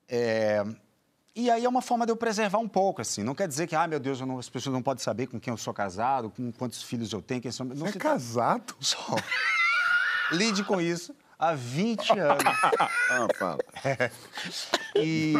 É, 0.08 0.64
E 1.34 1.50
aí 1.50 1.64
é 1.64 1.68
uma 1.68 1.80
forma 1.82 2.04
de 2.04 2.10
eu 2.10 2.16
preservar 2.16 2.58
um 2.58 2.66
pouco, 2.66 3.00
assim. 3.00 3.22
Não 3.22 3.32
quer 3.34 3.46
dizer 3.46 3.68
que, 3.68 3.76
ah, 3.76 3.86
meu 3.86 4.00
Deus, 4.00 4.18
eu 4.20 4.26
não- 4.26 4.38
as 4.40 4.48
pessoas 4.48 4.72
não 4.72 4.82
podem 4.82 5.02
saber 5.04 5.28
com 5.28 5.38
quem 5.38 5.52
eu 5.52 5.56
sou 5.56 5.72
casado, 5.72 6.30
com 6.30 6.50
quantos 6.50 6.82
filhos 6.82 7.12
eu 7.12 7.22
tenho, 7.22 7.40
quem 7.40 7.52
são... 7.52 7.64
Não 7.64 7.76
Você 7.76 7.96
é 7.96 8.00
casado? 8.00 8.74
Sou. 8.80 9.16
Lide 10.32 10.64
com 10.64 10.80
isso 10.80 11.14
há 11.38 11.54
20 11.54 12.10
anos. 12.18 12.42
Ah, 13.10 13.28
fala. 13.38 13.58
E- 14.96 15.34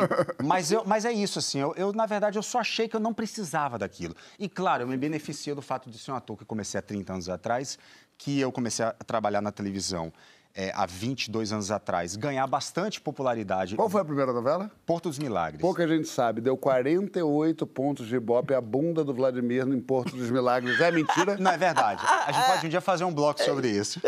mas, 0.44 0.70
eu, 0.70 0.84
mas 0.86 1.04
é 1.04 1.10
isso, 1.12 1.40
assim, 1.40 1.58
eu, 1.58 1.74
eu, 1.76 1.92
na 1.92 2.06
verdade, 2.06 2.38
eu 2.38 2.42
só 2.44 2.60
achei 2.60 2.86
que 2.88 2.94
eu 2.94 3.00
não 3.00 3.12
precisava 3.12 3.76
daquilo. 3.76 4.14
E, 4.38 4.48
claro, 4.48 4.84
eu 4.84 4.88
me 4.88 4.96
beneficiei 4.96 5.52
do 5.54 5.62
fato 5.62 5.90
de 5.90 5.98
ser 5.98 6.12
um 6.12 6.14
ator 6.14 6.36
que 6.38 6.44
comecei 6.44 6.78
há 6.78 6.82
30 6.82 7.12
anos 7.14 7.28
atrás, 7.28 7.76
que 8.16 8.38
eu 8.38 8.52
comecei 8.52 8.84
a 8.84 8.92
trabalhar 8.92 9.40
na 9.40 9.50
televisão 9.50 10.12
é, 10.60 10.72
há 10.74 10.84
22 10.86 11.52
anos 11.52 11.70
atrás, 11.70 12.16
ganhar 12.16 12.44
bastante 12.48 13.00
popularidade. 13.00 13.76
Qual 13.76 13.88
foi 13.88 14.00
a 14.00 14.04
primeira 14.04 14.32
novela? 14.32 14.68
Porto 14.84 15.08
dos 15.08 15.16
Milagres. 15.16 15.60
Pouca 15.60 15.86
gente 15.86 16.08
sabe, 16.08 16.40
deu 16.40 16.56
48 16.56 17.64
pontos 17.64 18.08
de 18.08 18.16
ibope 18.16 18.52
a 18.52 18.60
bunda 18.60 19.04
do 19.04 19.14
Vladimir 19.14 19.64
no 19.64 19.80
Porto 19.80 20.16
dos 20.16 20.28
Milagres. 20.32 20.80
É 20.80 20.90
mentira? 20.90 21.36
Não, 21.38 21.52
é 21.52 21.56
verdade. 21.56 22.02
A 22.04 22.32
gente 22.32 22.46
pode 22.46 22.66
um 22.66 22.70
dia 22.70 22.80
fazer 22.80 23.04
um 23.04 23.14
bloco 23.14 23.40
sobre 23.40 23.68
isso. 23.70 24.00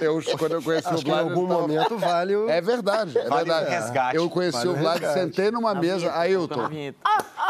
Eu, 0.00 0.22
quando 0.38 0.52
eu 0.52 0.62
conheci 0.62 0.86
Acho 0.86 0.98
o 1.00 1.04
que 1.04 1.10
em 1.10 1.12
Vlad... 1.12 1.28
algum 1.28 1.48
tava- 1.48 1.60
momento 1.62 1.98
vale 1.98 2.36
o... 2.36 2.48
É 2.48 2.60
verdade, 2.60 3.18
é 3.18 3.28
Vale 3.28 3.50
verdade. 3.50 3.70
resgate. 3.70 4.16
Eu 4.16 4.30
conheci 4.30 4.58
Vale 4.58 4.68
o 4.68 4.76
Vlad, 4.76 5.00
resgate. 5.00 5.18
sentei 5.20 5.50
numa 5.50 5.74
Na 5.74 5.80
mesa. 5.80 5.96
vinheta, 5.98 6.18
Ailton, 6.20 6.68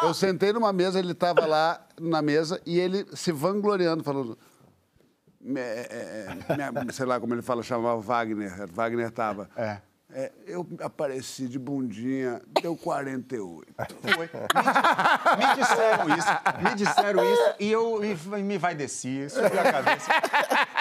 eu 0.03 0.15
sentei 0.15 0.53
numa 0.55 0.73
mesa, 0.73 0.99
ele 0.99 1.13
estava 1.13 1.45
lá 1.45 1.87
na 2.01 2.23
mesa 2.23 2.59
e 2.65 2.81
ele 2.81 3.05
se 3.13 3.33
vangloriando, 3.33 4.03
falando... 4.03 4.39
"Me- 4.39 4.39
é, 4.39 4.39
é, 4.39 4.39
minha- 4.39 5.36
sei 6.93 7.07
lá 7.07 7.21
como 7.21 7.35
ele 7.35 7.43
fala, 7.43 7.63
chamava 7.63 8.01
Wagner. 8.01 8.67
Wagner 8.73 9.09
estava. 9.09 9.49
É. 9.57 9.79
É, 10.09 10.33
eu 10.47 10.65
apareci 10.81 11.49
de 11.49 11.59
bundinha, 11.59 12.41
deu 12.63 12.77
48. 12.77 13.75
Foi. 14.15 14.31
Me, 14.31 15.47
me 15.47 15.55
disseram 15.57 16.17
isso, 16.17 16.29
me 16.63 16.75
disseram 16.77 17.25
isso 17.25 17.55
e 17.59 17.73
eu 17.73 18.05
e 18.05 18.43
me 18.43 18.57
vai 18.57 18.75
descer, 18.75 19.29
subiu 19.29 19.61
a 19.61 19.73
cabeça. 19.73 20.11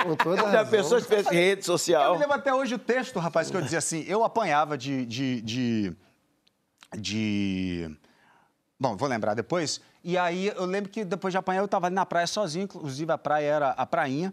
Com 0.03 0.15
toda 0.15 0.43
razão. 0.43 0.71
pensou 0.71 0.99
se 1.01 1.07
tivesse 1.07 1.33
rede 1.33 1.61
Eu 1.61 1.65
social? 1.65 2.13
me 2.13 2.19
lembro 2.19 2.35
até 2.35 2.53
hoje 2.53 2.75
o 2.75 2.79
texto, 2.79 3.17
rapaz, 3.17 3.49
que 3.49 3.57
eu 3.57 3.61
dizia 3.61 3.79
assim, 3.79 4.05
eu 4.07 4.23
apanhava 4.23 4.77
de, 4.77 5.05
de, 5.07 5.41
de, 5.41 5.97
de. 6.95 7.97
Bom, 8.79 8.95
vou 8.95 9.09
lembrar 9.09 9.33
depois. 9.33 9.81
E 10.03 10.19
aí 10.19 10.53
eu 10.55 10.65
lembro 10.65 10.91
que 10.91 11.03
depois 11.03 11.33
de 11.33 11.37
apanhar 11.39 11.61
eu 11.61 11.65
estava 11.65 11.87
ali 11.87 11.95
na 11.95 12.05
praia 12.05 12.27
sozinho, 12.27 12.65
inclusive 12.65 13.11
a 13.11 13.17
praia 13.17 13.47
era 13.47 13.69
a 13.71 13.87
prainha. 13.87 14.31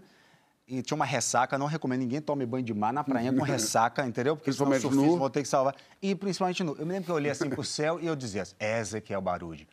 E 0.67 0.81
tinha 0.81 0.95
uma 0.95 1.05
ressaca, 1.05 1.59
não 1.59 1.67
recomendo 1.67 2.01
ninguém 2.01 2.21
tome 2.21 2.47
banho 2.47 2.65
de 2.65 2.73
mar 2.73 2.93
na 2.93 3.03
prainha 3.03 3.33
com 3.33 3.43
ressaca, 3.45 4.07
entendeu? 4.07 4.37
Porque 4.37 4.53
senão 4.53 4.71
os 4.71 4.81
surfistas 4.81 5.19
vão 5.19 5.31
ter 5.31 5.43
que 5.43 5.49
salvar. 5.49 5.75
E 6.01 6.15
principalmente 6.15 6.63
nu. 6.63 6.77
Eu 6.79 6.87
me 6.87 6.93
lembro 6.93 7.07
que 7.07 7.11
eu 7.11 7.17
olhei 7.17 7.31
assim 7.31 7.51
pro 7.51 7.65
céu 7.65 7.99
e 8.01 8.07
eu 8.07 8.17
dizia, 8.17 8.45
é 8.59 9.19
o 9.19 9.21
barulho. 9.21 9.67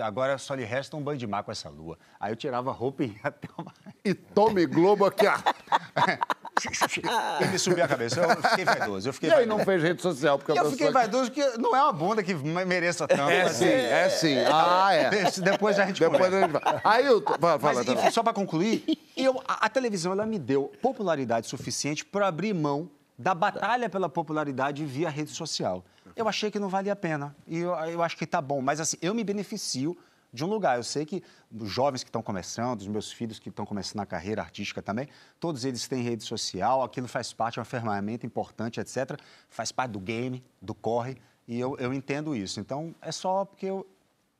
Agora 0.00 0.38
só 0.38 0.54
lhe 0.54 0.64
resta 0.64 0.96
um 0.96 1.02
banho 1.02 1.18
de 1.18 1.26
mar 1.26 1.42
com 1.42 1.50
essa 1.50 1.68
lua. 1.68 1.98
Aí 2.20 2.32
eu 2.32 2.36
tirava 2.36 2.70
a 2.70 2.72
roupa 2.72 3.02
e 3.04 3.08
ia 3.08 3.20
até 3.24 3.48
o 3.56 3.64
mar. 3.64 3.74
E 4.04 4.14
tome 4.14 4.64
Globo 4.66 5.04
aqui, 5.04 5.26
ó. 5.26 5.34
E 7.40 7.46
me 7.46 7.58
subiu 7.58 7.84
a 7.84 7.88
cabeça. 7.88 8.20
Eu 8.20 8.42
fiquei 8.50 8.64
vaidoso. 8.64 9.08
Eu 9.08 9.12
fiquei 9.12 9.28
E 9.28 9.32
aí 9.32 9.38
vaidoso. 9.38 9.58
não 9.58 9.64
fez 9.64 9.82
rede 9.82 10.02
social, 10.02 10.38
porque 10.38 10.52
E 10.52 10.56
eu 10.56 10.70
fiquei 10.70 10.86
que- 10.88 10.92
vaidoso 10.92 11.30
porque 11.30 11.58
não 11.58 11.74
é 11.76 11.82
uma 11.82 11.92
bunda 11.92 12.22
que 12.22 12.34
mereça 12.34 13.06
tanto. 13.06 13.30
É 13.30 13.48
sim, 13.48 13.64
é 13.66 14.08
sim. 14.08 14.36
Ah, 14.52 14.92
é. 14.92 15.10
Depois 15.40 15.78
a 15.78 15.86
gente 15.86 16.00
Depois 16.00 16.20
conversa. 16.22 16.36
a 16.36 16.40
gente 16.40 16.52
vai. 16.52 16.80
Aí 16.84 17.06
eu. 17.06 17.22
Fala, 17.22 17.58
fala, 17.58 17.74
Mas, 17.84 17.88
enfim, 17.88 18.10
só 18.10 18.22
para 18.22 18.32
concluir, 18.32 18.84
eu, 19.16 19.42
a, 19.46 19.66
a 19.66 19.68
televisão 19.68 20.12
ela 20.12 20.26
me 20.26 20.38
deu 20.38 20.72
popularidade 20.82 21.46
suficiente 21.46 22.04
para 22.04 22.26
abrir 22.28 22.52
mão 22.54 22.90
da 23.18 23.34
batalha 23.34 23.88
pela 23.88 24.08
popularidade 24.08 24.84
via 24.84 25.08
rede 25.10 25.30
social. 25.30 25.84
Eu 26.14 26.28
achei 26.28 26.50
que 26.50 26.58
não 26.58 26.68
valia 26.68 26.92
a 26.92 26.96
pena. 26.96 27.34
E 27.46 27.58
eu, 27.58 27.70
eu 27.74 28.02
acho 28.02 28.16
que 28.16 28.26
tá 28.26 28.40
bom. 28.40 28.60
Mas 28.60 28.80
assim, 28.80 28.96
eu 29.00 29.14
me 29.14 29.22
beneficio 29.22 29.96
de 30.32 30.44
um 30.44 30.48
lugar. 30.48 30.76
Eu 30.78 30.82
sei 30.82 31.04
que 31.04 31.22
os 31.52 31.68
jovens 31.70 32.02
que 32.02 32.08
estão 32.08 32.22
começando, 32.22 32.80
os 32.80 32.86
meus 32.86 33.10
filhos 33.10 33.38
que 33.38 33.48
estão 33.48 33.64
começando 33.64 34.00
a 34.00 34.06
carreira 34.06 34.42
artística 34.42 34.82
também, 34.82 35.08
todos 35.40 35.64
eles 35.64 35.86
têm 35.88 36.02
rede 36.02 36.24
social, 36.24 36.82
aquilo 36.82 37.08
faz 37.08 37.32
parte, 37.32 37.58
é 37.58 37.60
uma 37.60 37.64
ferramenta 37.64 38.26
importante, 38.26 38.80
etc. 38.80 39.18
Faz 39.48 39.72
parte 39.72 39.92
do 39.92 40.00
game, 40.00 40.44
do 40.60 40.74
corre, 40.74 41.16
e 41.46 41.58
eu, 41.58 41.76
eu 41.78 41.94
entendo 41.94 42.36
isso. 42.36 42.60
Então, 42.60 42.94
é 43.00 43.10
só 43.10 43.44
porque 43.44 43.66
eu, 43.66 43.86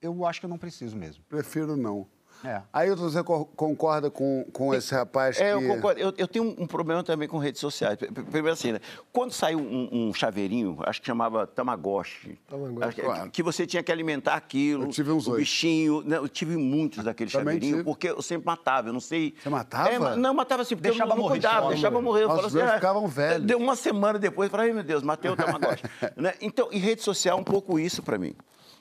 eu 0.01 0.26
acho 0.26 0.41
que 0.41 0.47
eu 0.47 0.51
não 0.51 0.59
preciso 0.59 0.97
mesmo. 0.97 1.24
Prefiro 1.28 1.76
não. 1.76 2.07
É. 2.45 2.62
Aí 2.72 2.95
você 2.95 3.22
co- 3.22 3.45
concorda 3.45 4.11
com, 4.11 4.45
com 4.53 4.72
esse 4.74 4.95
rapaz 4.95 5.36
que. 5.36 5.43
É, 5.43 5.55
eu 5.55 5.66
concordo. 5.66 6.01
Eu, 6.01 6.12
eu 6.16 6.28
tenho 6.28 6.45
um, 6.59 6.66
problema 6.66 7.03
também 7.03 7.26
com 7.28 7.39
redes 7.39 7.61
sociais. 7.61 7.99
Primeiro 7.99 8.51
assim, 8.51 8.72
né? 8.72 8.80
Quando 9.12 9.32
saiu 9.32 9.59
um, 9.59 9.89
um 10.09 10.14
chaveirinho, 10.14 10.78
acho 10.84 11.01
que 11.01 11.07
chamava 11.07 11.47
Tamagotchi, 11.47 12.39
Tamagotchi. 12.49 12.95
que, 12.95 13.03
Claro. 13.03 13.30
que 13.30 13.43
você 13.43 13.66
tinha 13.66 13.82
que 13.82 13.91
alimentar 13.91 14.34
aquilo, 14.34 14.84
Eu 14.84 14.89
tive 14.89 15.11
uns 15.11 15.26
o 15.26 15.34
bichinho. 15.34 16.03
né? 16.03 16.16
Eu 16.18 16.28
tive 16.28 16.57
muitos 16.57 17.05
daqueles 17.05 17.32
chaveirinhos, 17.32 17.82
porque 17.82 18.09
eu 18.11 18.22
sempre 18.22 18.47
matava, 18.47 18.89
eu 18.89 18.93
não 18.93 19.01
sei... 19.01 19.34
Você 19.43 19.49
matava? 19.49 19.89
É, 19.91 19.99
não, 20.16 20.32
matava 20.34 20.62
assim, 20.62 20.76
porque 20.76 20.89
Deixava 20.91 21.11
eu 21.11 21.16
não, 21.16 21.16
não 21.16 21.22
morrer, 21.24 21.41
cuidava, 21.41 21.68
deixava 21.68 21.74
deixava 21.74 22.03
morrer. 22.03 22.22
Eu 22.22 22.28
Nossa, 22.28 22.36
falava 22.43 22.49
os 22.49 22.55
meus 22.55 22.70
ah, 22.70 22.74
ficavam 22.74 23.07
velhos. 23.09 23.47
Deu 23.47 23.59
uma 23.59 23.74
semana 23.76 24.18
depois, 24.18 24.47
eu 24.47 24.51
falei, 24.51 24.68
ai 24.68 24.74
meu 24.74 24.84
Deus, 24.84 25.03
matei 25.03 25.30
o 25.30 25.36
Tamagotchi. 25.36 25.82
né? 26.16 26.34
Então, 26.41 26.68
e 26.70 26.78
rede 26.78 27.03
social 27.03 27.36
é 27.36 27.41
um 27.41 27.45
pouco 27.45 27.78
isso 27.78 28.03
para 28.03 28.16
mim. 28.18 28.34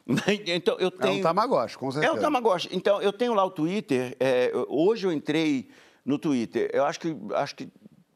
Então, 0.47 0.78
eu 0.80 0.88
É 0.88 0.91
tenho... 0.91 1.20
um 1.20 1.22
Tamagotchi, 1.22 1.78
com 1.78 1.89
É 1.89 1.91
certeza. 1.91 2.14
o 2.14 2.20
Tamagotchi. 2.20 2.70
Então, 2.72 3.01
eu 3.01 3.12
tenho 3.14 3.34
lá 3.34 3.43
o 3.45 3.51
Twitter. 3.51 4.16
é, 4.20 4.51
hoje 4.68 5.05
eu 5.08 5.12
entrei 5.12 5.70
no 6.05 6.18
Twitter. 6.18 6.70
Eu 6.74 6.86
acho 6.86 6.99
que, 6.99 7.16
acho 7.34 7.55
que 7.55 7.68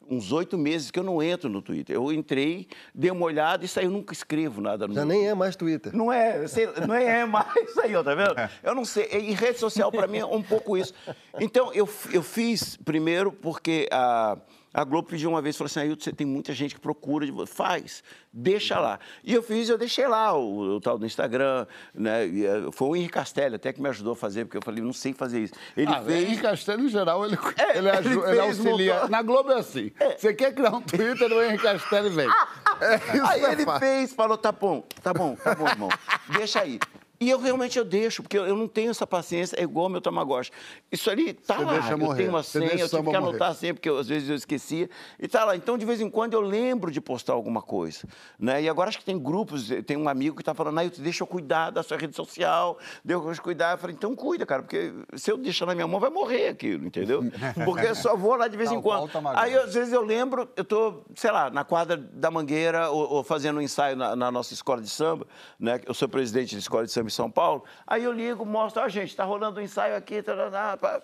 uns 0.09 0.31
oito 0.33 0.57
meses 0.57 0.91
que 0.91 0.99
eu 0.99 1.03
não 1.03 1.21
entro 1.23 1.49
no 1.49 1.61
Twitter. 1.61 1.95
Eu 1.95 2.11
entrei, 2.11 2.67
dei 2.93 3.09
uma 3.11 3.25
olhada 3.25 3.63
e 3.63 3.67
saí. 3.67 3.85
Eu 3.85 3.91
nunca 3.91 4.13
escrevo 4.13 4.59
nada 4.61 4.85
no 4.87 4.93
Já 4.93 5.05
nem 5.05 5.27
é 5.27 5.33
mais 5.33 5.55
Twitter. 5.55 5.95
Não 5.95 6.11
é, 6.11 6.45
sei- 6.47 6.67
não 6.87 6.93
é 6.95 7.25
mais 7.25 7.47
isso 7.69 7.79
aí, 7.81 7.95
ó, 7.95 8.03
tá 8.03 8.13
vendo? 8.13 8.35
Eu 8.63 8.75
não 8.75 8.83
sei. 8.85 9.07
E 9.11 9.31
rede 9.33 9.57
social, 9.59 9.89
para 9.91 10.07
mim, 10.07 10.17
é 10.19 10.25
um 10.25 10.41
pouco 10.43 10.77
isso. 10.77 10.93
Então, 11.39 11.73
eu, 11.73 11.87
eu 12.11 12.21
fiz 12.23 12.75
primeiro 12.77 13.31
porque 13.31 13.87
a, 13.91 14.37
a 14.73 14.83
Globo 14.83 15.09
pediu 15.09 15.29
uma 15.29 15.41
vez, 15.41 15.57
falou 15.57 15.65
assim, 15.67 15.79
Ailton, 15.81 16.03
você 16.03 16.13
tem 16.13 16.25
muita 16.25 16.53
gente 16.53 16.75
que 16.75 16.81
procura, 16.81 17.25
de 17.25 17.33
faz, 17.45 18.03
deixa 18.31 18.79
lá. 18.79 18.99
E 19.23 19.33
eu 19.33 19.43
fiz, 19.43 19.67
eu 19.69 19.77
deixei 19.77 20.07
lá 20.07 20.33
o, 20.37 20.75
o 20.77 20.81
tal 20.81 20.97
do 20.97 21.05
Instagram, 21.05 21.65
né? 21.93 22.25
Eh, 22.25 22.69
foi 22.71 22.87
o 22.87 22.95
Henrique 22.95 23.13
Castelli 23.13 23.55
até 23.55 23.73
que 23.73 23.81
me 23.81 23.89
ajudou 23.89 24.13
a 24.13 24.15
fazer, 24.15 24.45
porque 24.45 24.57
eu 24.57 24.61
falei, 24.61 24.81
não 24.83 24.93
sei 24.93 25.13
fazer 25.13 25.41
isso. 25.41 25.53
Ele 25.75 25.91
Ah, 25.91 26.01
fez... 26.01 26.23
Henrique 26.23 26.41
Castelo, 26.41 26.83
em 26.83 26.89
geral, 26.89 27.25
ele, 27.25 27.37
É, 27.57 27.77
ele, 27.77 27.89
ele 27.89 27.97
ele 27.97 28.21
fez, 28.21 28.39
auxilia. 28.39 28.93
montou- 28.93 29.09
Na 29.09 29.21
Globo 29.21 29.51
é 29.51 29.59
assim. 29.59 29.91
Você 30.17 30.33
quer 30.33 30.53
criar 30.53 30.71
um 30.75 30.81
Twitter, 30.81 31.31
o 31.31 31.43
Henrique 31.43 31.63
Castelo 31.63 32.09
vem. 32.09 32.27
É, 32.81 32.95
Aí 33.27 33.43
é 33.45 33.51
ele 33.51 33.63
fácil. 33.63 33.79
fez, 33.79 34.11
falou, 34.11 34.35
tá 34.35 34.51
bom, 34.51 34.83
tá 35.03 35.13
bom, 35.13 35.35
tá 35.35 35.53
bom, 35.53 35.67
irmão, 35.67 35.89
deixa 36.35 36.61
aí. 36.61 36.79
E 37.21 37.29
eu 37.29 37.39
realmente 37.39 37.77
eu 37.77 37.85
deixo, 37.85 38.23
porque 38.23 38.37
eu 38.37 38.51
eu 38.51 38.55
não 38.57 38.67
tenho 38.67 38.89
essa 38.91 39.05
paciência, 39.05 39.55
é 39.59 39.63
igual 39.63 39.87
meu 39.87 40.01
Tamagotchi. 40.01 40.51
Isso 40.91 41.09
ali 41.09 41.33
tá 41.33 41.55
Você 41.55 41.63
lá, 41.63 41.73
deixa 41.73 41.91
eu 41.91 41.97
morrer, 41.99 42.17
tenho 42.17 42.29
uma 42.29 42.43
senha, 42.43 42.65
eu 42.65 42.89
tive 42.89 43.09
que 43.09 43.15
anotar 43.15 43.49
morrer. 43.49 43.59
sempre, 43.59 43.73
porque 43.75 43.89
eu, 43.89 43.97
às 43.97 44.07
vezes 44.07 44.27
eu 44.27 44.35
esquecia. 44.35 44.89
E 45.19 45.27
tá 45.27 45.45
lá, 45.45 45.55
então 45.55 45.77
de 45.77 45.85
vez 45.85 46.01
em 46.01 46.09
quando 46.09 46.33
eu 46.33 46.41
lembro 46.41 46.91
de 46.91 46.99
postar 46.99 47.33
alguma 47.33 47.61
coisa. 47.61 48.07
Né? 48.39 48.63
E 48.63 48.69
agora 48.69 48.89
acho 48.89 48.97
que 48.97 49.05
tem 49.05 49.17
grupos, 49.17 49.69
tem 49.85 49.97
um 49.97 50.09
amigo 50.09 50.35
que 50.35 50.43
tá 50.43 50.53
falando, 50.53 50.79
ah, 50.79 50.83
deixa 50.97 51.23
eu 51.23 51.27
cuidar 51.27 51.69
da 51.69 51.83
sua 51.83 51.97
rede 51.97 52.15
social, 52.15 52.77
deixa 53.05 53.21
eu 53.21 53.43
cuidar. 53.43 53.73
Eu 53.73 53.77
falei, 53.77 53.95
então 53.95 54.15
cuida, 54.15 54.43
cara, 54.43 54.63
porque 54.63 54.91
se 55.15 55.31
eu 55.31 55.37
deixar 55.37 55.65
na 55.65 55.75
minha 55.75 55.87
mão 55.87 55.99
vai 55.99 56.09
morrer 56.09 56.47
aquilo, 56.47 56.85
entendeu? 56.85 57.21
Porque 57.63 57.85
eu 57.85 57.95
só 57.95 58.15
vou 58.15 58.35
lá 58.35 58.47
de 58.47 58.57
vez 58.57 58.71
em 58.71 58.81
quando. 58.81 59.09
Aí 59.35 59.55
às 59.55 59.73
vezes 59.73 59.93
eu 59.93 60.01
lembro, 60.01 60.49
eu 60.55 60.63
tô, 60.63 61.03
sei 61.15 61.31
lá, 61.31 61.49
na 61.49 61.63
quadra 61.63 61.95
da 61.95 62.31
Mangueira 62.31 62.89
ou, 62.89 63.13
ou 63.13 63.23
fazendo 63.23 63.57
um 63.57 63.61
ensaio 63.61 63.95
na, 63.95 64.15
na 64.15 64.31
nossa 64.31 64.53
escola 64.53 64.81
de 64.81 64.89
samba, 64.89 65.27
né? 65.59 65.79
Eu 65.85 65.93
sou 65.93 66.09
presidente 66.09 66.55
da 66.55 66.59
escola 66.59 66.85
de 66.85 66.91
samba 66.91 67.10
em 67.11 67.15
São 67.15 67.29
Paulo. 67.29 67.63
Aí 67.85 68.03
eu 68.03 68.11
ligo, 68.11 68.45
mostro, 68.45 68.81
ó, 68.81 68.87
gente, 68.89 69.15
tá 69.15 69.23
rolando 69.23 69.59
um 69.59 69.63
ensaio 69.63 69.95
aqui, 69.95 70.21
tarará, 70.23 70.77
pá. 70.77 71.01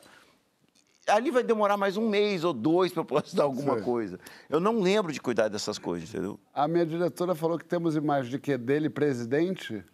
Ali 1.07 1.31
vai 1.31 1.43
demorar 1.43 1.77
mais 1.77 1.95
um 1.95 2.09
mês 2.09 2.43
ou 2.43 2.51
dois 2.51 2.91
para 2.91 3.01
eu 3.01 3.05
postar 3.05 3.43
alguma 3.43 3.75
Sei. 3.75 3.83
coisa. 3.83 4.19
Eu 4.49 4.59
não 4.59 4.81
lembro 4.81 5.13
de 5.13 5.21
cuidar 5.21 5.47
dessas 5.47 5.77
coisas, 5.77 6.09
entendeu? 6.09 6.37
A 6.53 6.67
minha 6.67 6.85
diretora 6.85 7.33
falou 7.33 7.57
que 7.57 7.63
temos 7.63 7.95
imagens 7.95 8.29
de 8.29 8.37
quê? 8.39 8.57
Dele 8.57 8.89
presidente? 8.89 9.85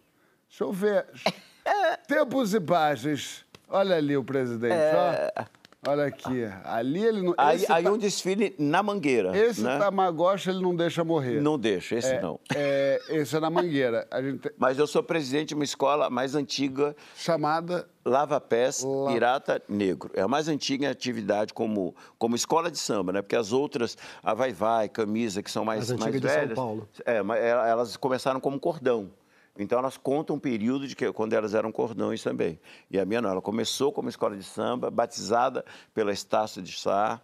Deixa 0.48 0.64
eu 0.64 0.72
ver. 0.72 1.06
Tempos 2.08 2.52
e 2.52 2.56
imagens. 2.56 3.44
Olha 3.68 3.96
ali 3.96 4.16
o 4.16 4.24
presidente, 4.24 4.74
ó. 4.74 5.44
Olha 5.86 6.04
aqui. 6.06 6.44
Ali 6.64 7.04
ele 7.04 7.22
não. 7.22 7.34
Aí, 7.36 7.56
esse 7.56 7.70
aí 7.72 7.84
ta- 7.84 7.92
um 7.92 7.98
desfile 7.98 8.54
na 8.58 8.82
Mangueira. 8.82 9.36
Esse 9.36 9.62
né? 9.62 9.78
Tamagotchi 9.78 10.50
ele 10.50 10.60
não 10.62 10.74
deixa 10.74 11.04
morrer. 11.04 11.40
Não 11.40 11.58
deixa, 11.58 11.96
esse 11.96 12.12
é, 12.14 12.20
não. 12.20 12.38
É, 12.54 13.00
esse 13.10 13.36
é 13.36 13.40
na 13.40 13.50
Mangueira. 13.50 14.06
A 14.10 14.22
gente 14.22 14.50
Mas 14.58 14.78
eu 14.78 14.86
sou 14.86 15.02
presidente 15.02 15.48
de 15.48 15.54
uma 15.54 15.64
escola 15.64 16.08
mais 16.08 16.34
antiga 16.34 16.96
chamada. 17.16 17.88
Lava 18.04 18.38
Pés 18.40 18.82
La- 18.82 19.12
Pirata 19.12 19.62
Negro. 19.68 20.10
É 20.14 20.20
a 20.20 20.28
mais 20.28 20.46
antiga 20.48 20.84
em 20.84 20.88
atividade 20.88 21.54
como, 21.54 21.94
como 22.18 22.36
escola 22.36 22.70
de 22.70 22.78
samba, 22.78 23.12
né? 23.12 23.22
Porque 23.22 23.36
as 23.36 23.50
outras, 23.52 23.96
a 24.22 24.34
Vai 24.34 24.52
Vai, 24.52 24.88
Camisa, 24.90 25.42
que 25.42 25.50
são 25.50 25.64
mais, 25.64 25.90
As 25.90 25.98
mais 25.98 26.02
antigas 26.14 26.20
de 26.20 26.28
São 26.28 26.40
velhas... 26.40 26.54
Paulo. 26.54 26.88
É, 27.06 27.16
elas 27.70 27.96
começaram 27.96 28.40
como 28.40 28.60
cordão. 28.60 29.10
Então, 29.58 29.78
elas 29.78 29.96
contam 29.96 30.34
um 30.36 30.38
período 30.38 30.88
de 30.88 30.96
que, 30.96 31.12
quando 31.12 31.32
elas 31.32 31.54
eram 31.54 31.70
cordões 31.70 32.22
também. 32.22 32.58
E 32.90 32.98
a 32.98 33.04
minha 33.04 33.22
não, 33.22 33.30
ela 33.30 33.40
começou 33.40 33.92
como 33.92 34.08
escola 34.08 34.36
de 34.36 34.42
samba, 34.42 34.90
batizada 34.90 35.64
pela 35.94 36.12
Estácio 36.12 36.60
de 36.60 36.76
Sá, 36.78 37.20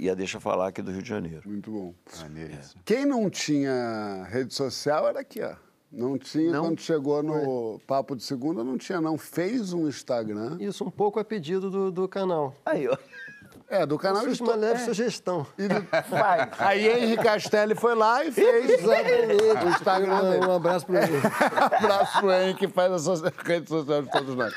e 0.00 0.10
a 0.10 0.14
Deixa 0.14 0.40
Falar 0.40 0.68
aqui 0.68 0.82
do 0.82 0.90
Rio 0.90 1.02
de 1.02 1.08
Janeiro. 1.08 1.42
Muito 1.48 1.70
bom. 1.70 1.94
Maneiro. 2.20 2.58
Quem 2.84 3.06
não 3.06 3.30
tinha 3.30 4.24
rede 4.28 4.52
social 4.54 5.06
era 5.08 5.20
aqui, 5.20 5.40
ó. 5.42 5.54
Não 5.90 6.18
tinha, 6.18 6.52
Não? 6.52 6.64
quando 6.64 6.80
chegou 6.80 7.22
no 7.22 7.80
Papo 7.86 8.14
de 8.14 8.22
Segunda, 8.22 8.62
não 8.62 8.76
tinha, 8.76 9.00
não. 9.00 9.16
Fez 9.16 9.72
um 9.72 9.88
Instagram. 9.88 10.58
Isso 10.60 10.84
um 10.84 10.90
pouco 10.90 11.18
a 11.18 11.24
pedido 11.24 11.70
do, 11.70 11.90
do 11.90 12.06
canal. 12.06 12.54
Aí, 12.66 12.86
ó. 12.86 12.96
É, 13.68 13.84
do 13.84 13.98
canal 13.98 14.22
Fiz 14.22 14.32
Estou- 14.32 14.48
uma 14.48 14.56
leve 14.56 14.80
é. 14.82 14.84
sugestão. 14.84 15.46
E 15.58 15.68
do- 15.68 15.86
Vai. 16.08 16.48
Aí 16.58 16.88
Henrique 16.88 17.22
Castelli 17.22 17.74
foi 17.74 17.94
lá 17.94 18.24
e 18.24 18.32
fez 18.32 18.70
o 18.70 19.68
Instagram 19.68 20.30
dele. 20.30 20.46
Um 20.46 20.52
abraço 20.56 20.86
para 20.86 21.02
ele. 21.04 21.18
Abraço 21.78 22.18
pro 22.20 22.32
Henrique 22.32 22.66
que 22.66 22.72
faz 22.72 22.92
a 22.92 22.98
socia- 22.98 23.32
rede 23.44 23.68
social 23.68 24.02
de 24.02 24.10
todos 24.10 24.34
nós. 24.34 24.54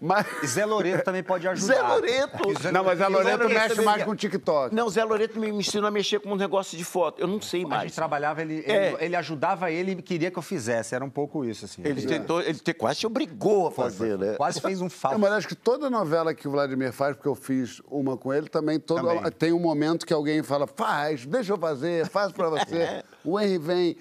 Mas... 0.00 0.26
Zé 0.46 0.64
Loreto 0.64 1.04
também 1.04 1.22
pode 1.22 1.46
ajudar. 1.46 1.74
Zé 1.74 1.82
Loreto. 1.82 2.72
Não, 2.72 2.84
mas 2.84 3.00
a 3.00 3.08
Loreto 3.08 3.42
Loreto 3.42 3.54
mexe 3.54 3.68
também- 3.70 3.84
mais 3.84 4.02
com 4.04 4.10
o 4.10 4.16
TikTok. 4.16 4.74
Não, 4.74 4.88
Zé 4.88 5.04
Loreto 5.04 5.38
me 5.38 5.48
ensinou 5.50 5.86
a 5.88 5.90
mexer 5.90 6.20
com 6.20 6.32
um 6.32 6.36
negócio 6.36 6.76
de 6.76 6.84
foto. 6.84 7.20
Eu 7.20 7.26
não 7.26 7.40
sei 7.40 7.64
A 7.64 7.68
mais. 7.68 7.82
gente 7.82 7.94
trabalhava, 7.94 8.40
ele, 8.42 8.54
ele, 8.66 8.72
É. 8.72 8.96
ele 9.00 9.16
ajudava 9.16 9.70
ele 9.70 9.92
e 9.92 10.02
queria 10.02 10.30
que 10.30 10.38
eu 10.38 10.42
fizesse. 10.42 10.94
Era 10.94 11.04
um 11.04 11.10
pouco 11.10 11.44
isso, 11.44 11.64
assim. 11.64 11.82
Ele 11.84 12.02
tentou, 12.02 12.40
ele 12.40 12.58
te- 12.58 12.74
quase 12.74 13.00
te 13.00 13.06
obrigou 13.06 13.68
a 13.68 13.70
fazer, 13.70 14.18
né? 14.18 14.34
Quase 14.36 14.60
fez 14.60 14.80
um 14.80 14.86
É, 14.86 14.90
falso. 14.90 15.18
mas 15.18 15.32
acho 15.32 15.48
que 15.48 15.54
toda 15.54 15.88
novela 15.90 16.34
que 16.34 16.48
o 16.48 16.50
Vladimir 16.50 16.92
faz, 16.92 17.14
porque 17.16 17.28
eu 17.28 17.34
fiz 17.34 17.80
uma 17.90 18.16
com 18.16 18.32
ele, 18.32 18.33
também, 18.42 18.78
todo, 18.78 19.06
Também. 19.06 19.30
tem 19.32 19.52
um 19.52 19.58
momento 19.58 20.06
que 20.06 20.12
alguém 20.12 20.42
fala, 20.42 20.66
faz, 20.66 21.26
deixa 21.26 21.52
eu 21.52 21.58
fazer, 21.58 22.06
faz 22.06 22.32
pra 22.32 22.48
você. 22.48 23.02
o 23.24 23.38
Henry 23.38 23.58
vem. 23.58 23.96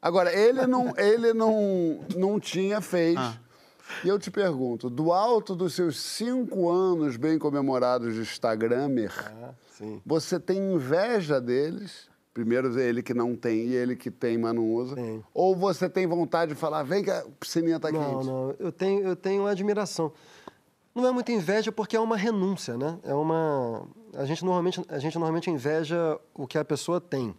Agora, 0.00 0.32
ele 0.32 0.66
não, 0.66 0.92
ele 0.98 1.32
não, 1.32 2.00
não 2.16 2.40
tinha, 2.40 2.80
fez. 2.80 3.18
E 4.04 4.08
eu 4.08 4.18
te 4.18 4.30
pergunto, 4.30 4.90
do 4.90 5.12
alto 5.12 5.54
dos 5.54 5.74
seus 5.74 6.00
cinco 6.00 6.68
anos 6.68 7.16
bem 7.16 7.38
comemorados 7.38 8.14
de 8.14 8.20
Instagramer, 8.20 9.12
sim. 9.78 10.02
você 10.04 10.40
tem 10.40 10.58
inveja 10.74 11.40
deles? 11.40 12.08
Primeiro 12.34 12.78
ele 12.78 13.02
que 13.02 13.14
não 13.14 13.34
tem 13.34 13.68
e 13.68 13.74
ele 13.74 13.96
que 13.96 14.10
tem, 14.10 14.36
mas 14.36 14.54
não 14.54 14.70
usa. 14.74 14.94
Ou 15.32 15.56
você 15.56 15.88
tem 15.88 16.06
vontade 16.06 16.52
de 16.52 16.58
falar, 16.58 16.82
vem 16.82 17.02
que 17.02 17.10
a 17.10 17.24
piscininha 17.40 17.80
tá 17.80 17.90
Não, 17.90 18.00
quente? 18.00 18.26
não, 18.26 18.54
eu 18.58 18.70
tenho, 18.70 19.02
eu 19.06 19.16
tenho 19.16 19.46
admiração. 19.46 20.12
Não 20.96 21.06
é 21.06 21.12
muita 21.12 21.30
inveja 21.30 21.70
porque 21.70 21.94
é 21.94 22.00
uma 22.00 22.16
renúncia, 22.16 22.74
né? 22.78 22.98
É 23.02 23.12
uma 23.12 23.86
a 24.14 24.24
gente 24.24 24.42
normalmente 24.42 24.82
a 24.88 24.98
gente 24.98 25.18
normalmente 25.18 25.50
inveja 25.50 26.18
o 26.32 26.46
que 26.46 26.56
a 26.56 26.64
pessoa 26.64 26.98
tem. 26.98 27.36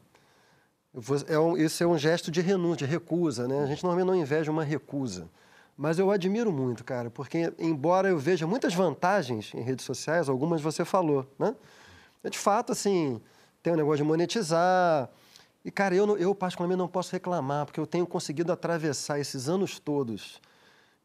é 1.28 1.40
um, 1.40 1.58
isso 1.58 1.84
é 1.84 1.88
um 1.88 1.98
gesto 1.98 2.30
de 2.30 2.40
renúncia, 2.40 2.86
de 2.86 2.94
recusa, 2.94 3.48
né? 3.48 3.64
A 3.64 3.66
gente 3.66 3.84
normalmente 3.84 4.14
não 4.14 4.16
inveja 4.16 4.52
uma 4.52 4.64
recusa. 4.64 5.28
Mas 5.76 5.98
eu 5.98 6.12
admiro 6.12 6.52
muito, 6.52 6.84
cara, 6.84 7.10
porque 7.10 7.52
embora 7.58 8.10
eu 8.10 8.20
veja 8.20 8.46
muitas 8.46 8.76
vantagens 8.76 9.52
em 9.56 9.62
redes 9.62 9.86
sociais, 9.86 10.30
algumas 10.30 10.62
você 10.62 10.86
falou, 10.86 11.26
né? 11.40 11.56
É 12.24 12.30
de 12.30 12.38
fato, 12.38 12.72
assim, 12.72 13.20
tem 13.64 13.74
o 13.74 13.76
negócio 13.76 13.98
de 13.98 14.04
monetizar. 14.04 15.10
E, 15.66 15.72
cara, 15.72 15.96
eu, 15.96 16.16
eu 16.18 16.36
particularmente 16.36 16.78
não 16.78 16.88
posso 16.88 17.12
reclamar, 17.12 17.66
porque 17.66 17.80
eu 17.80 17.88
tenho 17.88 18.06
conseguido 18.06 18.52
atravessar 18.52 19.20
esses 19.20 19.50
anos 19.50 19.80
todos 19.80 20.40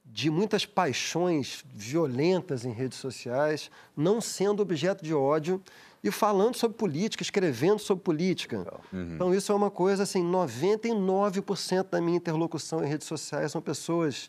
de 0.05 0.30
muitas 0.30 0.66
paixões 0.66 1.64
violentas 1.74 2.64
em 2.64 2.72
redes 2.72 2.98
sociais, 2.98 3.70
não 3.96 4.20
sendo 4.20 4.61
objeto 4.61 5.05
de 5.05 5.14
ódio 5.14 5.62
e 6.05 6.11
falando 6.11 6.57
sobre 6.57 6.76
política, 6.76 7.22
escrevendo 7.22 7.78
sobre 7.78 8.03
política. 8.03 8.66
Então, 9.14 9.34
isso 9.34 9.53
é 9.53 9.55
uma 9.55 9.70
coisa 9.70 10.03
assim: 10.03 10.22
99% 10.22 11.90
da 11.90 12.00
minha 12.00 12.16
interlocução 12.16 12.84
em 12.84 12.88
redes 12.88 13.07
sociais 13.07 13.53
são 13.53 13.62
pessoas 13.62 14.28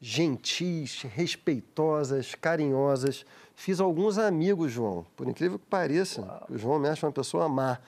gentis, 0.00 1.02
respeitosas, 1.02 2.34
carinhosas. 2.34 3.26
Fiz 3.54 3.80
alguns 3.80 4.16
amigos, 4.16 4.70
João, 4.70 5.04
por 5.16 5.28
incrível 5.28 5.58
que 5.58 5.66
pareça. 5.66 6.42
O 6.48 6.56
João 6.56 6.78
me 6.78 6.88
acha 6.88 7.04
uma 7.04 7.12
pessoa 7.12 7.48
má. 7.48 7.78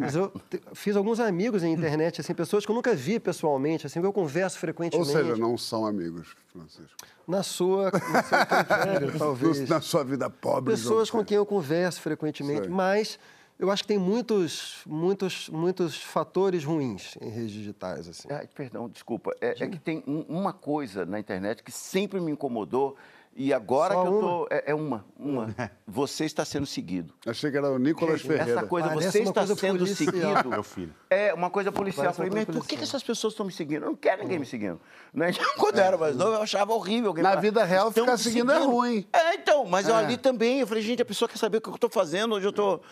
Mas 0.00 0.14
eu 0.14 0.32
fiz 0.74 0.96
alguns 0.96 1.20
amigos 1.20 1.62
na 1.62 1.68
internet, 1.68 2.20
assim, 2.20 2.34
pessoas 2.34 2.64
que 2.64 2.70
eu 2.70 2.74
nunca 2.74 2.94
vi 2.94 3.18
pessoalmente, 3.20 3.86
assim, 3.86 4.00
que 4.00 4.06
eu 4.06 4.12
converso 4.12 4.56
Ou 4.56 4.60
frequentemente. 4.60 5.10
seja, 5.10 5.36
não 5.36 5.56
são 5.58 5.86
amigos, 5.86 6.28
Francisco. 6.52 6.92
Na 7.26 7.42
sua, 7.42 7.90
no 7.90 7.98
seu 8.00 8.46
critério, 8.46 9.18
talvez. 9.18 9.68
Na 9.68 9.80
sua 9.80 10.04
vida 10.04 10.30
pobre. 10.30 10.72
Pessoas 10.74 11.10
com 11.10 11.24
quem 11.24 11.36
eu 11.36 11.44
converso 11.46 12.00
frequentemente, 12.00 12.62
Sei. 12.62 12.68
mas 12.70 13.18
eu 13.58 13.70
acho 13.70 13.82
que 13.82 13.88
tem 13.88 13.98
muitos, 13.98 14.76
muitos, 14.86 15.48
muitos 15.48 15.96
fatores 16.00 16.62
ruins 16.64 17.16
em 17.20 17.28
redes 17.30 17.50
digitais, 17.50 18.06
assim. 18.08 18.28
Ai, 18.30 18.46
perdão, 18.54 18.88
desculpa. 18.88 19.32
É, 19.40 19.64
é 19.64 19.66
que 19.68 19.78
tem 19.78 20.04
um- 20.06 20.24
uma 20.28 20.52
coisa 20.52 21.04
na 21.04 21.18
internet 21.18 21.62
que 21.62 21.72
sempre 21.72 22.20
me 22.20 22.30
incomodou 22.30 22.96
e 23.36 23.52
agora 23.52 23.94
Só 23.94 24.02
que 24.02 24.08
eu 24.08 24.20
tô. 24.20 24.46
É, 24.50 24.70
é 24.70 24.74
uma, 24.74 25.04
uma. 25.18 25.54
Você 25.86 26.24
está 26.24 26.44
sendo 26.44 26.66
seguido. 26.66 27.14
Achei 27.26 27.50
que 27.50 27.56
era 27.56 27.70
o 27.70 27.78
Nicolas 27.78 28.20
Ferreira. 28.20 28.52
Essa 28.58 28.66
coisa, 28.66 28.88
Parece 28.88 29.12
você 29.12 29.18
está 29.20 29.40
coisa 29.40 29.54
sendo 29.54 29.78
policial. 29.78 30.12
seguido. 30.12 30.48
Meu 30.50 30.62
filho. 30.62 30.92
É 31.08 31.32
uma 31.32 31.48
coisa 31.48 31.70
policial. 31.70 32.06
Eu 32.06 32.12
Parece 32.12 32.16
falei, 32.16 32.30
uma 32.32 32.44
mas 32.46 32.56
por 32.56 32.66
que, 32.66 32.76
que 32.76 32.82
essas 32.82 33.02
pessoas 33.02 33.32
estão 33.34 33.46
me 33.46 33.52
seguindo? 33.52 33.84
Eu 33.84 33.90
não 33.90 33.96
quero 33.96 34.22
ninguém 34.22 34.38
me 34.40 34.46
seguindo. 34.46 34.80
Né? 35.14 35.30
Quando 35.58 35.78
eu 35.78 35.84
era 35.84 35.96
mais 35.96 36.16
novo, 36.16 36.32
eu 36.34 36.42
achava 36.42 36.72
horrível. 36.74 37.14
Na 37.14 37.30
falar, 37.30 37.40
vida 37.40 37.64
real, 37.64 37.88
"Estão 37.88 38.04
ficar 38.04 38.16
me 38.16 38.22
seguindo 38.22 38.50
é 38.52 38.58
ruim." 38.58 39.06
É, 39.12 39.34
então, 39.34 39.64
mas 39.66 39.88
eu 39.88 39.94
É. 39.94 39.98
ali 39.98 40.16
também, 40.16 40.60
eu 40.60 40.66
falei, 40.66 40.82
gente, 40.82 41.00
a 41.00 41.04
pessoa 41.04 41.28
quer 41.28 41.38
saber 41.38 41.58
o 41.58 41.60
que 41.60 41.68
eu 41.68 41.74
estou 41.76 41.88
fazendo, 41.90 42.34
onde 42.34 42.44
eu 42.46 42.50
estou. 42.50 42.82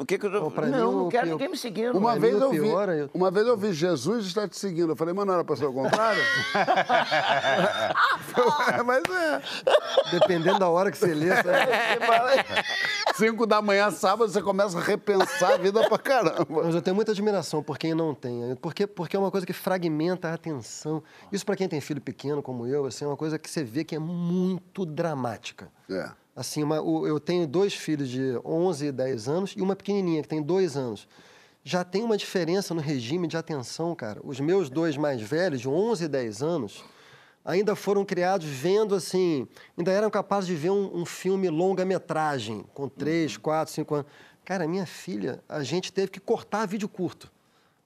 O 0.00 0.04
que, 0.04 0.18
que 0.18 0.26
eu 0.26 0.32
tô... 0.32 0.50
Pra 0.50 0.66
Não, 0.66 0.90
mim, 0.92 0.96
não 1.04 1.08
quero 1.08 1.26
pior- 1.26 1.32
ninguém 1.34 1.48
me 1.48 1.56
seguindo. 1.56 1.96
Uma 1.96 2.18
vez, 2.18 2.34
eu 2.40 2.50
vi, 2.50 2.60
pior 2.60 2.88
é 2.88 3.02
eu- 3.02 3.10
uma 3.14 3.30
vez 3.30 3.46
eu 3.46 3.56
vi 3.56 3.72
Jesus 3.72 4.26
está 4.26 4.48
te 4.48 4.56
seguindo. 4.58 4.90
Eu 4.92 4.96
falei, 4.96 5.14
mas 5.14 5.24
não 5.26 5.34
era 5.34 5.44
para 5.44 5.56
ser 5.56 5.66
o 5.66 5.72
contrário? 5.72 6.22
mas 8.84 9.02
é. 9.08 9.42
Dependendo 10.10 10.58
da 10.58 10.68
hora 10.68 10.90
que 10.90 10.98
você 10.98 11.12
lê? 11.14 11.30
Cinco 13.14 13.46
da 13.46 13.60
manhã, 13.60 13.90
sábado, 13.90 14.30
você 14.30 14.40
começa 14.40 14.78
a 14.78 14.80
repensar 14.82 15.52
a 15.52 15.56
vida 15.56 15.86
pra 15.88 15.98
caramba. 15.98 16.46
Mas 16.64 16.74
eu 16.74 16.82
tenho 16.82 16.94
muita 16.96 17.12
admiração 17.12 17.62
por 17.62 17.78
quem 17.78 17.94
não 17.94 18.14
tem. 18.14 18.54
Porque, 18.56 18.86
porque 18.86 19.16
é 19.16 19.18
uma 19.18 19.30
coisa 19.30 19.46
que 19.46 19.52
fragmenta 19.52 20.28
a 20.28 20.34
atenção. 20.34 21.02
Isso 21.30 21.44
para 21.44 21.56
quem 21.56 21.68
tem 21.68 21.80
filho 21.80 22.00
pequeno, 22.00 22.42
como 22.42 22.66
eu, 22.66 22.86
assim, 22.86 23.04
é 23.04 23.08
uma 23.08 23.16
coisa 23.16 23.38
que 23.38 23.50
você 23.50 23.62
vê 23.62 23.84
que 23.84 23.94
é 23.94 23.98
muito 23.98 24.84
dramática. 24.86 25.68
É. 25.90 26.10
Assim, 26.34 26.62
uma- 26.62 26.76
eu 26.76 27.20
tenho 27.20 27.46
dois 27.46 27.74
filhos 27.74 28.08
de 28.08 28.40
11 28.44 28.86
e 28.86 28.92
10 28.92 29.28
anos 29.28 29.52
e 29.56 29.60
uma 29.60 29.76
pequenininha 29.76 30.22
que 30.22 30.28
tem 30.28 30.40
dois 30.42 30.76
anos. 30.76 31.06
Já 31.62 31.84
tem 31.84 32.02
uma 32.02 32.16
diferença 32.16 32.72
no 32.74 32.80
regime 32.80 33.28
de 33.28 33.36
atenção, 33.36 33.94
cara. 33.94 34.20
Os 34.24 34.40
meus 34.40 34.68
dois 34.70 34.96
mais 34.96 35.20
velhos, 35.20 35.60
de 35.60 35.68
11 35.68 36.04
e 36.04 36.08
10 36.08 36.42
anos, 36.42 36.82
ainda 37.44 37.74
foram 37.74 38.04
criados 38.04 38.46
vendo 38.46 38.94
assim, 38.94 39.46
ainda 39.76 39.90
eram 39.90 40.10
capazes 40.10 40.46
de 40.46 40.54
ver 40.54 40.70
um, 40.70 40.90
um 40.94 41.04
filme 41.04 41.48
longa-metragem, 41.48 42.64
com 42.74 42.88
3, 42.88 43.36
4, 43.36 43.72
5 43.72 43.94
anos. 43.94 44.06
Cara, 44.44 44.66
minha 44.66 44.86
filha, 44.86 45.42
a 45.48 45.62
gente 45.62 45.92
teve 45.92 46.10
que 46.10 46.20
cortar 46.20 46.66
vídeo 46.66 46.88
curto. 46.88 47.30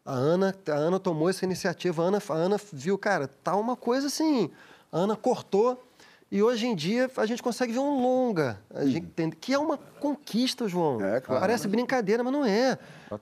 A 0.04 0.12
Ana, 0.12 0.54
a 0.68 0.72
Ana 0.72 1.00
tomou 1.00 1.28
essa 1.28 1.44
iniciativa, 1.44 2.02
a 2.02 2.06
Ana, 2.06 2.22
a 2.28 2.32
Ana 2.32 2.56
viu, 2.72 2.96
cara, 2.96 3.28
tá 3.28 3.56
uma 3.56 3.76
coisa 3.76 4.06
assim. 4.06 4.50
A 4.92 4.98
Ana 4.98 5.16
cortou 5.16 5.82
e 6.30 6.42
hoje 6.42 6.66
em 6.66 6.74
dia 6.74 7.08
a 7.16 7.26
gente 7.26 7.42
consegue 7.42 7.72
ver 7.72 7.78
um 7.78 8.00
longa, 8.00 8.60
a 8.74 8.84
gente 8.84 9.06
entende, 9.06 9.36
que 9.36 9.52
é 9.52 9.58
uma 9.58 9.76
conquista, 9.76 10.66
João. 10.66 11.00
É, 11.00 11.20
claro. 11.20 11.40
Parece 11.40 11.68
brincadeira, 11.68 12.24
mas 12.24 12.32
não 12.32 12.44
é. 12.44 12.78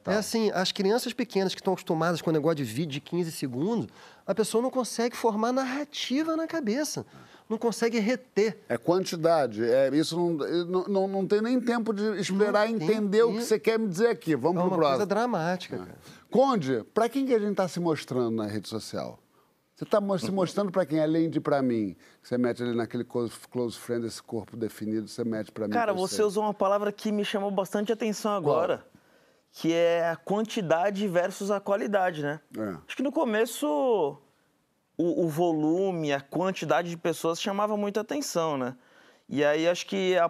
É 0.06 0.14
assim, 0.14 0.50
as 0.52 0.72
crianças 0.72 1.12
pequenas 1.12 1.54
que 1.54 1.60
estão 1.60 1.74
acostumadas 1.74 2.22
com 2.22 2.30
o 2.30 2.32
negócio 2.32 2.56
de 2.56 2.64
vídeo 2.64 2.92
de 2.92 3.00
15 3.00 3.30
segundos, 3.32 3.88
a 4.26 4.34
pessoa 4.34 4.62
não 4.62 4.70
consegue 4.70 5.16
formar 5.16 5.52
narrativa 5.52 6.36
na 6.36 6.46
cabeça, 6.46 7.04
não 7.48 7.58
consegue 7.58 7.98
reter. 7.98 8.58
É 8.68 8.76
quantidade. 8.78 9.64
É, 9.64 9.94
isso 9.94 10.16
não, 10.16 10.32
não, 10.64 10.84
não, 10.84 11.08
não 11.08 11.26
tem 11.26 11.42
nem 11.42 11.60
tempo 11.60 11.92
de 11.92 12.02
esperar 12.20 12.68
Não 12.68 12.78
tem 12.78 12.88
entender 12.88 13.22
o 13.22 13.32
que 13.34 13.42
você 13.42 13.58
quer 13.58 13.78
me 13.78 13.86
dizer 13.88 14.08
aqui. 14.08 14.32
É 14.32 14.36
Vamos 14.36 14.62
uma 14.62 14.68
pro 14.70 14.78
coisa 14.78 14.88
próximo. 14.88 15.06
dramática, 15.06 15.78
cara. 15.78 15.98
Conde, 16.30 16.84
pra 16.94 17.08
quem 17.08 17.26
que 17.26 17.34
a 17.34 17.38
gente 17.38 17.52
está 17.52 17.68
se 17.68 17.78
mostrando 17.78 18.34
na 18.34 18.46
rede 18.46 18.68
social? 18.68 19.18
Você 19.76 19.82
está 19.82 20.00
se 20.18 20.30
mostrando 20.30 20.70
pra 20.70 20.86
quem, 20.86 21.00
além 21.00 21.28
de 21.28 21.40
pra 21.40 21.60
mim? 21.60 21.96
que 22.22 22.28
Você 22.28 22.38
mete 22.38 22.62
ali 22.62 22.76
naquele 22.76 23.02
close, 23.04 23.76
friend, 23.76 24.06
esse 24.06 24.22
corpo 24.22 24.56
definido, 24.56 25.08
você 25.08 25.24
mete 25.24 25.50
pra 25.50 25.66
mim. 25.66 25.74
Cara, 25.74 25.92
você 25.92 26.22
usou 26.22 26.44
uma 26.44 26.54
palavra 26.54 26.92
que 26.92 27.10
me 27.10 27.24
chamou 27.24 27.50
bastante 27.50 27.92
atenção 27.92 28.32
agora, 28.32 28.86
que 29.56 29.72
é 29.72 30.08
a 30.10 30.16
quantidade 30.16 31.06
versus 31.06 31.48
a 31.48 31.60
qualidade, 31.60 32.22
né? 32.22 32.40
É. 32.58 32.76
Acho 32.86 32.96
que 32.96 33.04
no 33.04 33.12
começo 33.12 34.18
o, 34.98 35.24
o 35.24 35.28
volume, 35.28 36.12
a 36.12 36.20
quantidade 36.20 36.90
de 36.90 36.96
pessoas 36.96 37.40
chamava 37.40 37.76
muita 37.76 38.00
atenção, 38.00 38.58
né? 38.58 38.76
E 39.28 39.44
aí 39.44 39.68
acho 39.68 39.86
que 39.86 40.18
a 40.18 40.28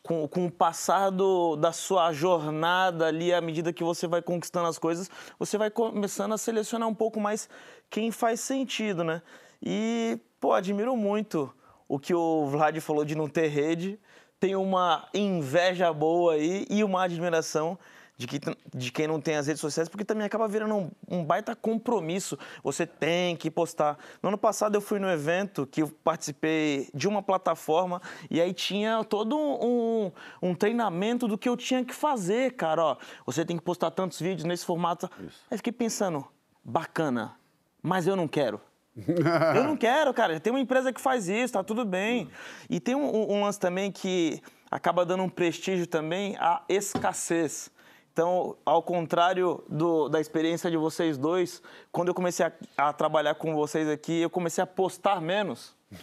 com, 0.00 0.26
com 0.28 0.46
o 0.46 0.50
passar 0.50 1.10
do- 1.10 1.56
da 1.56 1.72
sua 1.72 2.12
jornada 2.12 3.06
ali, 3.06 3.32
à 3.32 3.40
medida 3.40 3.72
que 3.72 3.84
você 3.84 4.06
vai 4.06 4.22
conquistando 4.22 4.68
as 4.68 4.78
coisas, 4.78 5.10
você 5.38 5.58
vai 5.58 5.70
começando 5.70 6.32
a 6.32 6.38
selecionar 6.38 6.88
um 6.88 6.94
pouco 6.94 7.20
mais 7.20 7.48
quem 7.90 8.10
faz 8.10 8.40
sentido, 8.40 9.02
né? 9.04 9.22
E, 9.60 10.18
pô, 10.40 10.52
admiro 10.52 10.96
muito 10.96 11.52
o 11.88 11.98
que 11.98 12.14
o 12.14 12.46
Vlad 12.46 12.76
falou 12.80 13.04
de 13.04 13.14
não 13.16 13.28
ter 13.28 13.48
rede. 13.48 13.98
Tem 14.42 14.56
uma 14.56 15.06
inveja 15.14 15.92
boa 15.92 16.32
aí 16.32 16.66
e 16.68 16.82
uma 16.82 17.04
admiração 17.04 17.78
de, 18.16 18.26
que, 18.26 18.40
de 18.74 18.90
quem 18.90 19.06
não 19.06 19.20
tem 19.20 19.36
as 19.36 19.46
redes 19.46 19.60
sociais, 19.60 19.88
porque 19.88 20.04
também 20.04 20.26
acaba 20.26 20.48
virando 20.48 20.74
um, 20.74 20.90
um 21.08 21.24
baita 21.24 21.54
compromisso. 21.54 22.36
Você 22.60 22.84
tem 22.84 23.36
que 23.36 23.48
postar. 23.48 23.96
No 24.20 24.30
ano 24.30 24.36
passado 24.36 24.74
eu 24.74 24.80
fui 24.80 24.98
no 24.98 25.08
evento 25.08 25.64
que 25.64 25.82
eu 25.82 25.88
participei 26.02 26.90
de 26.92 27.06
uma 27.06 27.22
plataforma 27.22 28.02
e 28.28 28.40
aí 28.40 28.52
tinha 28.52 29.04
todo 29.04 29.38
um, 29.38 30.10
um 30.42 30.56
treinamento 30.56 31.28
do 31.28 31.38
que 31.38 31.48
eu 31.48 31.56
tinha 31.56 31.84
que 31.84 31.94
fazer, 31.94 32.56
cara. 32.56 32.84
Ó, 32.84 32.96
você 33.24 33.44
tem 33.44 33.56
que 33.56 33.62
postar 33.62 33.92
tantos 33.92 34.18
vídeos 34.18 34.42
nesse 34.42 34.66
formato. 34.66 35.08
Aí 35.48 35.56
fiquei 35.56 35.72
pensando, 35.72 36.26
bacana, 36.64 37.36
mas 37.80 38.08
eu 38.08 38.16
não 38.16 38.26
quero. 38.26 38.60
Eu 39.56 39.64
não 39.64 39.76
quero, 39.76 40.12
cara. 40.12 40.38
Tem 40.40 40.52
uma 40.52 40.60
empresa 40.60 40.92
que 40.92 41.00
faz 41.00 41.28
isso, 41.28 41.54
tá 41.54 41.64
tudo 41.64 41.84
bem. 41.84 42.28
E 42.68 42.78
tem 42.80 42.94
um, 42.94 43.04
um- 43.04 43.32
um 43.36 43.42
lance 43.44 43.58
também 43.58 43.90
que 43.90 44.40
acaba 44.70 45.04
dando 45.04 45.22
um 45.22 45.28
prestígio 45.28 45.86
também 45.86 46.36
à 46.38 46.62
escassez. 46.68 47.70
Então, 48.12 48.56
ao 48.66 48.82
contrário 48.82 49.64
do- 49.68 50.08
da 50.10 50.20
experiência 50.20 50.70
de 50.70 50.76
vocês 50.76 51.16
dois, 51.16 51.62
quando 51.90 52.08
eu 52.08 52.14
comecei 52.14 52.44
a, 52.44 52.52
a 52.76 52.92
trabalhar 52.92 53.34
com 53.36 53.54
vocês 53.54 53.88
aqui, 53.88 54.20
eu 54.20 54.28
comecei 54.28 54.62
a 54.62 54.66
postar 54.66 55.20
menos. 55.20 55.74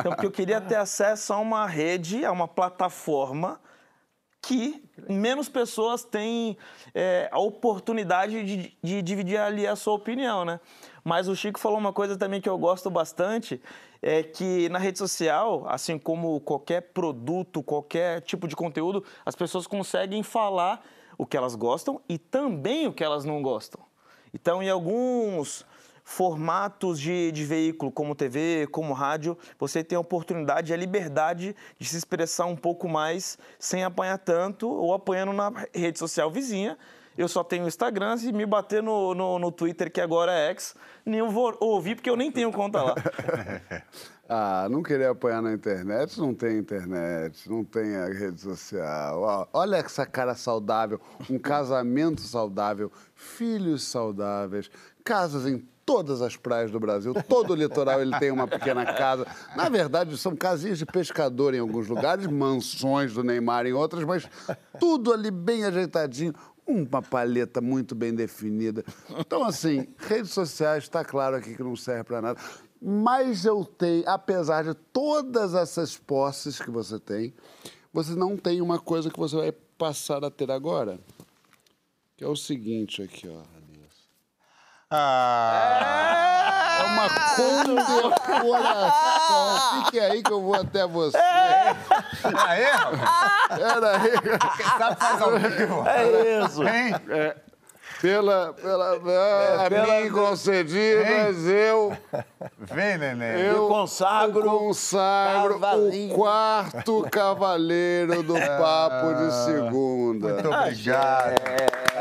Então, 0.00 0.12
porque 0.12 0.26
eu 0.26 0.30
queria 0.30 0.60
ter 0.60 0.76
acesso 0.76 1.32
a 1.32 1.38
uma 1.38 1.66
rede, 1.66 2.24
a 2.24 2.32
uma 2.32 2.46
plataforma 2.48 3.60
que 4.42 4.82
menos 5.08 5.48
pessoas 5.48 6.04
têm 6.04 6.56
é, 6.94 7.28
a 7.32 7.38
oportunidade 7.38 8.44
de, 8.44 8.76
de 8.82 9.02
dividir 9.02 9.38
ali 9.38 9.66
a 9.66 9.74
sua 9.74 9.94
opinião, 9.94 10.44
né? 10.44 10.60
Mas 11.06 11.28
o 11.28 11.36
Chico 11.36 11.60
falou 11.60 11.78
uma 11.78 11.92
coisa 11.92 12.16
também 12.16 12.40
que 12.40 12.48
eu 12.48 12.58
gosto 12.58 12.90
bastante, 12.90 13.62
é 14.02 14.24
que 14.24 14.68
na 14.70 14.78
rede 14.80 14.98
social, 14.98 15.64
assim 15.68 16.00
como 16.00 16.40
qualquer 16.40 16.80
produto, 16.80 17.62
qualquer 17.62 18.22
tipo 18.22 18.48
de 18.48 18.56
conteúdo, 18.56 19.04
as 19.24 19.36
pessoas 19.36 19.68
conseguem 19.68 20.24
falar 20.24 20.84
o 21.16 21.24
que 21.24 21.36
elas 21.36 21.54
gostam 21.54 22.00
e 22.08 22.18
também 22.18 22.88
o 22.88 22.92
que 22.92 23.04
elas 23.04 23.24
não 23.24 23.40
gostam. 23.40 23.80
Então, 24.34 24.60
em 24.60 24.68
alguns 24.68 25.64
formatos 26.02 26.98
de, 26.98 27.30
de 27.30 27.44
veículo, 27.44 27.92
como 27.92 28.12
TV, 28.12 28.66
como 28.72 28.92
rádio, 28.92 29.38
você 29.60 29.84
tem 29.84 29.96
a 29.96 30.00
oportunidade 30.00 30.74
a 30.74 30.76
liberdade 30.76 31.54
de 31.78 31.88
se 31.88 31.96
expressar 31.96 32.46
um 32.46 32.56
pouco 32.56 32.88
mais 32.88 33.38
sem 33.60 33.84
apanhar 33.84 34.18
tanto 34.18 34.68
ou 34.68 34.92
apanhando 34.92 35.32
na 35.32 35.52
rede 35.72 36.00
social 36.00 36.32
vizinha. 36.32 36.76
Eu 37.16 37.28
só 37.28 37.42
tenho 37.42 37.66
Instagram, 37.66 38.16
se 38.16 38.32
me 38.32 38.44
bater 38.44 38.82
no, 38.82 39.14
no, 39.14 39.38
no 39.38 39.50
Twitter, 39.50 39.90
que 39.90 40.00
agora 40.00 40.32
é 40.32 40.50
X, 40.50 40.74
nem 41.04 41.20
eu 41.20 41.30
vou 41.30 41.56
ouvir, 41.60 41.94
porque 41.94 42.10
eu 42.10 42.16
nem 42.16 42.30
tenho 42.30 42.52
conta 42.52 42.82
lá. 42.82 42.94
Ah, 44.28 44.66
não 44.68 44.82
querer 44.82 45.06
apanhar 45.06 45.40
na 45.40 45.52
internet, 45.52 46.18
não 46.18 46.34
tem 46.34 46.58
internet, 46.58 47.48
não 47.48 47.62
tem 47.62 47.94
a 47.94 48.06
rede 48.06 48.40
social. 48.40 49.48
Olha 49.52 49.76
essa 49.76 50.04
cara 50.04 50.34
saudável, 50.34 51.00
um 51.30 51.38
casamento 51.38 52.20
saudável, 52.22 52.90
filhos 53.14 53.84
saudáveis, 53.84 54.68
casas 55.04 55.46
em 55.46 55.64
todas 55.86 56.20
as 56.20 56.36
praias 56.36 56.72
do 56.72 56.80
Brasil, 56.80 57.14
todo 57.28 57.52
o 57.52 57.54
litoral 57.54 58.02
ele 58.02 58.18
tem 58.18 58.32
uma 58.32 58.48
pequena 58.48 58.84
casa. 58.84 59.24
Na 59.54 59.68
verdade, 59.68 60.18
são 60.18 60.34
casinhas 60.34 60.78
de 60.78 60.84
pescador 60.84 61.54
em 61.54 61.60
alguns 61.60 61.86
lugares, 61.86 62.26
mansões 62.26 63.14
do 63.14 63.22
Neymar 63.22 63.64
em 63.66 63.72
outras, 63.72 64.02
mas 64.02 64.28
tudo 64.80 65.12
ali 65.12 65.30
bem 65.30 65.64
ajeitadinho, 65.64 66.34
uma 66.66 67.00
paleta 67.02 67.60
muito 67.60 67.94
bem 67.94 68.14
definida. 68.14 68.84
Então, 69.18 69.44
assim, 69.44 69.86
redes 69.98 70.32
sociais, 70.32 70.84
está 70.84 71.04
claro 71.04 71.36
aqui 71.36 71.54
que 71.54 71.62
não 71.62 71.76
serve 71.76 72.04
para 72.04 72.20
nada. 72.20 72.40
Mas 72.82 73.44
eu 73.44 73.64
tenho, 73.64 74.08
apesar 74.08 74.64
de 74.64 74.74
todas 74.74 75.54
essas 75.54 75.96
posses 75.96 76.60
que 76.60 76.70
você 76.70 76.98
tem, 76.98 77.32
você 77.92 78.14
não 78.14 78.36
tem 78.36 78.60
uma 78.60 78.78
coisa 78.78 79.10
que 79.10 79.18
você 79.18 79.36
vai 79.36 79.52
passar 79.52 80.24
a 80.24 80.30
ter 80.30 80.50
agora. 80.50 80.98
Que 82.16 82.24
é 82.24 82.28
o 82.28 82.36
seguinte 82.36 83.02
aqui, 83.02 83.28
ó. 83.28 83.42
Ah, 84.88 86.78
É 86.80 86.84
uma 86.84 87.08
condecoração. 87.36 89.82
Fique 89.84 89.98
aí 89.98 90.22
que 90.22 90.32
eu 90.32 90.40
vou 90.40 90.54
até 90.54 90.86
você. 90.86 91.16
aí, 91.18 92.62
rapaz? 92.64 93.35
Pera 93.48 93.96
aí. 94.00 94.10
Quem 94.56 94.66
sabe 94.78 94.96
faz 95.00 95.22
ao 95.22 95.38
vivo. 95.38 95.84
É 95.88 96.44
isso. 96.44 96.62
Hein? 96.62 96.94
Pela, 98.00 98.52
pela, 98.52 98.96
a 99.64 99.70
pela- 99.70 100.00
mim 100.02 100.10
concedidas, 100.10 101.46
eu, 101.46 101.96
Vem, 102.58 102.98
neném. 102.98 103.40
eu 103.40 103.68
consagro 103.68 104.42
consagro 104.42 105.54
cavalinho. 105.58 106.12
o 106.12 106.14
quarto 106.14 107.08
cavaleiro 107.10 108.22
do 108.22 108.34
Papo 108.34 109.14
de 109.14 109.32
Segunda. 109.46 110.28
Muito 110.34 110.48
obrigado. 110.50 111.34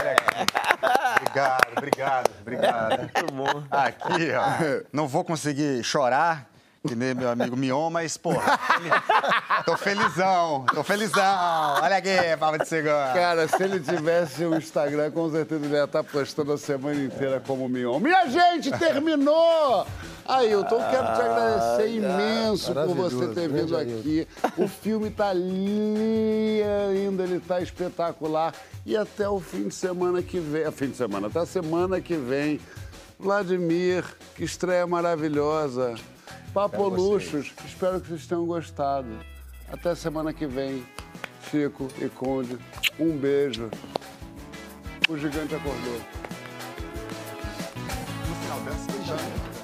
Olha 0.01 0.11
aqui. 0.11 1.15
Obrigado, 1.21 1.67
obrigado, 1.77 2.29
obrigado. 2.41 2.97
Muito 2.99 3.33
bom. 3.33 3.63
Aqui, 3.71 4.31
ó. 4.33 4.83
Não 4.91 5.07
vou 5.07 5.23
conseguir 5.23 5.81
chorar, 5.81 6.45
que 6.87 6.95
nem 6.95 7.13
meu 7.13 7.29
amigo 7.29 7.55
Mion, 7.55 7.89
mas, 7.89 8.17
porra, 8.17 8.59
tô 9.65 9.75
felizão, 9.77 10.65
tô 10.73 10.83
felizão. 10.83 11.79
Olha 11.81 11.97
aqui, 11.97 12.15
Papo 12.39 12.57
de 12.57 12.67
Segunda. 12.67 13.11
Cara, 13.13 13.47
se 13.47 13.63
ele 13.63 13.79
tivesse 13.79 14.45
um 14.45 14.55
Instagram, 14.55 15.11
com 15.11 15.29
certeza 15.31 15.65
ele 15.65 15.75
ia 15.75 15.85
estar 15.85 16.03
postando 16.03 16.53
a 16.53 16.57
semana 16.57 17.01
inteira 17.03 17.41
como 17.45 17.67
Mion. 17.67 17.99
Minha 17.99 18.27
gente, 18.27 18.71
terminou! 18.77 19.87
Ailton, 20.27 20.81
quero 20.89 21.05
te 21.05 21.21
agradecer 21.21 21.89
imenso 21.89 22.73
por 22.73 22.95
você 22.95 23.27
ter 23.27 23.47
vindo 23.47 23.77
aqui. 23.77 24.27
O 24.57 24.67
filme 24.67 25.11
tá 25.11 25.31
lindo, 25.31 27.21
ele 27.21 27.39
tá 27.39 27.61
espetacular. 27.61 28.53
E 28.85 28.97
até 28.97 29.29
o 29.29 29.39
fim 29.39 29.67
de 29.67 29.75
semana 29.75 30.21
que 30.23 30.39
vem, 30.39 30.71
fim 30.71 30.89
de 30.89 30.97
semana, 30.97 31.27
até 31.27 31.39
a 31.39 31.45
semana 31.45 32.01
que 32.01 32.15
vem, 32.15 32.59
Vladimir, 33.19 34.03
que 34.35 34.43
estreia 34.43 34.87
maravilhosa. 34.87 35.95
Papo 36.55 36.87
Luxos, 36.87 37.51
espero 37.65 37.99
que 37.99 38.07
vocês 38.07 38.27
tenham 38.27 38.45
gostado. 38.45 39.09
Até 39.69 39.93
semana 39.93 40.31
que 40.31 40.47
vem, 40.47 40.87
Chico 41.51 41.89
e 41.99 42.07
Conde. 42.07 42.57
Um 42.97 43.17
beijo. 43.17 43.69
O 45.09 45.17
gigante 45.17 45.53
acordou. 45.53 45.99
No 48.29 48.35
final 48.35 48.59
dessa, 48.61 49.03
já. 49.03 49.54